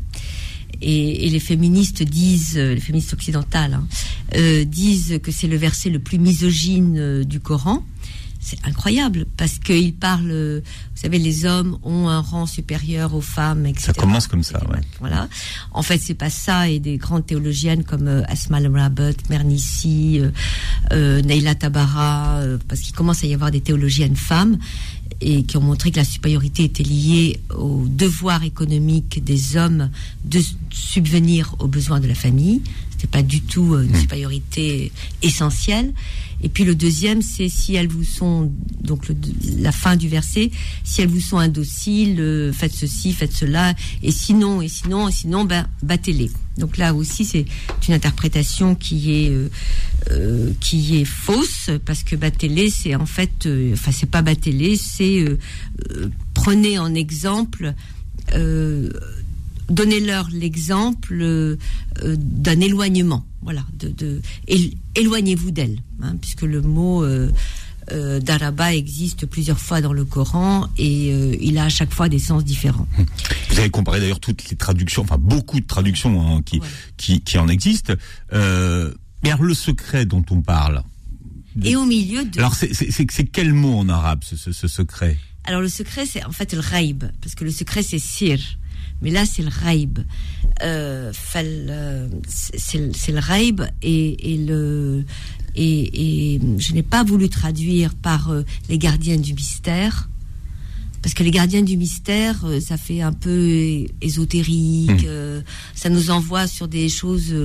Et, 0.82 1.30
les 1.30 1.40
féministes 1.40 2.02
disent, 2.02 2.58
euh, 2.58 2.74
les 2.74 2.82
féministes 2.82 3.13
occidentales, 3.13 3.76
hein, 3.76 4.63
disent 4.66 5.20
que 5.22 5.32
c'est 5.32 5.48
le 5.48 5.58
verset 5.58 5.92
le 5.92 6.00
plus 6.00 6.18
misogyne 6.18 7.24
du 7.24 7.40
Coran 7.40 7.86
c'est 8.48 8.66
incroyable 8.66 9.26
parce 9.36 9.60
qu'il 9.60 9.94
parle, 9.94 10.62
vous 10.62 11.02
savez, 11.02 11.20
les 11.20 11.44
hommes 11.44 11.78
ont 11.84 12.08
un 12.08 12.22
rang 12.22 12.46
supérieur 12.46 13.14
aux 13.14 13.22
femmes, 13.22 13.66
etc. 13.66 13.88
Ça 13.88 13.94
commence 13.94 14.28
comme 14.28 14.44
ça, 14.44 14.66
ouais. 14.70 14.80
Voilà. 15.02 15.28
En 15.74 15.82
fait, 15.82 15.98
c'est 15.98 16.14
pas 16.14 16.30
ça. 16.30 16.70
Et 16.70 16.80
des 16.80 16.96
grandes 16.96 17.26
théologiennes 17.26 17.84
comme 17.84 18.08
euh, 18.08 18.24
Asma 18.30 18.58
al-Rabot, 18.58 19.18
Mernissi, 19.30 20.22
euh, 20.22 20.32
euh, 20.94 21.22
Neila 21.24 21.56
Tabara, 21.56 22.38
euh, 22.38 22.58
parce 22.70 22.80
qu'il 22.80 22.96
commence 22.96 23.22
à 23.22 23.28
y 23.28 23.34
avoir 23.34 23.52
des 23.52 23.60
théologiennes 23.60 24.16
femmes 24.16 24.58
et 25.20 25.44
qui 25.44 25.58
ont 25.58 25.62
montré 25.62 25.92
que 25.92 25.98
la 25.98 26.06
supériorité 26.06 26.64
était 26.64 26.84
liée 26.84 27.42
au 27.54 27.84
devoir 27.86 28.44
économique 28.44 29.22
des 29.26 29.58
hommes 29.58 29.90
de 30.24 30.40
subvenir 30.70 31.54
aux 31.60 31.68
besoins 31.68 32.00
de 32.00 32.08
la 32.08 32.16
famille. 32.16 32.62
C'était 32.92 33.08
pas 33.08 33.24
du 33.24 33.42
tout 33.42 33.78
une 33.78 33.92
mmh. 33.92 34.02
supériorité 34.02 34.92
essentielle. 35.22 35.94
Et 36.41 36.50
puis 36.50 36.63
le 36.63 36.76
deuxième, 36.76 37.21
c'est 37.21 37.50
si 37.50 37.76
elles 37.76 37.88
vous 37.88 38.04
sont, 38.04 38.52
donc 38.82 39.08
la 39.58 39.71
fin 39.71 39.95
du 39.95 40.08
verset, 40.08 40.52
si 40.84 41.02
elles 41.02 41.08
vous 41.08 41.19
sont 41.19 41.38
indociles, 41.38 42.19
euh, 42.19 42.54
faites 42.54 42.73
ceci, 42.73 43.13
faites 43.13 43.34
cela, 43.34 43.73
et 44.04 44.12
sinon, 44.12 44.62
et 44.62 44.67
sinon, 44.67 45.08
et 45.08 45.12
sinon, 45.12 45.45
ben, 45.45 45.67
battez-les. 45.84 46.32
Donc 46.58 46.78
là 46.78 46.93
aussi, 46.93 47.26
c'est 47.26 47.45
une 47.88 47.93
interprétation 47.93 48.76
qui 48.76 49.13
est 49.13 49.30
euh, 49.30 49.50
euh, 50.12 50.52
qui 50.60 50.97
est 51.00 51.06
fausse 51.06 51.69
parce 51.86 52.04
que 52.04 52.15
battez-les, 52.15 52.69
c'est 52.69 52.95
en 52.95 53.06
fait, 53.06 53.47
enfin 53.73 53.91
c'est 53.91 54.10
pas 54.10 54.21
battez-les, 54.21 54.76
c'est 54.76 55.26
prenez 56.34 56.80
en 56.80 56.93
exemple 56.95 57.76
donnez-leur 59.69 60.30
l'exemple 60.32 61.13
euh, 61.13 61.58
d'un 61.95 62.60
éloignement. 62.60 63.26
Voilà, 63.48 63.64
de, 63.80 64.22
éloignez-vous 64.96 65.52
d'elle, 65.52 65.80
hein, 66.02 66.18
puisque 66.20 66.42
le 66.42 66.62
mot 66.62 67.02
euh, 67.02 67.32
euh, 67.94 68.20
d'Araba 68.20 68.76
existe 68.76 69.26
plusieurs 69.26 69.58
fois 69.58 69.80
dans 69.80 69.94
le 69.94 70.04
Coran 70.04 70.68
et 70.78 71.12
il 71.40 71.58
a 71.58 71.64
à 71.64 71.70
chaque 71.70 71.94
fois 71.94 72.10
des 72.10 72.20
sens 72.20 72.44
différents. 72.44 72.90
Vous 73.50 73.58
avez 73.58 73.70
comparé 73.70 74.02
d'ailleurs 74.02 74.20
toutes 74.20 74.50
les 74.50 74.58
traductions, 74.58 75.04
enfin 75.04 75.18
beaucoup 75.18 75.62
de 75.62 75.66
traductions 75.66 76.36
hein, 76.36 76.42
qui, 76.98 77.22
qui, 77.22 77.38
en 77.38 77.48
existent. 77.48 77.94
mais 78.34 79.30
alors 79.32 79.44
le 79.44 79.54
secret 79.54 80.06
dont 80.06 80.26
on 80.30 80.42
parle. 80.42 80.84
Et 81.64 81.78
au 81.78 81.86
milieu 81.86 82.26
de. 82.26 82.40
Alors 82.40 82.54
c'est 82.54 83.26
quel 83.32 83.54
mot 83.54 83.78
en 83.78 83.88
arabe 83.88 84.26
ce, 84.26 84.68
secret? 84.68 85.16
Alors 85.46 85.62
le 85.62 85.70
secret 85.70 86.06
c'est 86.06 86.26
en 86.26 86.34
fait 86.34 86.52
le 86.52 86.60
raib, 86.60 87.06
parce 87.22 87.34
que 87.34 87.46
le 87.46 87.52
secret 87.52 87.82
c'est 87.82 87.98
sir. 87.98 88.40
Mais 89.02 89.12
là, 89.12 89.26
c'est 89.26 89.44
le 89.44 89.50
raib. 89.50 90.00
Euh, 90.64 91.12
c'est 92.28 93.12
le 93.12 93.20
raib 93.20 93.62
et, 93.82 94.34
et 94.34 94.38
le 94.38 95.06
et, 95.56 96.36
et, 96.36 96.42
je 96.58 96.74
n'ai 96.74 96.84
pas 96.84 97.04
voulu 97.04 97.30
traduire 97.30 97.94
par 97.96 98.30
euh, 98.30 98.44
les 98.70 98.78
gardiens 98.78 99.18
du 99.18 99.34
mystère 99.34 100.10
parce 101.04 101.14
que 101.14 101.24
les 101.24 101.32
gardiens 101.32 101.62
du 101.62 101.78
mystère, 101.78 102.44
euh, 102.46 102.60
ça 102.60 102.76
fait 102.76 103.02
un 103.02 103.14
peu 103.14 103.86
ésotérique, 104.02 105.04
hmm. 105.04 105.44
ça 105.76 105.90
nous 105.90 106.10
envoie 106.10 106.48
sur 106.48 106.68
des 106.68 106.90
choses 106.90 107.36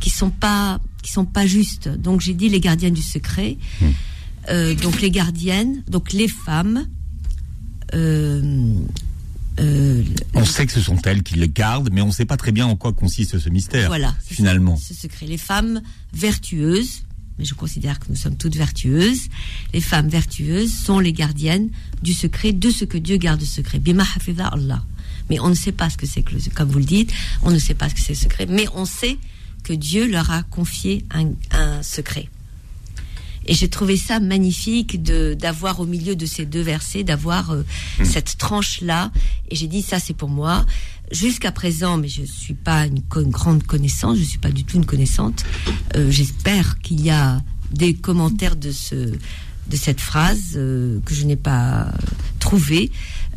qui 0.00 0.08
sont 0.10 0.30
pas 0.30 0.80
qui 1.02 1.12
sont 1.12 1.26
pas 1.26 1.46
justes. 1.46 1.88
Donc 1.88 2.22
j'ai 2.22 2.34
dit 2.34 2.48
les 2.48 2.60
gardiens 2.60 2.90
du 2.90 3.02
secret. 3.02 3.58
Hmm. 3.80 4.74
donc 4.82 5.02
les 5.02 5.10
gardiennes, 5.10 5.82
donc 5.88 6.12
les 6.12 6.28
femmes. 6.28 6.86
Euh, 9.60 10.02
on 10.34 10.44
sait 10.44 10.66
que 10.66 10.72
ce 10.72 10.80
sont 10.80 11.00
elles 11.04 11.22
qui 11.22 11.36
le 11.36 11.46
gardent, 11.46 11.90
mais 11.92 12.02
on 12.02 12.08
ne 12.08 12.12
sait 12.12 12.24
pas 12.24 12.36
très 12.36 12.52
bien 12.52 12.66
en 12.66 12.76
quoi 12.76 12.92
consiste 12.92 13.38
ce 13.38 13.48
mystère. 13.48 13.88
Voilà, 13.88 14.14
finalement. 14.24 14.76
Ce 14.76 14.94
secret. 14.94 15.26
Les 15.26 15.38
femmes 15.38 15.82
vertueuses, 16.12 17.02
mais 17.38 17.44
je 17.44 17.54
considère 17.54 17.98
que 17.98 18.06
nous 18.08 18.16
sommes 18.16 18.36
toutes 18.36 18.56
vertueuses. 18.56 19.28
Les 19.72 19.80
femmes 19.80 20.08
vertueuses 20.08 20.72
sont 20.72 20.98
les 20.98 21.12
gardiennes 21.12 21.70
du 22.02 22.12
secret, 22.12 22.52
de 22.52 22.70
ce 22.70 22.84
que 22.84 22.98
Dieu 22.98 23.16
garde 23.16 23.42
secret. 23.42 23.78
Bima 23.78 24.04
Allah. 24.38 24.82
Mais 25.30 25.40
on 25.40 25.48
ne 25.48 25.54
sait 25.54 25.72
pas 25.72 25.90
ce 25.90 25.96
que 25.96 26.06
c'est 26.06 26.22
que 26.22 26.34
le, 26.34 26.40
comme 26.54 26.70
vous 26.70 26.78
le 26.78 26.84
dites, 26.84 27.12
on 27.42 27.50
ne 27.50 27.58
sait 27.58 27.74
pas 27.74 27.88
ce 27.88 27.94
que 27.94 28.00
c'est 28.00 28.12
le 28.12 28.18
secret, 28.18 28.46
mais 28.46 28.66
on 28.74 28.84
sait 28.84 29.18
que 29.64 29.72
Dieu 29.72 30.06
leur 30.06 30.30
a 30.30 30.42
confié 30.44 31.04
un 31.10 31.82
secret. 31.82 32.28
Et 33.46 33.54
j'ai 33.54 33.68
trouvé 33.68 33.96
ça 33.96 34.20
magnifique 34.20 35.02
de 35.02 35.34
d'avoir 35.34 35.80
au 35.80 35.86
milieu 35.86 36.16
de 36.16 36.26
ces 36.26 36.46
deux 36.46 36.60
versets, 36.60 37.04
d'avoir 37.04 37.50
euh, 37.50 37.62
hmm. 38.00 38.04
cette 38.04 38.38
tranche-là. 38.38 39.10
Et 39.50 39.56
j'ai 39.56 39.68
dit, 39.68 39.82
ça 39.82 39.98
c'est 39.98 40.14
pour 40.14 40.28
moi. 40.28 40.66
Jusqu'à 41.12 41.52
présent, 41.52 41.98
mais 41.98 42.08
je 42.08 42.24
suis 42.24 42.54
pas 42.54 42.86
une, 42.86 43.00
grande 43.30 43.62
connaissance, 43.62 44.18
je 44.18 44.24
suis 44.24 44.40
pas 44.40 44.50
du 44.50 44.64
tout 44.64 44.76
une 44.76 44.86
connaissante. 44.86 45.44
Euh, 45.94 46.10
j'espère 46.10 46.78
qu'il 46.80 47.00
y 47.00 47.10
a 47.10 47.40
des 47.70 47.94
commentaires 47.94 48.56
de 48.56 48.72
ce 48.72 49.12
de 49.68 49.76
cette 49.76 50.00
phrase 50.00 50.54
euh, 50.56 51.00
que 51.04 51.14
je 51.14 51.24
n'ai 51.24 51.36
pas 51.36 51.92
trouvée. 52.38 52.90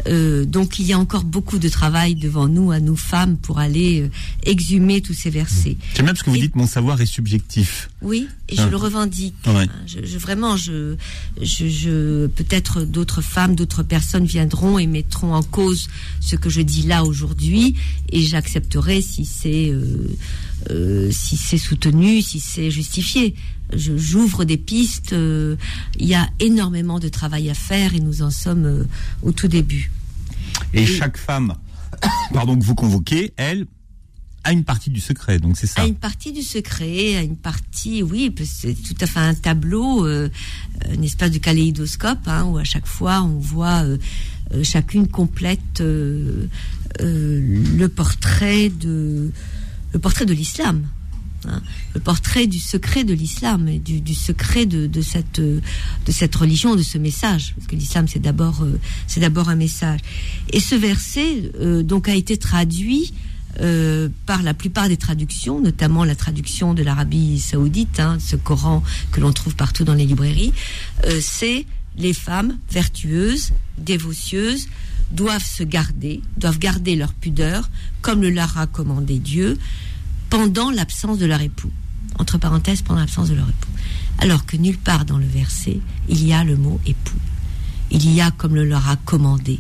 Euh, 0.08 0.46
donc 0.46 0.80
il 0.80 0.86
y 0.86 0.94
a 0.94 1.00
encore 1.00 1.24
beaucoup 1.24 1.60
de 1.60 1.68
travail 1.68 2.16
devant 2.16 2.48
nous, 2.48 2.72
à 2.72 2.80
nous 2.80 2.96
femmes, 2.96 3.38
pour 3.38 3.60
aller 3.60 4.02
euh, 4.02 4.10
exhumer 4.44 5.02
tous 5.02 5.14
ces 5.14 5.30
versets. 5.30 5.78
C'est 5.94 6.04
même 6.04 6.16
ce 6.16 6.24
que 6.24 6.30
vous 6.30 6.38
dites, 6.38 6.56
mon 6.56 6.68
savoir 6.68 7.02
est 7.02 7.06
subjectif. 7.06 7.90
Oui, 8.02 8.28
et 8.48 8.56
je 8.56 8.62
ah. 8.62 8.70
le 8.70 8.78
revendique. 8.78 9.36
Hein, 9.46 9.66
je, 9.86 10.18
vraiment, 10.18 10.56
je, 10.56 10.96
je, 11.42 12.28
peut-être 12.28 12.84
d'autres 12.84 13.22
femmes, 13.22 13.56
d'autres 13.56 13.84
personnes 13.84 14.26
viendront 14.26 14.80
et 14.80 14.88
mettront 14.88 15.34
en 15.34 15.44
cause 15.44 15.90
ce 16.22 16.36
que 16.36 16.50
je 16.50 16.62
dis 16.62 16.84
là 16.84 17.04
aujourd'hui, 17.04 17.76
et 18.10 18.22
j'accepterai 18.22 19.02
si 19.02 19.26
c'est 19.26 19.70
euh, 19.70 20.08
si 20.68 21.38
c'est 21.38 21.58
soutenu, 21.58 22.22
si 22.22 22.40
c'est 22.40 22.72
justifié. 22.72 23.36
J'ouvre 23.74 24.46
des 24.46 24.58
pistes. 24.58 25.14
Il 25.14 26.08
y 26.08 26.16
a 26.16 26.28
énormément 26.40 27.00
de 27.00 27.10
travail 27.10 27.50
à 27.50 27.54
faire 27.54 27.94
et 27.94 28.00
nous 28.00 28.22
en 28.22 28.32
sommes 28.32 28.88
au 29.22 29.32
tout 29.32 29.48
début. 29.48 29.92
Et, 30.74 30.86
chaque 30.86 31.18
femme, 31.18 31.56
pardon, 32.34 32.58
que 32.58 32.64
vous 32.64 32.76
convoquez, 32.76 33.34
elle, 33.38 33.66
a 34.44 34.52
une 34.52 34.64
partie 34.64 34.90
du 34.90 35.02
secret, 35.02 35.40
donc 35.40 35.58
c'est 35.58 35.68
ça. 35.68 35.82
A 35.82 35.86
une 35.86 35.96
partie 35.96 36.32
du 36.32 36.42
secret, 36.42 37.18
a 37.18 37.22
une 37.22 37.36
partie, 37.36 38.04
oui, 38.04 38.34
c'est 38.46 38.74
tout 38.74 38.96
à 39.02 39.06
fait 39.06 39.20
un 39.20 39.34
tableau, 39.34 40.06
euh, 40.06 40.30
un 40.90 41.02
espace 41.02 41.32
de 41.32 41.40
kaléidoscope, 41.40 42.28
hein, 42.28 42.46
où 42.46 42.58
à 42.58 42.64
chaque 42.64 42.88
fois 42.88 43.22
on 43.22 43.38
voit 43.38 43.84
euh, 43.84 43.98
euh, 44.54 44.64
chacune 44.64 45.08
complète 45.08 45.82
le 45.82 46.48
portrait 47.88 48.70
de 48.70 49.32
le 49.94 50.00
portrait 50.00 50.26
de 50.26 50.34
l'islam. 50.34 50.88
Hein, 51.48 51.62
le 51.94 52.02
portrait 52.02 52.48
du 52.48 52.60
secret 52.60 53.06
de 53.06 53.14
l'islam, 53.14 53.80
du, 53.80 54.02
du 54.02 54.14
secret 54.14 54.66
de, 54.66 55.02
cette 55.02 55.40
de 55.40 55.62
cette 56.12 56.36
religion, 56.36 56.76
de 56.76 56.84
ce 56.84 56.98
message, 56.98 57.54
parce 57.56 57.68
que 57.68 57.78
l'islam 57.78 58.10
c'est 58.10 58.20
d'abord 58.20 58.62
euh, 58.62 58.78
c'est 59.08 59.22
d'abord 59.22 59.48
un 59.48 59.56
message. 59.56 60.02
Et 60.52 60.60
ce 60.60 60.76
verset 60.76 61.52
euh, 61.62 61.82
donc 61.82 62.10
a 62.10 62.16
été 62.16 62.36
traduit 62.36 63.14
euh, 63.62 64.10
par 64.26 64.44
la 64.44 64.54
plupart 64.54 64.90
des 64.90 64.98
traductions, 64.98 65.62
notamment 65.62 66.04
la 66.04 66.16
traduction 66.16 66.74
de 66.74 66.84
l'Arabie 66.84 67.40
Saoudite, 67.40 68.02
hein, 68.02 68.18
ce 68.20 68.36
Coran 68.36 68.84
que 69.14 69.22
l'on 69.22 69.32
trouve 69.32 69.56
partout 69.56 69.86
dans 69.86 69.96
les 69.96 70.06
librairies, 70.06 70.54
c'est 71.22 71.66
les 71.98 72.14
femmes 72.14 72.58
vertueuses, 72.70 73.54
dévotieuses 73.78 74.68
doivent 75.12 75.46
se 75.46 75.64
garder, 75.64 76.22
doivent 76.38 76.60
garder 76.60 76.96
leur 76.96 77.14
pudeur, 77.14 77.70
comme 78.02 78.22
le 78.22 78.30
leur 78.30 78.58
a 78.58 78.68
commandé 78.68 79.20
Dieu, 79.20 79.58
pendant 80.30 80.70
l'absence 80.72 81.18
de 81.18 81.26
leur 81.26 81.42
époux. 81.42 81.72
Entre 82.18 82.38
parenthèses, 82.38 82.82
pendant 82.82 83.00
l'absence 83.00 83.30
de 83.30 83.36
leur 83.36 83.48
époux. 83.48 83.72
Alors 84.20 84.46
que 84.46 84.58
nulle 84.58 84.78
part 84.78 85.06
dans 85.06 85.18
le 85.18 85.26
verset, 85.26 85.80
il 86.08 86.26
y 86.26 86.34
a 86.34 86.44
le 86.44 86.58
mot 86.58 86.80
époux. 86.86 87.18
Il 87.92 88.12
y 88.12 88.22
a 88.22 88.32
comme 88.32 88.56
le 88.56 88.66
leur 88.66 88.88
a 88.90 88.96
commandé. 88.98 89.60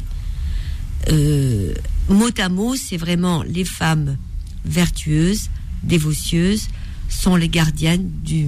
Euh, 1.09 1.73
mot 2.09 2.29
à 2.37 2.49
mot, 2.49 2.75
c'est 2.75 2.97
vraiment 2.97 3.43
les 3.43 3.65
femmes 3.65 4.17
vertueuses, 4.65 5.49
dévotieuses, 5.83 6.67
sont 7.07 7.35
les 7.35 7.49
gardiennes 7.49 8.09
du 8.23 8.47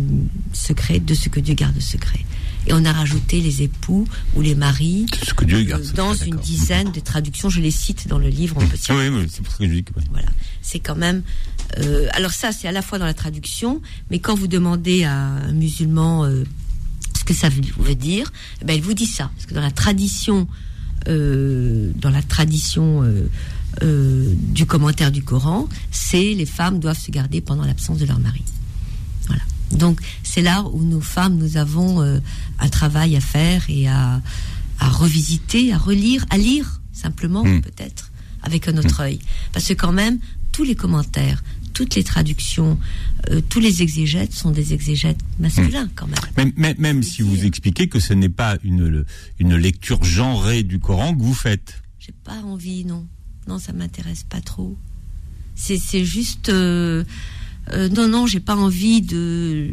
secret, 0.54 1.00
de 1.00 1.14
ce 1.14 1.30
que 1.30 1.40
Dieu 1.40 1.56
garde 1.56 1.80
secret. 1.80 2.24
Et 2.68 2.74
on 2.74 2.86
a 2.86 2.92
rajouté 2.92 3.42
les 3.42 3.64
époux 3.64 4.08
ou 4.36 4.42
les 4.42 4.54
maris 4.56 5.06
Ce 5.24 5.34
que 5.34 5.46
Dieu 5.46 5.64
garde 5.64 5.82
euh, 5.82 5.86
secret, 5.86 5.98
dans 5.98 6.14
une 6.14 6.36
dizaine 6.38 6.92
de 6.92 7.00
traductions. 7.00 7.50
Je 7.50 7.60
les 7.60 7.72
cite 7.72 8.08
dans 8.08 8.20
le 8.20 8.30
livre. 8.30 8.56
On 8.60 8.68
peut 8.68 8.78
s'y 8.78 8.92
Oui, 8.92 9.08
oui, 9.10 9.28
c'est 9.32 9.42
pour 9.42 9.52
ça 9.52 9.60
que 9.60 9.68
je 9.68 9.74
dis 9.74 9.84
que. 9.84 9.92
voilà, 10.12 10.28
c'est 10.62 10.80
quand 10.80 10.96
même. 10.96 11.24
euh, 11.80 12.08
alors 12.14 12.32
ça, 12.32 12.52
c'est 12.52 12.68
à 12.68 12.72
la 12.72 12.82
fois 12.82 13.00
dans 13.00 13.06
la 13.06 13.14
traduction, 13.14 13.82
mais 14.10 14.20
quand 14.20 14.36
vous 14.36 14.48
demandez 14.48 15.04
à 15.04 15.16
un 15.16 15.52
musulman 15.54 16.26
euh, 16.26 16.44
ce 17.18 17.24
que 17.24 17.34
ça 17.34 17.50
veut 17.50 17.96
dire, 17.96 18.32
eh 18.62 18.66
ben, 18.66 18.74
il 18.74 18.82
vous 18.82 18.94
dit 18.94 19.06
ça, 19.06 19.32
parce 19.36 19.46
que 19.48 19.54
dans 19.54 19.62
la 19.62 19.72
tradition, 19.72 20.48
euh, 21.08 21.92
dans 21.96 22.10
la 22.10 22.22
tradition 22.22 23.04
du 23.82 24.66
commentaire 24.66 25.12
du 25.12 25.24
Coran, 25.24 25.70
c'est 25.92 26.34
les 26.34 26.46
femmes 26.46 26.80
doivent 26.80 27.00
se 27.00 27.10
garder 27.10 27.40
pendant 27.42 27.64
l'absence 27.64 27.98
de 28.00 28.06
leur 28.06 28.20
mari. 28.20 28.44
Donc 29.74 30.00
c'est 30.24 30.42
là 30.42 30.64
où 30.74 30.84
nos 30.84 31.02
femmes, 31.02 31.38
nous 31.38 31.58
avons 31.58 32.02
euh, 32.02 32.20
un 32.60 32.70
travail 32.70 33.16
à 33.16 33.22
faire 33.22 33.64
et 33.70 33.88
à, 33.88 34.22
à 34.80 34.90
revisiter, 34.90 35.74
à 35.74 35.78
relire, 35.78 36.26
à 36.30 36.38
lire 36.38 36.82
simplement 36.94 37.44
Mm. 37.44 37.62
peut-être 37.62 38.12
avec 38.44 38.68
un 38.68 38.78
autre 38.78 39.00
œil, 39.02 39.20
parce 39.54 39.66
que 39.68 39.74
quand 39.74 39.92
même 39.92 40.20
tous 40.52 40.64
les 40.64 40.76
commentaires, 40.76 41.44
toutes 41.74 41.96
les 41.96 42.04
traductions, 42.04 42.78
euh, 43.30 43.40
tous 43.50 43.60
les 43.60 43.82
exégètes 43.82 44.34
sont 44.34 44.52
des 44.52 44.74
exégètes 44.74 45.20
masculins 45.40 45.90
quand 45.96 46.08
même. 46.08 46.20
Même, 46.38 46.52
même, 46.58 46.76
même 46.80 47.04
si 47.04 47.22
vous 47.22 47.46
expliquez 47.46 47.88
que 47.88 48.00
ce 48.00 48.14
n'est 48.14 48.30
pas 48.30 48.58
une, 48.64 49.06
une 49.40 49.56
lecture 49.56 50.04
genrée 50.04 50.64
du 50.64 50.80
Coran 50.80 51.16
que 51.16 51.22
vous 51.22 51.34
faites. 51.34 51.82
J'ai 52.00 52.14
pas 52.24 52.42
envie, 52.44 52.84
non. 52.84 53.06
Non, 53.48 53.58
ça 53.58 53.74
m'intéresse 53.74 54.24
pas 54.24 54.42
trop. 54.42 54.76
C'est, 55.56 55.78
c'est 55.78 56.04
juste. 56.04 56.50
euh, 56.50 57.04
euh, 57.70 57.90
non, 57.90 58.08
non, 58.08 58.28
j'ai 58.28 58.40
pas 58.40 58.56
envie 58.56 59.02
de. 59.02 59.70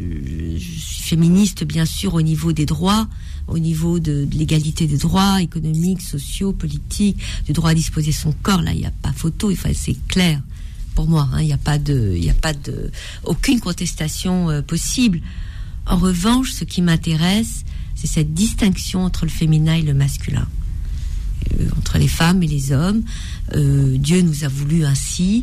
Je 0.57 0.81
suis 0.81 1.03
féministe, 1.03 1.65
bien 1.65 1.87
sûr, 1.87 2.15
au 2.15 2.23
niveau 2.23 2.53
des 2.53 2.67
droits, 2.67 3.09
au 3.49 3.59
niveau 3.59 3.99
de, 3.99 4.29
l'égalité 4.33 4.87
des 4.87 4.99
droits 4.99 5.41
économiques, 5.41 6.03
sociaux, 6.03 6.53
politiques, 6.53 7.19
du 7.47 7.53
droit 7.53 7.71
à 7.71 7.75
disposer 7.75 8.13
son 8.13 8.33
corps. 8.43 8.63
Là, 8.63 8.73
il 8.73 8.81
n'y 8.81 8.87
a 8.87 8.93
pas 9.03 9.13
photo. 9.13 9.55
Faut, 9.55 9.69
c'est 9.75 9.97
clair 10.07 10.41
pour 10.95 11.09
moi. 11.09 11.29
hein, 11.33 11.41
Il 11.41 11.47
n'y 11.47 11.53
a 11.53 11.59
pas 11.59 11.79
de, 11.79 12.15
il 12.17 12.29
a 12.29 12.35
pas 12.35 12.53
de, 12.53 12.91
aucune 13.25 13.61
contestation 13.61 14.51
euh, 14.51 14.63
possible. 14.63 15.21
En 15.87 15.97
revanche, 15.97 16.53
ce 16.53 16.65
qui 16.65 16.83
m'intéresse, 16.83 17.65
c'est 17.95 18.07
cette 18.07 18.35
distinction 18.35 19.05
entre 19.05 19.25
le 19.25 19.31
féminin 19.31 19.75
et 19.75 19.83
le 19.83 19.95
masculin 19.95 20.47
euh, 21.59 21.69
entre 21.79 21.99
les 21.99 22.09
femmes 22.09 22.43
et 22.43 22.47
les 22.47 22.73
hommes. 22.73 23.03
Euh, 23.55 23.97
Dieu 23.97 24.21
nous 24.21 24.45
a 24.45 24.49
voulu 24.49 24.85
ainsi. 24.85 25.43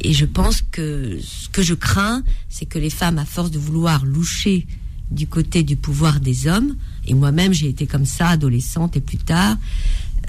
Et 0.00 0.12
je 0.12 0.24
pense 0.24 0.62
que 0.62 1.18
ce 1.20 1.48
que 1.48 1.62
je 1.62 1.74
crains, 1.74 2.22
c'est 2.48 2.66
que 2.66 2.78
les 2.78 2.90
femmes, 2.90 3.18
à 3.18 3.24
force 3.24 3.50
de 3.50 3.58
vouloir 3.58 4.04
loucher 4.04 4.66
du 5.10 5.26
côté 5.26 5.62
du 5.62 5.76
pouvoir 5.76 6.20
des 6.20 6.46
hommes, 6.48 6.76
et 7.06 7.14
moi-même 7.14 7.52
j'ai 7.52 7.68
été 7.68 7.86
comme 7.86 8.06
ça, 8.06 8.28
adolescente 8.28 8.96
et 8.96 9.00
plus 9.00 9.18
tard, 9.18 9.56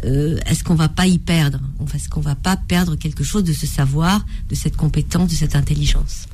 euh, 0.06 0.38
est-ce 0.46 0.64
qu'on 0.64 0.76
va 0.76 0.90
pas 0.90 1.08
y 1.08 1.18
perdre? 1.18 1.60
Est-ce 1.94 2.10
qu'on 2.10 2.22
va 2.22 2.36
pas 2.36 2.58
perdre 2.58 2.96
quelque 2.96 3.24
chose 3.24 3.44
de 3.44 3.54
ce 3.54 3.66
savoir, 3.66 4.26
de 4.50 4.56
cette 4.56 4.76
compétence, 4.76 5.30
de 5.30 5.36
cette 5.36 5.56
intelligence? 5.56 6.28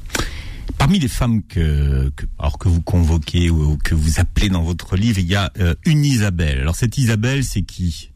Parmi 0.78 1.00
les 1.00 1.08
femmes 1.08 1.44
que, 1.44 2.12
alors 2.40 2.58
que 2.58 2.70
vous 2.70 2.82
convoquez 2.82 3.50
ou, 3.50 3.74
ou 3.74 3.78
que 3.78 3.96
vous 3.96 4.20
appelez 4.20 4.50
dans 4.50 4.64
votre 4.64 4.96
livre, 4.96 5.20
il 5.20 5.28
y 5.28 5.36
a 5.36 5.52
euh, 5.60 5.76
une 5.86 6.06
Isabelle. 6.06 6.60
Alors 6.60 6.76
cette 6.76 6.98
Isabelle, 6.98 7.44
c'est 7.44 7.64
qui? 7.64 8.09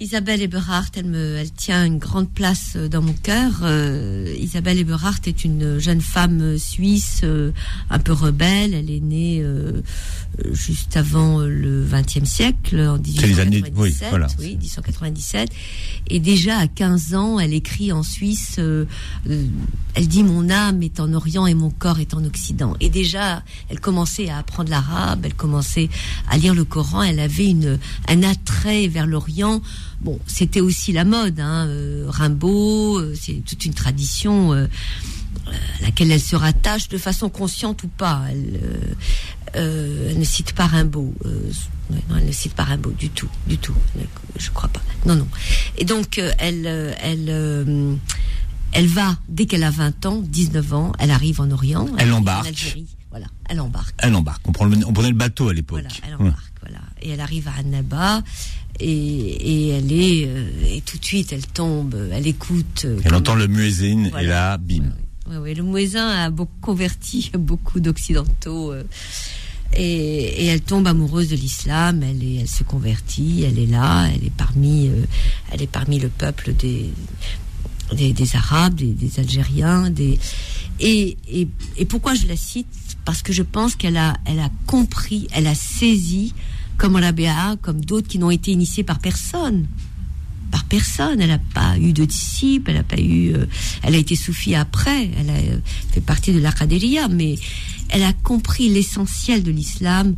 Isabelle 0.00 0.40
Eberhardt, 0.42 0.90
elle 0.94 1.06
me, 1.06 1.36
elle 1.38 1.50
tient 1.50 1.84
une 1.84 1.98
grande 1.98 2.30
place 2.30 2.74
euh, 2.76 2.88
dans 2.88 3.02
mon 3.02 3.14
cœur. 3.14 3.50
Euh, 3.62 4.32
Isabelle 4.38 4.78
Eberhardt 4.78 5.22
est 5.26 5.44
une 5.44 5.80
jeune 5.80 6.00
femme 6.00 6.40
euh, 6.40 6.56
suisse, 6.56 7.22
euh, 7.24 7.50
un 7.90 7.98
peu 7.98 8.12
rebelle. 8.12 8.74
Elle 8.74 8.92
est 8.92 9.00
née 9.00 9.40
euh, 9.42 9.82
euh, 10.44 10.54
juste 10.54 10.96
avant 10.96 11.40
le 11.40 11.84
XXe 11.90 12.28
siècle, 12.30 12.78
en 12.80 12.96
C'est 13.04 13.26
les 13.26 13.40
années- 13.40 13.56
1897. 13.60 13.74
oui, 13.76 14.08
voilà. 14.10 14.26
oui, 14.38 14.56
1897. 14.56 15.50
Et 16.06 16.20
déjà 16.20 16.58
à 16.58 16.68
15 16.68 17.14
ans, 17.14 17.40
elle 17.40 17.52
écrit 17.52 17.90
en 17.90 18.04
Suisse. 18.04 18.60
elle 19.26 20.06
dit 20.08 20.22
mon 20.22 20.48
âme 20.48 20.80
est 20.84 21.00
en 21.00 21.12
Orient 21.12 21.48
et 21.48 21.54
mon 21.54 21.70
corps 21.70 21.98
est 21.98 22.14
en 22.14 22.24
Occident. 22.24 22.74
Et 22.78 22.88
déjà, 22.88 23.42
elle 23.68 23.80
commençait 23.80 24.28
à 24.28 24.38
apprendre 24.38 24.70
l'arabe. 24.70 25.22
Elle 25.24 25.34
commençait 25.34 25.88
à 26.30 26.38
lire 26.38 26.54
le 26.54 26.64
Coran. 26.64 27.02
Elle 27.02 27.18
avait 27.18 27.48
une 27.48 27.80
un 28.06 28.22
attrait 28.22 28.86
vers 28.86 29.08
l'Orient. 29.08 29.60
Bon, 30.00 30.18
c'était 30.26 30.60
aussi 30.60 30.92
la 30.92 31.04
mode, 31.04 31.40
hein, 31.40 31.66
euh, 31.66 32.04
Rimbaud, 32.08 32.98
euh, 33.00 33.14
c'est 33.20 33.42
toute 33.44 33.64
une 33.64 33.74
tradition 33.74 34.52
euh, 34.52 34.66
à 35.48 35.82
laquelle 35.82 36.10
elle 36.12 36.20
se 36.20 36.36
rattache 36.36 36.88
de 36.88 36.98
façon 36.98 37.28
consciente 37.28 37.82
ou 37.82 37.88
pas. 37.88 38.22
Elle, 38.30 38.60
euh, 39.56 40.10
elle 40.10 40.18
ne 40.18 40.24
cite 40.24 40.52
pas 40.52 40.66
Rimbaud. 40.66 41.14
non, 41.24 42.16
elle 42.16 42.26
ne 42.26 42.32
cite 42.32 42.54
pas 42.54 42.64
Rimbaud 42.64 42.92
du 42.92 43.10
tout, 43.10 43.28
du 43.48 43.58
tout. 43.58 43.74
Je 44.38 44.50
crois 44.50 44.68
pas. 44.68 44.82
Non, 45.04 45.16
non. 45.16 45.26
Et 45.76 45.84
donc, 45.84 46.18
elle, 46.38 46.66
elle, 47.02 47.98
elle 48.72 48.86
va, 48.86 49.16
dès 49.28 49.46
qu'elle 49.46 49.64
a 49.64 49.70
20 49.70 50.06
ans, 50.06 50.20
19 50.24 50.74
ans, 50.74 50.92
elle 50.98 51.10
arrive 51.10 51.40
en 51.40 51.50
Orient. 51.50 51.86
Elle 51.98 52.12
embarque. 52.12 52.44
En 52.46 52.48
Algérie. 52.50 52.86
Voilà, 53.10 53.26
elle 53.48 53.60
embarque. 53.60 53.94
Elle 53.98 54.14
embarque. 54.14 54.46
On, 54.46 54.52
prend 54.52 54.66
le, 54.66 54.76
on 54.86 54.92
prenait 54.92 55.08
le 55.08 55.14
bateau 55.16 55.48
à 55.48 55.54
l'époque. 55.54 55.80
Voilà, 55.80 55.94
elle 56.06 56.14
Ouais. 56.16 56.28
embarque, 56.30 56.52
voilà. 56.60 56.78
Et 57.02 57.10
elle 57.10 57.20
arrive 57.20 57.48
à 57.48 57.52
Annaba 57.60 58.22
et, 58.80 58.86
et 58.88 59.68
elle 59.70 59.92
est 59.92 60.26
euh, 60.26 60.50
et 60.76 60.80
tout 60.82 60.98
de 60.98 61.04
suite 61.04 61.32
elle 61.32 61.46
tombe, 61.46 61.96
elle 62.12 62.26
écoute. 62.26 62.82
euh, 62.84 63.00
Elle 63.04 63.14
entend 63.14 63.34
le 63.34 63.46
muezzin 63.48 64.04
et 64.18 64.24
là, 64.24 64.56
bim. 64.58 64.92
Ouais, 65.30 65.54
le 65.54 65.62
muezzin 65.62 66.08
a 66.08 66.30
beaucoup 66.30 66.60
converti 66.60 67.30
beaucoup 67.38 67.80
d'occidentaux. 67.80 68.72
euh, 68.72 68.84
et, 69.74 70.44
et 70.44 70.46
elle 70.46 70.62
tombe 70.62 70.86
amoureuse 70.86 71.28
de 71.28 71.36
l'islam, 71.36 72.02
elle, 72.02 72.22
est- 72.24 72.36
elle 72.36 72.48
se 72.48 72.62
convertit, 72.64 73.42
elle 73.46 73.58
est 73.58 73.66
là, 73.66 74.06
elle 74.14 74.24
est 74.24 74.32
parmi, 74.34 74.90
elle 75.52 75.60
est 75.60 75.66
parmi 75.70 75.98
le 75.98 76.08
peuple 76.08 76.54
des, 76.54 76.88
des, 77.94 78.14
des 78.14 78.36
Arabes, 78.36 78.74
des, 78.76 78.92
des 78.92 79.20
Algériens, 79.20 79.90
des 79.90 80.18
et, 80.80 81.18
et, 81.30 81.48
et 81.76 81.84
pourquoi 81.84 82.14
je 82.14 82.26
la 82.26 82.36
cite? 82.36 82.66
Parce 83.04 83.20
que 83.22 83.32
je 83.32 83.42
pense 83.42 83.74
qu'elle 83.74 83.96
a, 83.98 84.16
elle 84.26 84.38
a 84.40 84.48
compris, 84.66 85.26
elle 85.32 85.46
a 85.46 85.54
saisi, 85.54 86.32
comme 86.78 86.96
Rabia, 86.96 87.56
comme 87.60 87.84
d'autres 87.84 88.08
qui 88.08 88.18
n'ont 88.18 88.30
été 88.30 88.52
initiés 88.52 88.84
par 88.84 88.98
personne 89.00 89.66
par 90.50 90.64
personne. 90.64 91.20
Elle 91.20 91.28
n'a 91.28 91.38
pas 91.38 91.78
eu 91.78 91.92
de 91.92 92.04
disciples, 92.04 92.70
elle 92.70 92.78
n'a 92.78 92.82
pas 92.82 92.98
eu. 92.98 93.34
euh, 93.34 93.46
elle 93.82 93.94
a 93.94 93.98
été 93.98 94.16
soufie 94.16 94.54
après, 94.54 95.10
elle 95.18 95.30
a 95.30 95.34
euh, 95.34 95.58
fait 95.92 96.00
partie 96.00 96.32
de 96.32 96.40
l'Aqadiriya, 96.40 97.08
mais 97.08 97.36
elle 97.90 98.02
a 98.02 98.12
compris 98.12 98.68
l'essentiel 98.68 99.42
de 99.42 99.50
l'islam, 99.50 100.14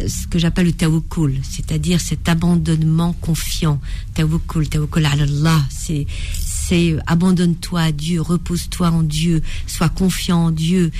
euh, 0.00 0.08
ce 0.08 0.26
que 0.26 0.38
j'appelle 0.38 0.66
le 0.66 0.72
tawakkul, 0.72 1.40
c'est-à-dire 1.42 2.00
cet 2.00 2.28
abandonnement 2.28 3.12
confiant. 3.14 3.80
Tawakkul, 4.14 4.68
tawakkul 4.68 5.06
Allah, 5.06 5.64
c'est 5.70 6.06
c'est 6.70 6.92
euh, 6.92 7.00
abandonne-toi 7.08 7.80
à 7.80 7.90
Dieu, 7.92 8.20
repose-toi 8.20 8.90
en 8.90 9.02
Dieu, 9.02 9.42
sois 9.66 9.88
confiant 9.88 10.44
en 10.46 10.50
Dieu. 10.52 10.92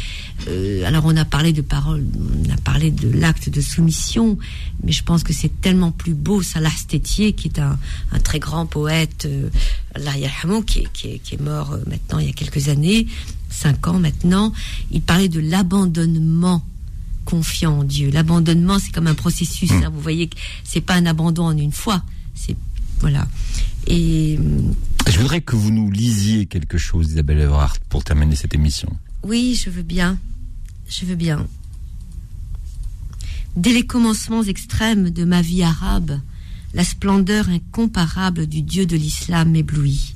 Euh, 0.48 0.84
alors 0.84 1.04
on 1.06 1.16
a 1.16 1.24
parlé 1.24 1.52
de 1.52 1.62
parole, 1.62 2.04
on 2.44 2.52
a 2.52 2.56
parlé 2.56 2.90
de 2.90 3.08
l'acte 3.08 3.48
de 3.48 3.60
soumission, 3.60 4.36
mais 4.82 4.90
je 4.92 5.04
pense 5.04 5.22
que 5.22 5.32
c'est 5.32 5.60
tellement 5.60 5.92
plus 5.92 6.14
beau. 6.14 6.42
Salah 6.42 6.70
Stétier, 6.76 7.34
qui 7.34 7.46
est 7.48 7.60
un, 7.60 7.78
un 8.10 8.18
très 8.18 8.40
grand 8.40 8.66
poète, 8.66 9.26
euh, 9.26 9.48
qui, 10.66 10.80
est- 10.80 10.88
qui, 10.92 11.18
qui 11.20 11.34
est 11.36 11.40
mort 11.40 11.72
euh, 11.72 11.78
maintenant 11.88 12.18
il 12.18 12.26
y 12.26 12.30
a 12.30 12.32
quelques 12.32 12.68
années, 12.68 13.06
cinq 13.48 13.86
ans 13.86 14.00
maintenant, 14.00 14.52
il 14.90 15.02
parlait 15.02 15.28
de 15.28 15.40
l'abandonnement 15.40 16.64
confiant 17.24 17.78
en 17.80 17.84
Dieu. 17.84 18.10
L'abandonnement, 18.10 18.78
c'est 18.80 18.90
comme 18.92 19.06
un 19.06 19.14
processus. 19.14 19.70
hein. 19.70 19.90
vous 19.92 20.00
voyez 20.00 20.26
que 20.26 20.36
c'est 20.64 20.80
pas 20.80 20.94
un 20.94 21.06
abandon 21.06 21.44
en 21.44 21.56
une 21.56 21.70
fois. 21.72 22.02
C'est 22.34 22.56
voilà. 23.00 23.26
Et 23.86 24.38
Je 25.08 25.18
voudrais 25.18 25.40
que 25.40 25.56
vous 25.56 25.70
nous 25.70 25.90
lisiez 25.90 26.46
quelque 26.46 26.78
chose, 26.78 27.12
Isabelle 27.12 27.40
Everhart, 27.40 27.78
pour 27.88 28.04
terminer 28.04 28.36
cette 28.36 28.54
émission. 28.54 28.90
Oui, 29.22 29.60
je 29.62 29.70
veux 29.70 29.82
bien. 29.82 30.18
Je 30.88 31.04
veux 31.06 31.16
bien. 31.16 31.46
Dès 33.56 33.72
les 33.72 33.86
commencements 33.86 34.42
extrêmes 34.42 35.10
de 35.10 35.24
ma 35.24 35.42
vie 35.42 35.62
arabe, 35.62 36.20
la 36.74 36.84
splendeur 36.84 37.48
incomparable 37.48 38.46
du 38.46 38.62
Dieu 38.62 38.86
de 38.86 38.96
l'islam 38.96 39.50
m'éblouit, 39.50 40.14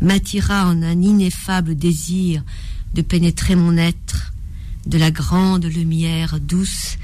m'attira 0.00 0.66
en 0.66 0.82
un 0.82 1.00
ineffable 1.00 1.76
désir 1.76 2.42
de 2.94 3.02
pénétrer 3.02 3.56
mon 3.56 3.76
être 3.76 4.32
de 4.86 4.98
la 4.98 5.10
grande 5.10 5.64
lumière 5.64 6.38
douce 6.40 6.98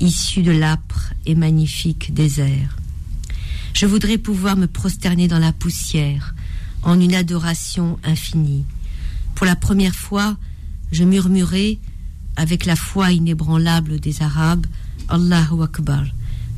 issue 0.00 0.42
de 0.42 0.52
l'âpre 0.52 1.12
et 1.26 1.34
magnifique 1.34 2.12
désert. 2.14 2.79
Je 3.72 3.86
voudrais 3.86 4.18
pouvoir 4.18 4.56
me 4.56 4.66
prosterner 4.66 5.28
dans 5.28 5.38
la 5.38 5.52
poussière 5.52 6.34
en 6.82 7.00
une 7.00 7.14
adoration 7.14 7.98
infinie. 8.04 8.64
Pour 9.34 9.46
la 9.46 9.56
première 9.56 9.94
fois, 9.94 10.36
je 10.92 11.04
murmurai 11.04 11.78
avec 12.36 12.64
la 12.66 12.76
foi 12.76 13.12
inébranlable 13.12 14.00
des 14.00 14.22
Arabes 14.22 14.66
Allahu 15.08 15.62
Akbar. 15.62 16.04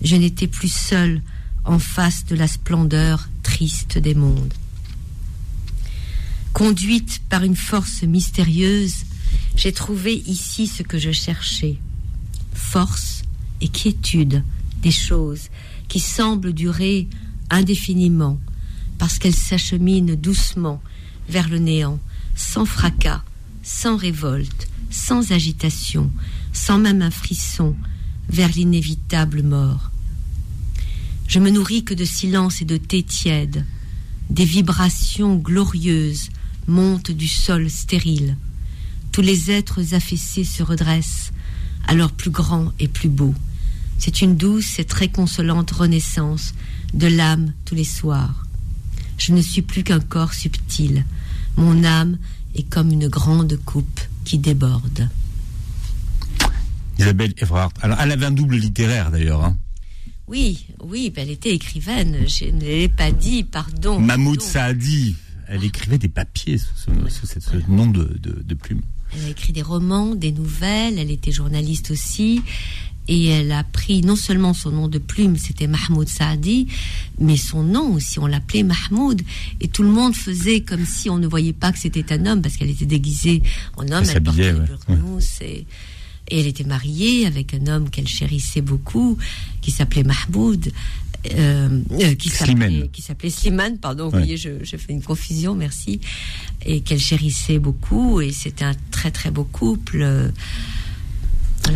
Je 0.03 0.17
n'étais 0.17 0.47
plus 0.47 0.73
seul 0.73 1.23
en 1.65 1.79
face 1.79 2.25
de 2.27 2.35
la 2.35 2.49
splendeur 2.49 3.29
triste 3.43 3.99
des 3.99 4.15
mondes. 4.15 4.55
Conduite 6.53 7.23
par 7.29 7.45
une 7.45 7.57
force 7.57 8.03
mystérieuse, 8.03 9.05
j'ai 9.57 9.73
trouvé 9.73 10.23
ici 10.27 10.67
ce 10.67 10.83
que 10.83 10.99
je 10.99 11.13
cherchais. 11.13 11.79
Force 12.53 13.23
et 13.61 13.69
quiétude 13.69 14.43
des 14.83 14.91
choses 14.91 15.49
qui 15.93 16.01
semblent 16.01 16.55
durer 16.55 17.07
indéfiniment 17.51 18.41
parce 18.97 19.19
qu'elles 19.19 19.37
s'acheminent 19.37 20.15
doucement 20.15 20.83
vers 21.29 21.51
le 21.51 21.59
néant, 21.59 22.01
sans 22.35 22.65
fracas, 22.65 23.23
sans 23.63 23.99
révolte, 23.99 24.69
sans 24.89 25.33
agitation, 25.33 26.11
sans 26.55 26.79
même 26.79 27.03
un 27.03 27.11
frisson, 27.11 27.77
vers 28.31 28.49
l'inévitable 28.49 29.43
mort. 29.43 29.91
Je 31.29 31.41
me 31.41 31.51
nourris 31.51 31.85
que 31.85 31.93
de 31.93 32.07
silence 32.07 32.63
et 32.63 32.65
de 32.65 32.79
thé 32.79 33.03
tiède. 33.03 33.67
Des 34.31 34.47
vibrations 34.47 35.37
glorieuses 35.37 36.31
montent 36.69 37.11
du 37.11 37.29
sol 37.29 37.69
stérile. 37.69 38.39
Tous 39.11 39.21
les 39.21 39.51
êtres 39.51 39.93
affaissés 39.93 40.45
se 40.45 40.63
redressent, 40.63 41.33
alors 41.87 42.13
plus 42.13 42.31
grands 42.31 42.73
et 42.79 42.89
plus 42.89 43.11
beaux. 43.11 43.35
C'est 44.05 44.21
une 44.21 44.37
douce 44.37 44.81
et 44.81 44.85
très 44.85 45.07
consolante 45.07 45.71
renaissance 45.71 46.55
de 46.93 47.07
l'âme 47.07 47.53
tous 47.65 47.77
les 47.77 47.85
soirs. 47.85 48.45
Je 49.17 49.33
ne 49.33 49.41
suis 49.41 49.63
plus 49.63 49.85
qu'un 49.85 50.01
corps 50.01 50.35
subtil. 50.35 51.05
Mon 51.57 51.85
âme 51.85 52.19
est 52.57 52.69
comme 52.69 52.91
une 52.91 53.07
grande 53.07 53.57
coupe 53.65 54.01
qui 54.25 54.39
déborde. 54.39 55.09
Isabelle 56.99 57.33
Evrard. 57.37 57.71
Alors, 57.81 57.97
elle 58.01 58.11
avait 58.11 58.27
un 58.27 58.33
double 58.33 58.57
littéraire 58.57 59.13
d'ailleurs. 59.13 59.45
Hein. 59.45 59.57
Oui, 60.27 60.67
oui, 60.83 61.11
ben, 61.15 61.23
elle 61.23 61.31
était 61.31 61.55
écrivaine. 61.55 62.27
Je 62.27 62.47
ne 62.47 62.59
l'ai 62.59 62.89
pas 62.89 63.13
dit, 63.13 63.45
pardon. 63.45 64.01
Mahmoud 64.01 64.43
Saadi. 64.43 65.15
Elle 65.47 65.63
écrivait 65.63 65.99
des 65.99 66.09
papiers 66.09 66.59
sous 66.59 66.75
ce, 66.75 67.71
nom 67.71 67.87
de, 67.87 68.19
de, 68.21 68.55
plume. 68.55 68.81
Elle 69.15 69.27
a 69.27 69.29
écrit 69.29 69.53
des 69.53 69.63
romans, 69.63 70.17
des 70.17 70.33
nouvelles. 70.33 70.99
Elle 70.99 71.13
était 71.13 71.31
journaliste 71.31 71.93
aussi. 71.93 72.43
Et 73.09 73.27
elle 73.27 73.51
a 73.51 73.65
pris 73.65 74.03
non 74.03 74.15
seulement 74.15 74.55
son 74.55 74.71
nom 74.71 74.89
de 74.89 74.99
plume, 74.99 75.37
c'était 75.37 75.67
Mahmoud 75.67 76.09
Saadi, 76.09 76.69
mais 77.19 77.37
son 77.37 77.65
nom 77.65 77.95
aussi, 77.95 78.19
on 78.21 78.27
l'appelait 78.27 78.63
Mahmoud. 78.63 79.23
Et 79.61 79.69
tout 79.69 79.83
le 79.83 79.89
monde 79.89 80.15
faisait 80.15 80.61
comme 80.61 80.87
si 80.87 81.11
on 81.11 81.19
ne 81.19 81.27
voyait 81.27 81.53
pas 81.53 81.73
que 81.73 81.79
c'était 81.79 82.13
un 82.13 82.27
homme, 82.27 82.43
parce 82.43 82.57
qu'elle 82.57 82.71
était 82.71 82.87
déguisée 82.87 83.43
en 83.77 83.89
homme, 83.89 84.05
elle, 84.09 84.23
portait 84.23 84.53
ouais. 84.53 85.67
Et 86.29 86.41
elle 86.41 86.47
était 86.47 86.65
mariée 86.65 87.27
avec 87.27 87.55
un 87.55 87.67
homme 87.67 87.91
qu'elle 87.91 88.07
chérissait 88.07 88.61
beaucoup, 88.61 89.19
qui 89.61 89.73
s'appelait 89.73 90.05
Mahmoud. 90.05 90.71
Euh, 91.35 91.81
euh, 91.93 92.15
qui 92.17 92.31
s'appelait 92.31 92.91
qui 92.93 93.01
s'appelait 93.01 93.31
Slimane 93.31 93.79
pardon 93.79 94.07
vous 94.07 94.11
voyez 94.11 94.37
je, 94.37 94.59
fais 94.65 94.93
une 94.93 95.05
confusion 95.05 95.55
merci 95.55 96.01
et 96.67 96.81
qu'elle 96.81 96.99
chérissait 96.99 97.61
beaucoup 97.61 98.21
et 98.21 98.33
c'était 98.33 98.65
un 98.65 98.75
très 98.91 99.13
très 99.13 99.31
beau 99.31 99.45
couple 99.45 100.33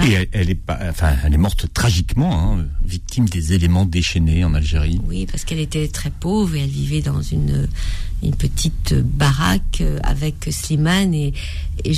Et 0.04 0.28
elle, 0.32 0.50
est 0.50 0.54
pas, 0.54 0.78
enfin, 0.88 1.14
elle 1.24 1.34
est 1.34 1.38
morte 1.38 1.66
tragiquement, 1.72 2.54
hein, 2.54 2.66
victime 2.84 3.28
des 3.28 3.52
éléments 3.52 3.84
déchaînés 3.84 4.44
en 4.44 4.54
Algérie. 4.54 5.00
Oui, 5.06 5.26
parce 5.26 5.44
qu'elle 5.44 5.60
était 5.60 5.88
très 5.88 6.10
pauvre 6.10 6.54
et 6.54 6.60
elle 6.60 6.70
vivait 6.70 7.02
dans 7.02 7.22
une 7.22 7.68
une 8.22 8.34
petite 8.34 8.94
baraque 8.94 9.82
avec 10.02 10.48
Slimane 10.50 11.12
et, 11.12 11.34
et 11.84 11.92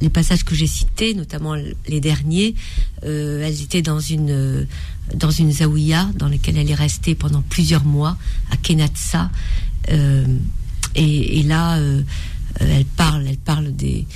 les 0.00 0.08
passages 0.08 0.44
que 0.44 0.54
j'ai 0.54 0.66
cités, 0.66 1.14
notamment 1.14 1.54
les 1.54 2.00
derniers, 2.00 2.54
euh, 3.04 3.46
elles 3.46 3.62
étaient 3.62 3.82
dans 3.82 4.00
une 4.00 4.66
dans 5.14 5.30
une 5.30 5.50
zaouïa 5.50 6.08
dans 6.16 6.28
laquelle 6.28 6.56
elle 6.56 6.70
est 6.70 6.74
restée 6.74 7.14
pendant 7.14 7.42
plusieurs 7.42 7.84
mois 7.84 8.16
à 8.50 8.56
Kenatsa. 8.56 9.30
Euh, 9.90 10.24
et, 10.94 11.42
là, 11.44 11.78
euh, 11.78 12.02
elle 12.58 12.84
parle, 12.84 13.26
elle 13.28 13.36
parle 13.36 13.72
des, 13.74 14.06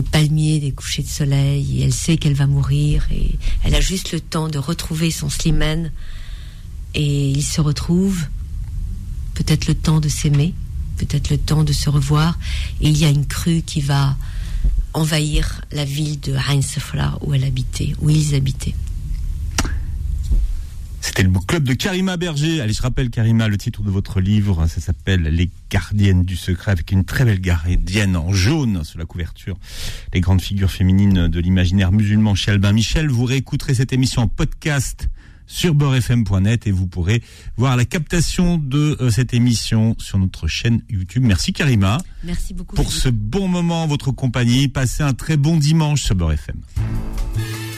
palmiers, 0.00 0.58
des 0.58 0.72
couchers 0.72 1.02
de 1.02 1.08
soleil, 1.08 1.80
et 1.80 1.84
elle 1.84 1.92
sait 1.92 2.16
qu'elle 2.16 2.32
va 2.32 2.46
mourir, 2.46 3.06
et 3.12 3.32
elle 3.62 3.74
a 3.74 3.80
juste 3.82 4.12
le 4.12 4.20
temps 4.20 4.48
de 4.48 4.56
retrouver 4.58 5.10
son 5.10 5.28
Slimane, 5.28 5.92
et 6.94 7.28
ils 7.28 7.42
se 7.42 7.60
retrouvent, 7.60 8.24
peut-être 9.34 9.66
le 9.66 9.74
temps 9.74 10.00
de 10.00 10.08
s'aimer, 10.08 10.54
peut-être 10.96 11.28
le 11.28 11.36
temps 11.36 11.64
de 11.64 11.74
se 11.74 11.90
revoir, 11.90 12.38
et 12.80 12.88
il 12.88 12.96
y 12.96 13.04
a 13.04 13.10
une 13.10 13.26
crue 13.26 13.60
qui 13.60 13.82
va 13.82 14.16
envahir 14.94 15.62
la 15.72 15.84
ville 15.84 16.20
de 16.20 16.34
Safra 16.62 17.18
où 17.22 17.34
elle 17.34 17.44
habitait, 17.44 17.94
où 18.00 18.08
ils 18.08 18.34
habitaient. 18.34 18.74
C'était 21.02 21.24
le 21.24 21.30
book 21.30 21.46
club 21.46 21.64
de 21.64 21.74
Karima 21.74 22.16
Berger. 22.16 22.60
Allez, 22.60 22.72
je 22.72 22.80
rappelle 22.80 23.10
Karima, 23.10 23.48
le 23.48 23.58
titre 23.58 23.82
de 23.82 23.90
votre 23.90 24.20
livre, 24.20 24.68
ça 24.68 24.80
s'appelle 24.80 25.22
Les 25.22 25.50
gardiennes 25.68 26.22
du 26.22 26.36
secret, 26.36 26.70
avec 26.70 26.92
une 26.92 27.04
très 27.04 27.24
belle 27.24 27.40
gardienne 27.40 28.16
en 28.16 28.32
jaune 28.32 28.84
sur 28.84 29.00
la 29.00 29.04
couverture. 29.04 29.58
Les 30.14 30.20
grandes 30.20 30.40
figures 30.40 30.70
féminines 30.70 31.26
de 31.26 31.40
l'imaginaire 31.40 31.90
musulman 31.90 32.36
chez 32.36 32.52
Albin 32.52 32.72
Michel. 32.72 33.10
Vous 33.10 33.24
réécouterez 33.24 33.74
cette 33.74 33.92
émission 33.92 34.22
en 34.22 34.28
podcast 34.28 35.08
sur 35.48 35.74
beurrefm.net 35.74 36.68
et 36.68 36.70
vous 36.70 36.86
pourrez 36.86 37.20
voir 37.56 37.76
la 37.76 37.84
captation 37.84 38.56
de 38.56 38.96
euh, 39.00 39.10
cette 39.10 39.34
émission 39.34 39.96
sur 39.98 40.18
notre 40.18 40.46
chaîne 40.46 40.82
YouTube. 40.88 41.24
Merci 41.24 41.52
Karima. 41.52 41.98
Merci 42.22 42.54
beaucoup. 42.54 42.76
Pour 42.76 42.92
ce 42.92 43.08
bon 43.08 43.48
moment 43.48 43.82
en 43.82 43.86
votre 43.88 44.12
compagnie. 44.12 44.68
Passez 44.68 45.02
un 45.02 45.14
très 45.14 45.36
bon 45.36 45.56
dimanche 45.56 46.02
sur 46.02 46.14
Beurre 46.14 46.32
FM. 46.32 46.60